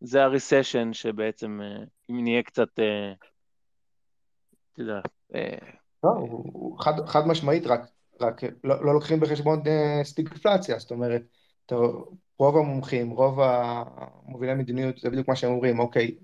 זה 0.00 0.22
הריסשן 0.22 0.92
שבעצם, 0.92 1.60
אם 2.10 2.24
נהיה 2.24 2.42
קצת, 2.42 2.68
אתה 4.72 4.80
יודע... 4.82 5.00
לא, 6.04 6.10
חד, 6.78 7.06
חד 7.06 7.26
משמעית, 7.26 7.66
רק, 7.66 7.80
רק 8.20 8.40
לא, 8.64 8.84
לא 8.84 8.94
לוקחים 8.94 9.20
בחשבון 9.20 9.62
סטיגפלציה, 10.02 10.78
זאת 10.78 10.90
אומרת, 10.90 11.22
רוב 12.38 12.56
המומחים, 12.56 13.10
רוב 13.10 13.38
המובילי 13.40 14.54
מדיניות, 14.54 14.98
זה 14.98 15.10
בדיוק 15.10 15.28
מה 15.28 15.36
שהם 15.36 15.52
אומרים, 15.52 15.78
אוקיי, 15.78 16.16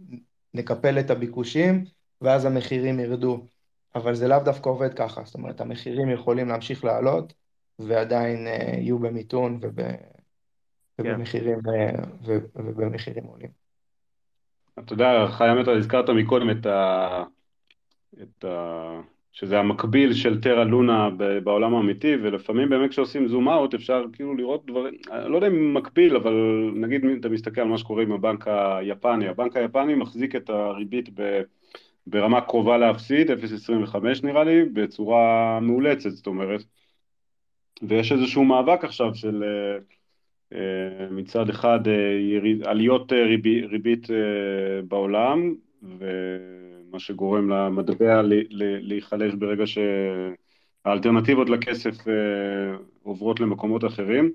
נקפל 0.54 0.98
את 0.98 1.10
הביקושים 1.10 1.84
ואז 2.20 2.44
המחירים 2.44 3.00
ירדו, 3.00 3.46
אבל 3.94 4.14
זה 4.14 4.28
לאו 4.28 4.38
דווקא 4.44 4.68
עובד 4.68 4.94
ככה, 4.94 5.22
זאת 5.24 5.34
אומרת, 5.34 5.60
המחירים 5.60 6.10
יכולים 6.10 6.48
להמשיך 6.48 6.84
לעלות 6.84 7.32
ועדיין 7.78 8.46
יהיו 8.46 8.98
במיתון 8.98 9.58
וב. 9.62 9.80
ובמחירים, 10.98 11.58
uh, 11.58 12.30
ובמחירים 12.56 13.24
עולים. 13.24 13.50
אתה 14.78 14.92
יודע, 14.92 15.26
חיים, 15.28 15.60
אתה 15.60 15.70
הזכרת 15.70 16.10
מקודם 16.10 16.50
את 16.50 16.66
ה... 16.66 17.24
את 18.22 18.44
ה... 18.44 19.00
שזה 19.32 19.58
המקביל 19.58 20.14
של 20.14 20.40
טרה 20.40 20.64
לונה 20.64 21.08
בעולם 21.44 21.74
האמיתי, 21.74 22.14
ולפעמים 22.22 22.68
באמת 22.68 22.90
כשעושים 22.90 23.28
זום 23.28 23.48
אאוט 23.48 23.74
אפשר 23.74 24.04
כאילו 24.12 24.34
לראות 24.34 24.66
דברים, 24.66 24.94
לא 25.26 25.36
יודע 25.36 25.46
אם 25.46 25.74
מקביל, 25.74 26.16
אבל 26.16 26.34
נגיד 26.74 27.04
אתה 27.20 27.28
מסתכל 27.28 27.60
על 27.60 27.66
מה 27.66 27.78
שקורה 27.78 28.02
עם 28.02 28.12
הבנק 28.12 28.48
היפני, 28.48 29.28
הבנק 29.28 29.56
היפני 29.56 29.94
מחזיק 29.94 30.36
את 30.36 30.50
הריבית 30.50 31.08
ב, 31.14 31.42
ברמה 32.06 32.40
קרובה 32.40 32.78
להפסיד, 32.78 33.30
0.25 33.30 33.96
נראה 34.22 34.44
לי, 34.44 34.64
בצורה 34.64 35.58
מאולצת, 35.60 36.10
זאת 36.10 36.26
אומרת, 36.26 36.64
ויש 37.82 38.12
איזשהו 38.12 38.44
מאבק 38.44 38.84
עכשיו 38.84 39.14
של 39.14 39.44
אה, 39.44 39.78
מצד 41.10 41.50
אחד 41.50 41.88
אה, 41.88 42.70
עליות 42.70 43.12
אה, 43.12 43.24
ריבית, 43.24 43.64
ריבית 43.64 44.08
בעולם, 44.88 45.54
ו... 45.82 46.06
מה 46.90 46.98
שגורם 46.98 47.50
למטבע 47.50 48.22
להיחלש 48.80 49.34
ברגע 49.34 49.64
שהאלטרנטיבות 49.66 51.50
לכסף 51.50 52.08
אה, 52.08 52.14
עוברות 53.02 53.40
למקומות 53.40 53.84
אחרים, 53.84 54.30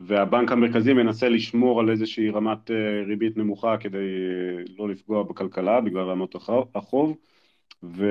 והבנק 0.00 0.52
המרכזי 0.52 0.92
מנסה 0.92 1.28
לשמור 1.28 1.80
על 1.80 1.90
איזושהי 1.90 2.30
רמת 2.30 2.70
אה, 2.70 3.02
ריבית 3.06 3.36
נמוכה 3.36 3.76
כדי 3.76 3.98
אה, 3.98 4.64
לא 4.78 4.88
לפגוע 4.88 5.22
בכלכלה 5.22 5.80
בגלל 5.80 6.02
רמות 6.02 6.34
החוב. 6.74 7.16
ו... 7.84 8.06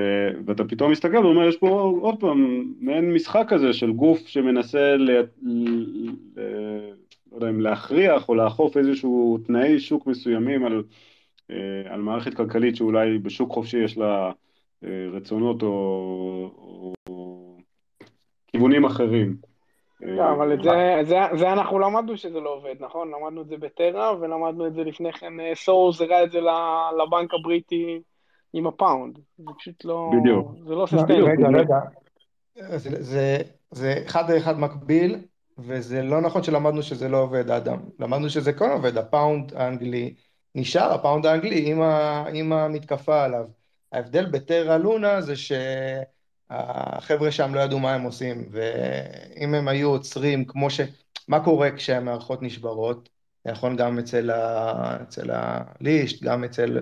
ואתה 0.46 0.64
פתאום 0.64 0.92
מסתכל 0.92 1.16
ואומר, 1.16 1.48
יש 1.48 1.56
פה 1.56 1.94
עוד 2.00 2.20
פעם 2.20 2.64
מעין 2.80 3.14
משחק 3.14 3.46
כזה 3.48 3.72
של 3.72 3.92
גוף 3.92 4.26
שמנסה 4.26 4.96
ל... 4.96 5.10
ל... 5.42 6.40
לא 7.32 7.36
יודע 7.36 7.48
אם 7.48 7.60
להכריח 7.60 8.28
או 8.28 8.34
לאכוף 8.34 8.76
איזשהו 8.76 9.38
תנאי 9.46 9.80
שוק 9.80 10.06
מסוימים 10.06 10.64
על 10.64 10.82
אה, 11.50 11.92
על 11.92 12.00
מערכת 12.00 12.34
כלכלית 12.34 12.76
שאולי 12.76 13.18
בשוק 13.18 13.52
חופשי 13.52 13.84
יש 13.84 13.98
לה 13.98 14.32
אה, 14.84 15.06
רצונות 15.12 15.62
או, 15.62 16.92
או 17.08 17.56
כיוונים 18.46 18.84
אחרים. 18.84 19.36
לא, 20.00 20.22
אה, 20.22 20.32
אבל 20.32 20.54
את 20.54 20.62
זה, 20.62 21.00
זה, 21.02 21.16
זה 21.36 21.52
אנחנו 21.52 21.78
למדנו 21.78 22.16
שזה 22.16 22.40
לא 22.40 22.54
עובד, 22.54 22.74
נכון? 22.80 23.10
למדנו 23.10 23.42
את 23.42 23.48
זה 23.48 23.56
בטרה 23.56 24.20
ולמדנו 24.20 24.66
את 24.66 24.74
זה 24.74 24.84
לפני 24.84 25.12
כן, 25.12 25.32
סורס 25.54 26.00
הראה 26.00 26.24
את 26.24 26.32
זה 26.32 26.40
לבנק 27.02 27.34
הבריטי 27.34 28.00
עם 28.52 28.66
הפאונד. 28.66 29.18
זה 29.38 29.44
פשוט 29.58 29.84
לא... 29.84 30.10
בדיוק. 30.20 30.52
זה 30.66 30.74
לא 30.74 30.86
sustainable. 30.86 31.24
רגע, 31.24 31.48
רגע. 31.48 31.78
זה, 32.54 33.02
זה, 33.02 33.36
זה 33.70 33.94
אחד 34.06 34.30
לאחד 34.30 34.58
מקביל, 34.58 35.16
וזה 35.66 36.02
לא 36.02 36.20
נכון 36.20 36.42
שלמדנו 36.42 36.82
שזה 36.82 37.08
לא 37.08 37.16
עובד, 37.16 37.50
אדם. 37.50 37.80
למדנו 37.98 38.30
שזה 38.30 38.52
כן 38.52 38.70
עובד, 38.70 38.96
הפאונד 38.98 39.54
האנגלי. 39.54 40.14
נשאר 40.54 40.92
הפאונד 40.92 41.26
האנגלי 41.26 41.70
עם, 41.70 41.82
ה, 41.82 42.24
עם 42.32 42.52
המתקפה 42.52 43.24
עליו. 43.24 43.44
ההבדל 43.92 44.26
בטרה 44.30 44.78
לונה 44.78 45.20
זה 45.20 45.34
שהחבר'ה 45.36 47.30
שם 47.32 47.54
לא 47.54 47.60
ידעו 47.60 47.78
מה 47.78 47.94
הם 47.94 48.02
עושים, 48.02 48.48
ואם 48.50 49.54
הם 49.54 49.68
היו 49.68 49.90
עוצרים 49.90 50.44
כמו 50.44 50.70
ש... 50.70 50.80
מה 51.28 51.44
קורה 51.44 51.70
כשהמערכות 51.76 52.42
נשברות? 52.42 53.08
נכון 53.44 53.76
גם 53.76 53.98
אצל, 53.98 54.30
ה... 54.30 55.02
אצל 55.02 55.30
הלישט, 55.32 56.22
גם 56.22 56.44
אצל... 56.44 56.80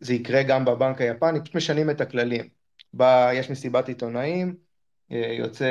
זה 0.00 0.14
יקרה 0.14 0.42
גם 0.42 0.64
בבנק 0.64 1.00
היפני, 1.00 1.40
פשוט 1.40 1.54
משנים 1.56 1.90
את 1.90 2.00
הכללים. 2.00 2.48
בא, 2.92 3.30
יש 3.34 3.50
מסיבת 3.50 3.88
עיתונאים, 3.88 4.56
יוצא 5.10 5.66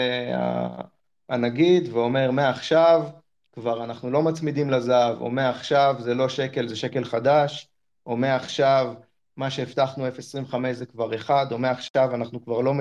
הנגיד 1.30 1.94
ואומר 1.94 2.32
מעכשיו 2.32 3.10
כבר 3.54 3.84
אנחנו 3.84 4.12
לא 4.12 4.22
מצמידים 4.22 4.70
לזהב, 4.70 5.22
או 5.22 5.32
מעכשיו 5.32 5.96
זה 6.00 6.14
לא 6.14 6.30
שקל, 6.30 6.68
זה 6.68 6.76
שקל 6.76 7.04
חדש, 7.04 7.70
או 8.06 8.18
מעכשיו 8.18 8.94
מה 9.38 9.50
שהבטחנו 9.50 10.08
0.25 10.08 10.56
זה 10.72 10.86
כבר 10.86 11.16
1, 11.16 11.52
או 11.52 11.58
מעכשיו 11.58 12.16
אנחנו 12.16 12.44
כבר 12.44 12.62
לא 12.62 12.74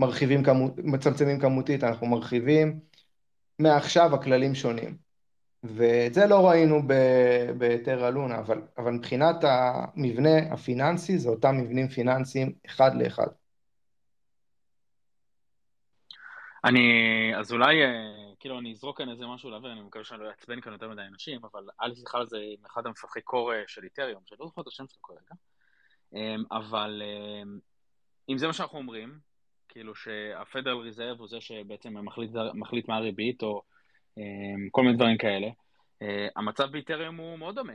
מרחיבים, 0.00 0.42
מצמצמים 0.76 1.40
כמותית, 1.40 1.84
אנחנו 1.84 2.06
מרחיבים, 2.06 2.80
מעכשיו 3.58 4.14
הכללים 4.14 4.54
שונים. 4.54 4.96
ואת 5.62 6.14
זה 6.14 6.26
לא 6.26 6.48
ראינו 6.48 6.82
בהיתר 7.58 8.08
אלונה, 8.08 8.38
אבל, 8.38 8.62
אבל 8.78 8.92
מבחינת 8.92 9.36
המבנה 9.42 10.38
הפיננסי, 10.50 11.18
זה 11.18 11.28
אותם 11.28 11.56
מבנים 11.58 11.88
פיננסיים 11.88 12.52
אחד 12.66 12.94
לאחד. 12.94 13.26
אני, 16.64 16.80
אז 17.36 17.52
אולי 17.52 17.82
אה, 17.84 17.88
כאילו 18.40 18.58
אני 18.58 18.72
אזרוק 18.72 18.98
כאן 18.98 19.10
איזה 19.10 19.26
משהו 19.26 19.50
לאוויר, 19.50 19.72
אני 19.72 19.80
מקווה 19.80 20.04
שאני 20.04 20.20
לא 20.20 20.28
אעצבן 20.28 20.60
כאן 20.60 20.72
יותר 20.72 20.88
מדי 20.88 21.02
אנשים, 21.02 21.40
אבל 21.44 21.64
לי 21.82 21.96
שיחה 21.96 22.18
על 22.18 22.26
זה 22.26 22.38
עם 22.38 22.66
אחד 22.66 22.86
המפתחי 22.86 23.20
קור 23.20 23.52
של 23.66 23.84
איתריום, 23.84 24.22
שאני 24.26 24.38
לא 24.40 24.46
זוכר 24.46 24.62
את 24.62 24.66
השם 24.66 24.84
שלו 24.88 25.02
כרגע, 25.02 25.34
אמ, 26.14 26.44
אבל 26.52 27.02
אמ, 27.04 27.58
אם 28.28 28.38
זה 28.38 28.46
מה 28.46 28.52
שאנחנו 28.52 28.78
אומרים, 28.78 29.18
כאילו 29.68 29.94
שהפדרל 29.94 30.76
ריזרב 30.76 31.20
הוא 31.20 31.28
זה 31.28 31.40
שבעצם 31.40 32.06
מחליט, 32.06 32.30
מחליט 32.54 32.88
מה 32.88 32.96
הריבית, 32.96 33.42
או 33.42 33.62
אמ, 34.18 34.68
כל 34.70 34.82
מיני 34.82 34.96
דברים 34.96 35.18
כאלה, 35.18 35.48
אה, 36.02 36.28
המצב 36.36 36.70
באיתריום 36.70 37.16
הוא 37.16 37.38
מאוד 37.38 37.54
דומה, 37.54 37.72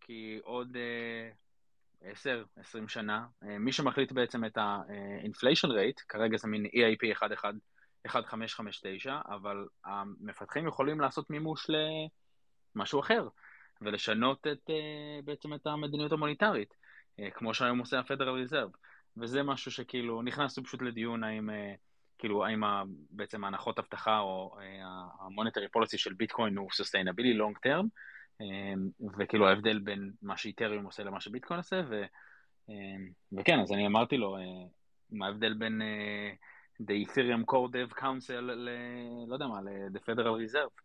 כי 0.00 0.38
עוד 0.42 0.76
10-20 2.02 2.06
אה, 2.58 2.88
שנה, 2.88 3.26
אה, 3.42 3.58
מי 3.58 3.72
שמחליט 3.72 4.12
בעצם 4.12 4.44
את 4.44 4.58
ה-inflation 4.58 5.68
rate, 5.68 6.04
כרגע 6.08 6.36
זה 6.36 6.48
מין 6.48 6.66
EIP 6.66 7.22
1.1 7.22 7.44
1559, 8.06 9.18
אבל 9.28 9.66
המפתחים 9.84 10.68
יכולים 10.68 11.00
לעשות 11.00 11.30
מימוש 11.30 11.66
למשהו 12.74 13.00
אחר, 13.00 13.28
ולשנות 13.80 14.46
את, 14.46 14.70
אה, 14.70 15.20
בעצם 15.24 15.54
את 15.54 15.66
המדיניות 15.66 16.12
המוניטרית, 16.12 16.74
אה, 17.20 17.30
כמו 17.30 17.54
שהיום 17.54 17.78
עושה 17.78 17.98
הפדרל 17.98 18.34
ריזרב. 18.34 18.70
וזה 19.16 19.42
משהו 19.42 19.70
שכאילו 19.70 20.22
נכנסנו 20.22 20.64
פשוט 20.64 20.82
לדיון 20.82 21.24
האם, 21.24 21.50
אה, 21.50 21.74
כאילו, 22.18 22.44
האם 22.44 22.62
בעצם 23.10 23.44
ההנחות 23.44 23.78
אבטחה 23.78 24.18
או 24.18 24.56
ה 25.20 25.25
monetary 25.25 25.68
policy 25.68 25.98
של 25.98 26.12
ביטקוין 26.12 26.56
הוא 26.56 26.70
sustainable 26.72 27.34
long 27.34 27.58
term, 27.58 27.86
וכאילו 29.18 29.48
ההבדל 29.48 29.78
בין 29.78 30.12
מה 30.22 30.36
שאיתריום 30.36 30.84
עושה 30.84 31.02
למה 31.02 31.20
שביטקוין 31.20 31.58
עושה, 31.58 31.80
ו, 31.90 32.02
וכן, 33.38 33.60
אז 33.60 33.72
אני 33.72 33.86
אמרתי 33.86 34.16
לו, 34.16 34.36
מה 35.10 35.26
ההבדל 35.26 35.54
בין... 35.54 35.82
the 36.82 37.06
Ethereum 37.06 37.44
Core 37.44 37.70
Dev 37.72 38.00
Council, 38.00 38.40
ל... 38.40 38.68
לא 39.28 39.34
יודע 39.34 39.46
מה, 39.46 39.60
ל-The 39.60 39.98
Federal 39.98 40.52
Reserve. 40.52 40.80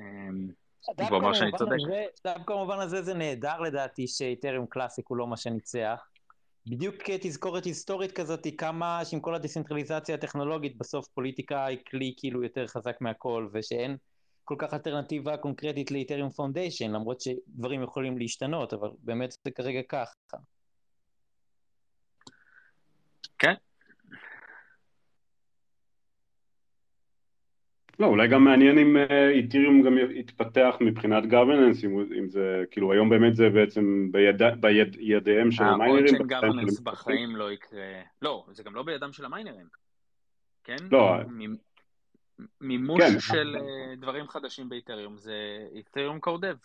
אמ, 0.00 0.48
והוא 0.98 1.18
אמר 1.18 1.34
שאני 1.34 1.52
צודק. 1.58 1.76
דווקא 2.24 2.54
במובן 2.54 2.80
הזה 2.80 3.02
זה 3.02 3.14
נהדר 3.14 3.60
לדעתי 3.60 4.08
שאיתריום 4.08 4.66
קלאסיק 4.66 5.06
הוא 5.08 5.16
לא 5.16 5.26
מה 5.26 5.36
שניצח. 5.36 6.08
בדיוק 6.66 6.94
תזכורת 7.20 7.64
היסטורית 7.64 8.12
כזאת, 8.12 8.46
כמה 8.58 9.04
שעם 9.04 9.20
כל 9.20 9.34
הדיסנטרליזציה 9.34 10.14
הטכנולוגית, 10.14 10.78
בסוף 10.78 11.08
פוליטיקה 11.08 11.66
היא 11.66 11.78
כלי 11.90 12.14
כאילו 12.16 12.42
יותר 12.42 12.66
חזק 12.66 12.96
מהכל, 13.00 13.48
ושאין 13.52 13.96
כל 14.44 14.54
כך 14.58 14.74
אלטרנטיבה 14.74 15.36
קונקרטית 15.36 15.90
לאיתריום 15.90 16.30
פונדיישן, 16.30 16.90
למרות 16.90 17.20
שדברים 17.20 17.82
יכולים 17.82 18.18
להשתנות, 18.18 18.72
אבל 18.72 18.90
באמת 18.98 19.36
זה 19.44 19.50
כרגע 19.50 19.80
ככה. 19.88 20.36
כן, 23.38 23.54
לא, 27.98 28.06
אולי 28.06 28.28
גם 28.28 28.44
מעניין 28.44 28.78
אם 28.78 28.96
איתיריום 29.30 29.82
גם 29.82 29.98
יתפתח 29.98 30.76
מבחינת 30.80 31.24
governance, 31.24 31.84
אם, 31.84 32.00
אם 32.18 32.28
זה, 32.28 32.64
כאילו 32.70 32.92
היום 32.92 33.08
באמת 33.08 33.36
זה 33.36 33.50
בעצם 33.50 34.08
ביד, 34.12 34.42
בידיהם 34.60 35.50
של 35.50 35.64
המיינרים. 35.64 36.14
ה-on-chain 36.14 36.24
governance 36.24 36.82
בחיים 36.82 37.36
לא 37.36 37.52
יקרה, 37.52 37.80
לא, 38.22 38.44
זה 38.52 38.62
גם 38.62 38.74
לא 38.74 38.82
בידם 38.82 39.12
של 39.12 39.24
המיינרים, 39.24 39.66
כן? 40.64 40.76
לא. 40.92 41.16
מימוש 42.60 43.02
כן. 43.02 43.20
של 43.20 43.56
דברים 43.96 44.28
חדשים 44.28 44.68
באיתריום 44.68 45.16
זה 45.16 45.34
איתריום 45.74 46.20
קורדב. 46.20 46.56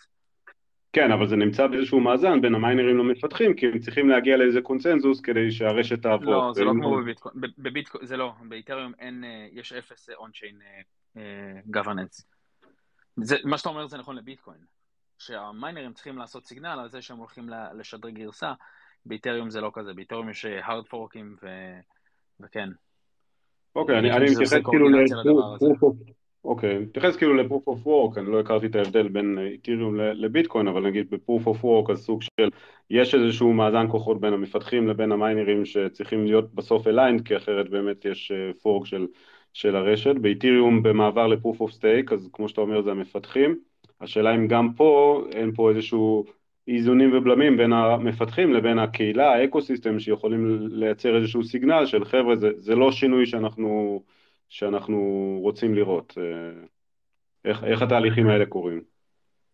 כן, 0.93 1.11
אבל 1.11 1.27
זה 1.27 1.35
נמצא 1.35 1.67
באיזשהו 1.67 1.99
מאזן 1.99 2.41
בין 2.41 2.55
המיינרים 2.55 2.97
למפתחים, 2.97 3.53
כי 3.53 3.67
הם 3.67 3.79
צריכים 3.79 4.09
להגיע 4.09 4.37
לאיזה 4.37 4.61
קונצנזוס 4.61 5.21
כדי 5.21 5.51
שהרשת 5.51 6.01
תעבוד. 6.01 6.27
לא, 6.27 6.51
זה 6.53 6.63
לא 6.63 6.71
כמו 6.71 6.97
בביטקוין, 7.57 8.05
זה 8.05 8.17
לא, 8.17 8.33
באיתריום 8.41 8.91
אין, 8.99 9.23
יש 9.51 9.73
אפס 9.73 10.09
און-צ'יין 10.09 10.55
governance. 11.75 12.23
זה, 13.17 13.35
מה 13.43 13.57
שאתה 13.57 13.69
אומר 13.69 13.87
זה 13.87 13.97
נכון 13.97 14.15
לביטקוין, 14.15 14.59
שהמיינרים 15.17 15.93
צריכים 15.93 16.17
לעשות 16.17 16.45
סיגנל 16.45 16.79
על 16.79 16.89
זה 16.89 17.01
שהם 17.01 17.17
הולכים 17.17 17.49
לשדרג 17.73 18.13
גרסה, 18.13 18.53
באיתריום 19.05 19.49
זה 19.49 19.61
לא 19.61 19.71
כזה, 19.73 19.93
באיתריום 19.93 20.29
יש 20.29 20.45
hard 20.45 20.85
forking 20.93 21.43
ו... 21.43 21.47
וכן. 22.39 22.69
אוקיי, 23.75 23.99
אני 23.99 24.09
מתייחס 24.31 24.53
כאילו 24.53 24.89
ל-proof 24.89 25.85
אוקיי, 26.43 26.77
okay. 26.77 26.79
נתייחס 26.79 27.15
כאילו 27.15 27.33
ל-proof 27.33 27.71
of 27.71 27.85
work, 27.85 28.19
אני 28.19 28.31
לא 28.31 28.39
הכרתי 28.39 28.65
את 28.65 28.75
ההבדל 28.75 29.07
בין 29.07 29.37
איתיריום 29.39 29.95
לביטקוין, 29.95 30.67
אבל 30.67 30.81
נגיד 30.81 31.09
ב-proof 31.09 31.47
of 31.47 31.63
work 31.63 31.91
אז 31.91 32.05
סוג 32.05 32.21
של, 32.21 32.49
יש 32.89 33.15
איזשהו 33.15 33.53
מאזן 33.53 33.87
כוחות 33.91 34.21
בין 34.21 34.33
המפתחים 34.33 34.87
לבין 34.87 35.11
המיינרים 35.11 35.65
שצריכים 35.65 36.25
להיות 36.25 36.53
בסוף 36.53 36.87
aligned, 36.87 37.23
כי 37.25 37.37
אחרת 37.37 37.69
באמת 37.69 38.05
יש 38.05 38.31
פורק 38.61 38.85
של, 38.85 39.07
של 39.53 39.75
הרשת. 39.75 40.15
באיתיריום 40.15 40.83
במעבר 40.83 41.27
ל-proof 41.27 41.57
of 41.57 41.71
stake, 41.71 42.13
אז 42.13 42.29
כמו 42.33 42.49
שאתה 42.49 42.61
אומר 42.61 42.81
זה 42.81 42.91
המפתחים. 42.91 43.59
השאלה 44.01 44.35
אם 44.35 44.47
גם 44.47 44.73
פה 44.73 45.23
אין 45.31 45.51
פה 45.55 45.69
איזשהו 45.69 46.25
איזונים 46.67 47.17
ובלמים 47.17 47.57
בין 47.57 47.73
המפתחים 47.73 48.53
לבין 48.53 48.79
הקהילה, 48.79 49.33
האקו-סיסטם, 49.33 49.99
שיכולים 49.99 50.67
לייצר 50.71 51.17
איזשהו 51.17 51.43
סיגנל 51.43 51.85
של 51.85 52.05
חבר'ה, 52.05 52.35
זה, 52.35 52.49
זה 52.57 52.75
לא 52.75 52.91
שינוי 52.91 53.25
שאנחנו... 53.25 54.01
שאנחנו 54.49 54.97
רוצים 55.41 55.75
לראות. 55.75 56.13
אה, 56.17 56.63
איך, 57.45 57.63
איך 57.63 57.81
התהליכים 57.81 58.27
האלה 58.27 58.45
קורים? 58.45 58.83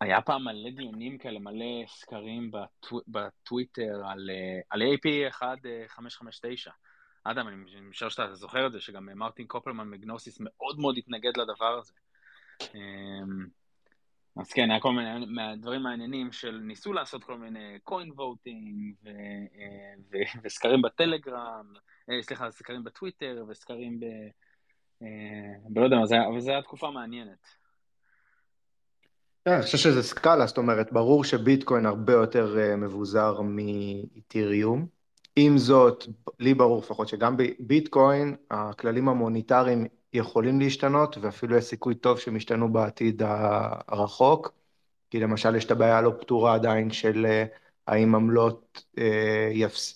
היה 0.00 0.20
פעם 0.20 0.44
מלא 0.44 0.70
דיונים 0.70 1.18
כאלה, 1.18 1.38
מלא 1.38 1.86
סקרים 1.86 2.50
בטו, 2.50 3.00
בטוויטר 3.08 4.02
על, 4.06 4.30
אה, 4.30 4.60
על 4.70 4.82
AP 4.82 5.08
1559. 5.26 6.70
אדם, 7.30 7.48
אני 7.48 7.56
משער 7.80 8.08
שאתה 8.08 8.34
זוכר 8.34 8.66
את 8.66 8.72
זה, 8.72 8.80
שגם 8.80 9.08
מרטין 9.14 9.46
קופלמן 9.46 9.90
מגנוסיס 9.90 10.38
מאוד 10.40 10.80
מאוד 10.80 10.98
התנגד 10.98 11.36
לדבר 11.36 11.78
הזה. 11.78 11.92
אמ, 12.74 13.46
אז 14.36 14.52
כן, 14.52 14.70
היה 14.70 14.80
כל 14.80 14.92
מיני 14.92 15.26
מהדברים 15.26 15.82
מעניינים 15.82 16.32
של 16.32 16.60
ניסו 16.62 16.92
לעשות 16.92 17.24
כל 17.24 17.38
מיני 17.38 17.78
קוין 17.84 18.10
ווטינג 18.16 18.94
אה, 19.06 19.12
וסקרים 20.44 20.82
בטלגרם, 20.82 21.72
סליחה, 22.20 22.50
סקרים 22.50 22.84
בטוויטר 22.84 23.44
וסקרים 23.48 24.00
ב... 24.00 24.04
ולא 25.74 25.84
יודע, 25.84 25.96
אבל 26.28 26.40
זו 26.40 26.50
הייתה 26.50 26.66
תקופה 26.66 26.90
מעניינת. 26.90 27.48
כן, 29.44 29.52
אני 29.52 29.62
חושב 29.62 29.78
שזה 29.78 30.02
סקאלה, 30.02 30.46
זאת 30.46 30.58
אומרת, 30.58 30.92
ברור 30.92 31.24
שביטקוין 31.24 31.86
הרבה 31.86 32.12
יותר 32.12 32.58
אה, 32.58 32.76
מבוזר 32.76 33.40
מאיתיריום. 33.40 34.95
עם 35.36 35.58
זאת, 35.58 36.06
לי 36.38 36.54
ברור 36.54 36.78
לפחות 36.78 37.08
שגם 37.08 37.36
בביטקוין 37.36 38.36
הכללים 38.50 39.08
המוניטריים 39.08 39.86
יכולים 40.12 40.60
להשתנות, 40.60 41.18
ואפילו 41.20 41.56
יש 41.56 41.64
סיכוי 41.64 41.94
טוב 41.94 42.18
שהם 42.18 42.36
ישתנו 42.36 42.72
בעתיד 42.72 43.22
הרחוק, 43.88 44.52
כי 45.10 45.20
למשל 45.20 45.56
יש 45.56 45.64
את 45.64 45.70
הבעיה 45.70 45.98
הלא 45.98 46.12
פתורה 46.20 46.54
עדיין 46.54 46.90
של 46.90 47.26
אה, 47.26 47.44
האם 47.86 48.14
עמלות 48.14 48.84
אה, 48.98 49.50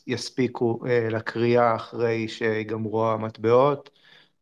יספיקו 0.07 0.81
לקריאה 1.11 1.77
אחרי 1.77 2.29
שיגמרו 2.29 3.07
המטבעות. 3.11 3.91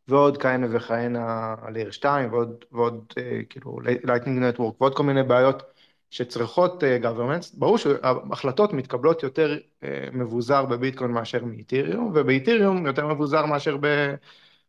ועוד 0.09 0.39
כהנה 0.39 0.67
וכהנה 0.71 1.55
על 1.63 1.77
layer 1.77 1.91
2 1.91 2.33
ועוד, 2.73 3.15
כאילו 3.51 3.79
לייטנינג 4.05 4.39
נטוורק 4.43 4.81
ועוד 4.81 4.95
כל 4.95 5.03
מיני 5.03 5.23
בעיות 5.23 5.63
שצריכות 6.11 6.83
אה, 6.83 7.05
governance. 7.05 7.59
ברור 7.59 7.79
שהחלטות 7.79 8.73
מתקבלות 8.73 9.23
יותר 9.23 9.59
אה, 9.59 9.87
מבוזר 10.13 10.65
בביטקוין 10.65 11.11
מאשר 11.11 11.45
מאיתיריום, 11.45 12.13
ובאיתיריום 12.15 12.87
יותר 12.87 13.07
מבוזר 13.07 13.47
מאשר. 13.47 13.77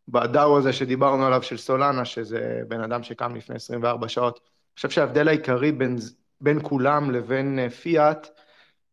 ב 0.07 0.20
DAO 0.20 0.57
הזה 0.57 0.73
שדיברנו 0.73 1.25
עליו 1.25 1.43
של 1.43 1.57
סולנה, 1.57 2.05
שזה 2.05 2.61
בן 2.67 2.81
אדם 2.81 3.03
שקם 3.03 3.35
לפני 3.35 3.55
24 3.55 4.09
שעות. 4.09 4.39
אני 4.43 4.75
חושב 4.75 4.89
שההבדל 4.89 5.27
העיקרי 5.27 5.71
בין, 5.71 5.95
בין 6.41 6.59
כולם 6.63 7.11
לבין 7.11 7.69
פיאט 7.69 8.27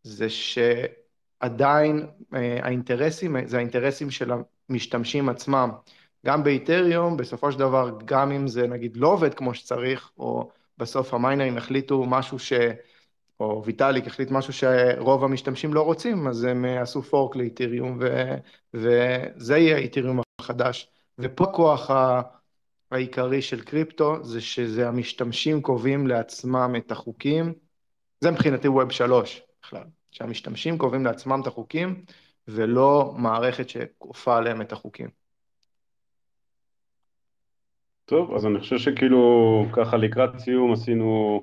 זה 0.03 0.27
שעדיין 0.29 2.07
האינטרסים, 2.33 3.37
זה 3.47 3.57
האינטרסים 3.57 4.11
של 4.11 4.31
המשתמשים 4.69 5.29
עצמם. 5.29 5.71
גם 6.27 6.45
באיתריום, 6.45 7.17
בסופו 7.17 7.53
של 7.53 7.59
דבר, 7.59 7.99
גם 8.05 8.33
אם 8.33 8.49
זה 8.49 8.67
נגיד 8.67 8.97
לא 8.97 9.09
עובד 9.09 9.35
כמו 9.35 9.55
שצריך, 9.55 10.11
או 10.19 10.51
בסוף 10.79 11.15
המיינרים 11.15 11.57
החליטו 11.57 12.05
משהו 12.05 12.39
ש... 12.39 12.53
או 13.41 13.63
ויטאליק 13.65 14.07
החליט 14.07 14.31
משהו 14.31 14.53
שרוב 14.53 15.25
המשתמשים 15.25 15.75
לא 15.75 15.83
רוצים, 15.83 16.27
אז 16.29 16.45
הם 16.45 16.65
אה, 16.65 16.83
עשו 16.83 17.03
פורק 17.03 17.37
לאיתריום, 17.37 17.99
ו... 18.01 18.35
וזה 18.75 19.59
יהיה 19.59 19.77
איתריום 19.77 20.21
החדש. 20.41 20.91
ופה 21.19 21.45
הכוח 21.45 21.91
העיקרי 22.91 23.43
של 23.43 23.61
קריפטו, 23.61 24.25
זה 24.25 24.41
שזה 24.41 24.89
המשתמשים 24.89 25.63
קובעים 25.63 26.07
לעצמם 26.07 26.75
את 26.77 26.93
החוקים. 26.93 27.53
זה 28.21 28.31
מבחינתי 28.31 28.69
ווב 28.69 28.93
שלוש 28.93 29.43
בכלל, 29.63 29.85
שהמשתמשים 30.11 30.79
קובעים 30.79 31.05
לעצמם 31.05 31.41
את 31.43 31.47
החוקים, 31.47 32.05
ולא 32.49 33.15
מערכת 33.17 33.69
שכופה 33.69 34.37
עליהם 34.37 34.61
את 34.61 34.73
החוקים. 34.73 35.26
טוב, 38.07 38.35
אז 38.35 38.47
אני 38.47 38.61
חושב 38.61 38.79
שכאילו 38.79 39.65
ככה 39.73 39.97
לקראת 39.97 40.39
סיום 40.39 40.73
עשינו 40.73 41.43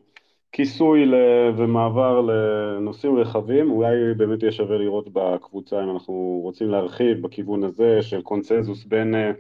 כיסוי 0.52 1.12
ומעבר 1.58 2.22
לנושאים 2.22 3.18
רחבים, 3.18 3.72
אולי 3.72 4.14
באמת 4.18 4.44
יהיה 4.44 4.52
שווה 4.52 4.78
לראות 4.78 5.10
בקבוצה 5.14 5.84
אם 5.84 5.90
אנחנו 5.90 6.40
רוצים 6.44 6.70
להרחיב 6.70 7.22
בכיוון 7.22 7.64
הזה 7.64 8.02
של 8.02 8.22
קונצנזוס 8.22 8.86
בין 8.86 9.16
אה, 9.16 9.32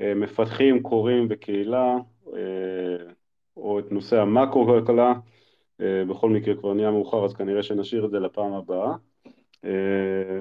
אה, 0.00 0.14
מפתחים, 0.14 0.82
קוראים 0.82 1.26
וקהילה, 1.30 1.96
אה, 2.36 3.12
או 3.56 3.78
את 3.78 3.92
נושא 3.92 4.20
המקרו-כלכלה, 4.20 5.14
בכל 5.80 6.30
מקרה 6.30 6.54
כבר 6.54 6.74
נהיה 6.74 6.90
מאוחר 6.90 7.24
אז 7.24 7.34
כנראה 7.34 7.62
שנשאיר 7.62 8.04
את 8.04 8.10
זה 8.10 8.20
לפעם 8.20 8.52
הבאה. 8.52 8.94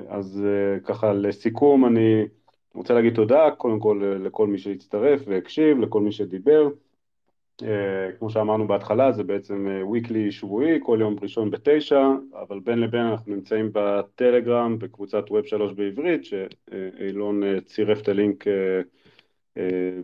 אז 0.10 0.44
ככה 0.84 1.14
לסיכום 1.14 1.86
אני 1.86 2.26
רוצה 2.76 2.94
להגיד 2.94 3.14
תודה 3.14 3.52
קודם 3.52 3.80
כל 3.80 4.16
לכל 4.24 4.48
מי 4.48 4.58
שהצטרף 4.58 5.22
והקשיב, 5.28 5.80
לכל 5.80 6.02
מי 6.02 6.12
שדיבר. 6.12 6.70
Uh, 7.62 7.66
כמו 8.20 8.30
שאמרנו 8.30 8.68
בהתחלה, 8.68 9.12
זה 9.12 9.24
בעצם 9.24 9.68
weekly 9.94 10.16
אה, 10.26 10.32
שבועי, 10.32 10.80
כל 10.84 10.98
יום 11.02 11.16
ראשון 11.22 11.52
בתשע, 11.52 12.02
אבל 12.42 12.60
בין 12.60 12.80
לבין 12.80 13.02
אנחנו 13.02 13.36
נמצאים 13.36 13.70
בטלגרם, 13.74 14.80
בקבוצת 14.80 15.24
ווב 15.30 15.46
שלוש 15.46 15.74
בעברית, 15.74 16.26
שאילון 16.26 17.44
uh, 17.44 17.62
צירף 17.66 18.02
את 18.02 18.08
הלינק 18.08 18.46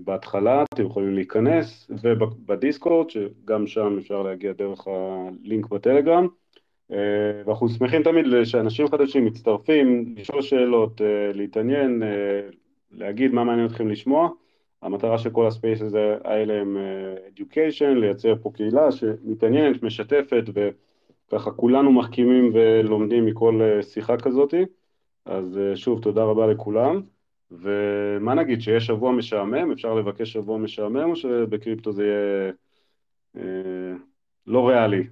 בהתחלה, 0.04 0.64
אתם 0.74 0.86
יכולים 0.86 1.14
להיכנס, 1.14 1.92
ובדיסקורד, 2.02 3.10
שגם 3.10 3.68
שם 3.68 3.98
אפשר 4.00 4.24
להגיע 4.24 4.54
דרך 4.54 4.88
הלינק 4.88 5.68
בטלגרם. 5.68 6.28
Uh, 6.92 6.96
ואנחנו 7.46 7.70
שמחים 7.70 8.04
תמיד 8.04 8.26
שאנשים 8.44 8.88
חדשים 8.88 9.26
מצטרפים, 9.26 10.16
לשאול 10.18 10.42
שאלות, 10.42 11.02
uh, 11.02 11.38
להתעניין, 11.38 12.04
uh, 12.04 12.56
להגיד 12.92 13.32
מה 13.32 13.44
מעניין 13.44 13.68
אתכם 13.68 13.88
לשמוע. 13.88 14.30
המטרה 14.82 15.18
של 15.18 15.30
כל 15.30 15.48
הספייסס 15.48 15.94
האלה 16.24 16.62
הם 16.62 16.78
education, 17.36 18.00
לייצר 18.00 18.36
פה 18.42 18.52
קהילה 18.54 18.92
שמתעניינת, 18.92 19.84
משתפת, 19.84 20.44
וככה 21.28 21.52
כולנו 21.52 21.92
מחכימים 21.92 22.52
ולומדים 22.54 23.26
מכל 23.26 23.62
שיחה 23.82 24.18
כזאתי. 24.18 24.66
אז 25.26 25.60
שוב, 25.76 26.02
תודה 26.02 26.24
רבה 26.24 26.48
לכולם. 26.48 27.02
ומה 27.52 28.34
נגיד, 28.34 28.62
שיש 28.62 28.86
שבוע 28.86 29.12
משעמם? 29.12 29.72
אפשר 29.72 29.94
לבקש 29.94 30.34
שבוע 30.34 30.58
משעמם, 30.58 31.10
או 31.10 31.16
שבקריפטו 31.16 31.92
זה 31.92 32.06
יהיה 32.06 32.52
אה, 33.38 33.98
לא 34.48 34.68
ריאלי? 34.70 35.04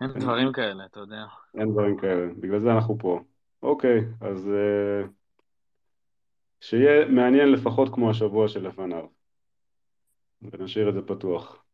אין 0.00 0.10
דברים 0.10 0.52
כאלה, 0.52 0.84
אתה 0.84 1.00
יודע. 1.00 1.24
אין 1.54 1.72
דברים 1.72 1.96
כאלה, 1.96 2.26
בגלל 2.40 2.60
זה 2.60 2.72
אנחנו 2.72 2.98
פה. 2.98 3.20
אוקיי, 3.62 4.00
אז 4.20 4.48
אה, 4.48 5.08
שיהיה 6.60 7.08
מעניין 7.08 7.52
לפחות 7.52 7.94
כמו 7.94 8.10
השבוע 8.10 8.48
שלפניו. 8.48 9.06
ונשאיר 10.42 10.88
את 10.88 10.94
זה 10.94 11.02
פתוח. 11.02 11.64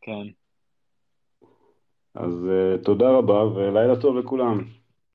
כן. 0.00 0.26
אז 2.14 2.32
uh, 2.32 2.84
תודה 2.84 3.10
רבה 3.10 3.44
ולילה 3.44 4.00
טוב 4.00 4.16
לכולם. 4.16 4.79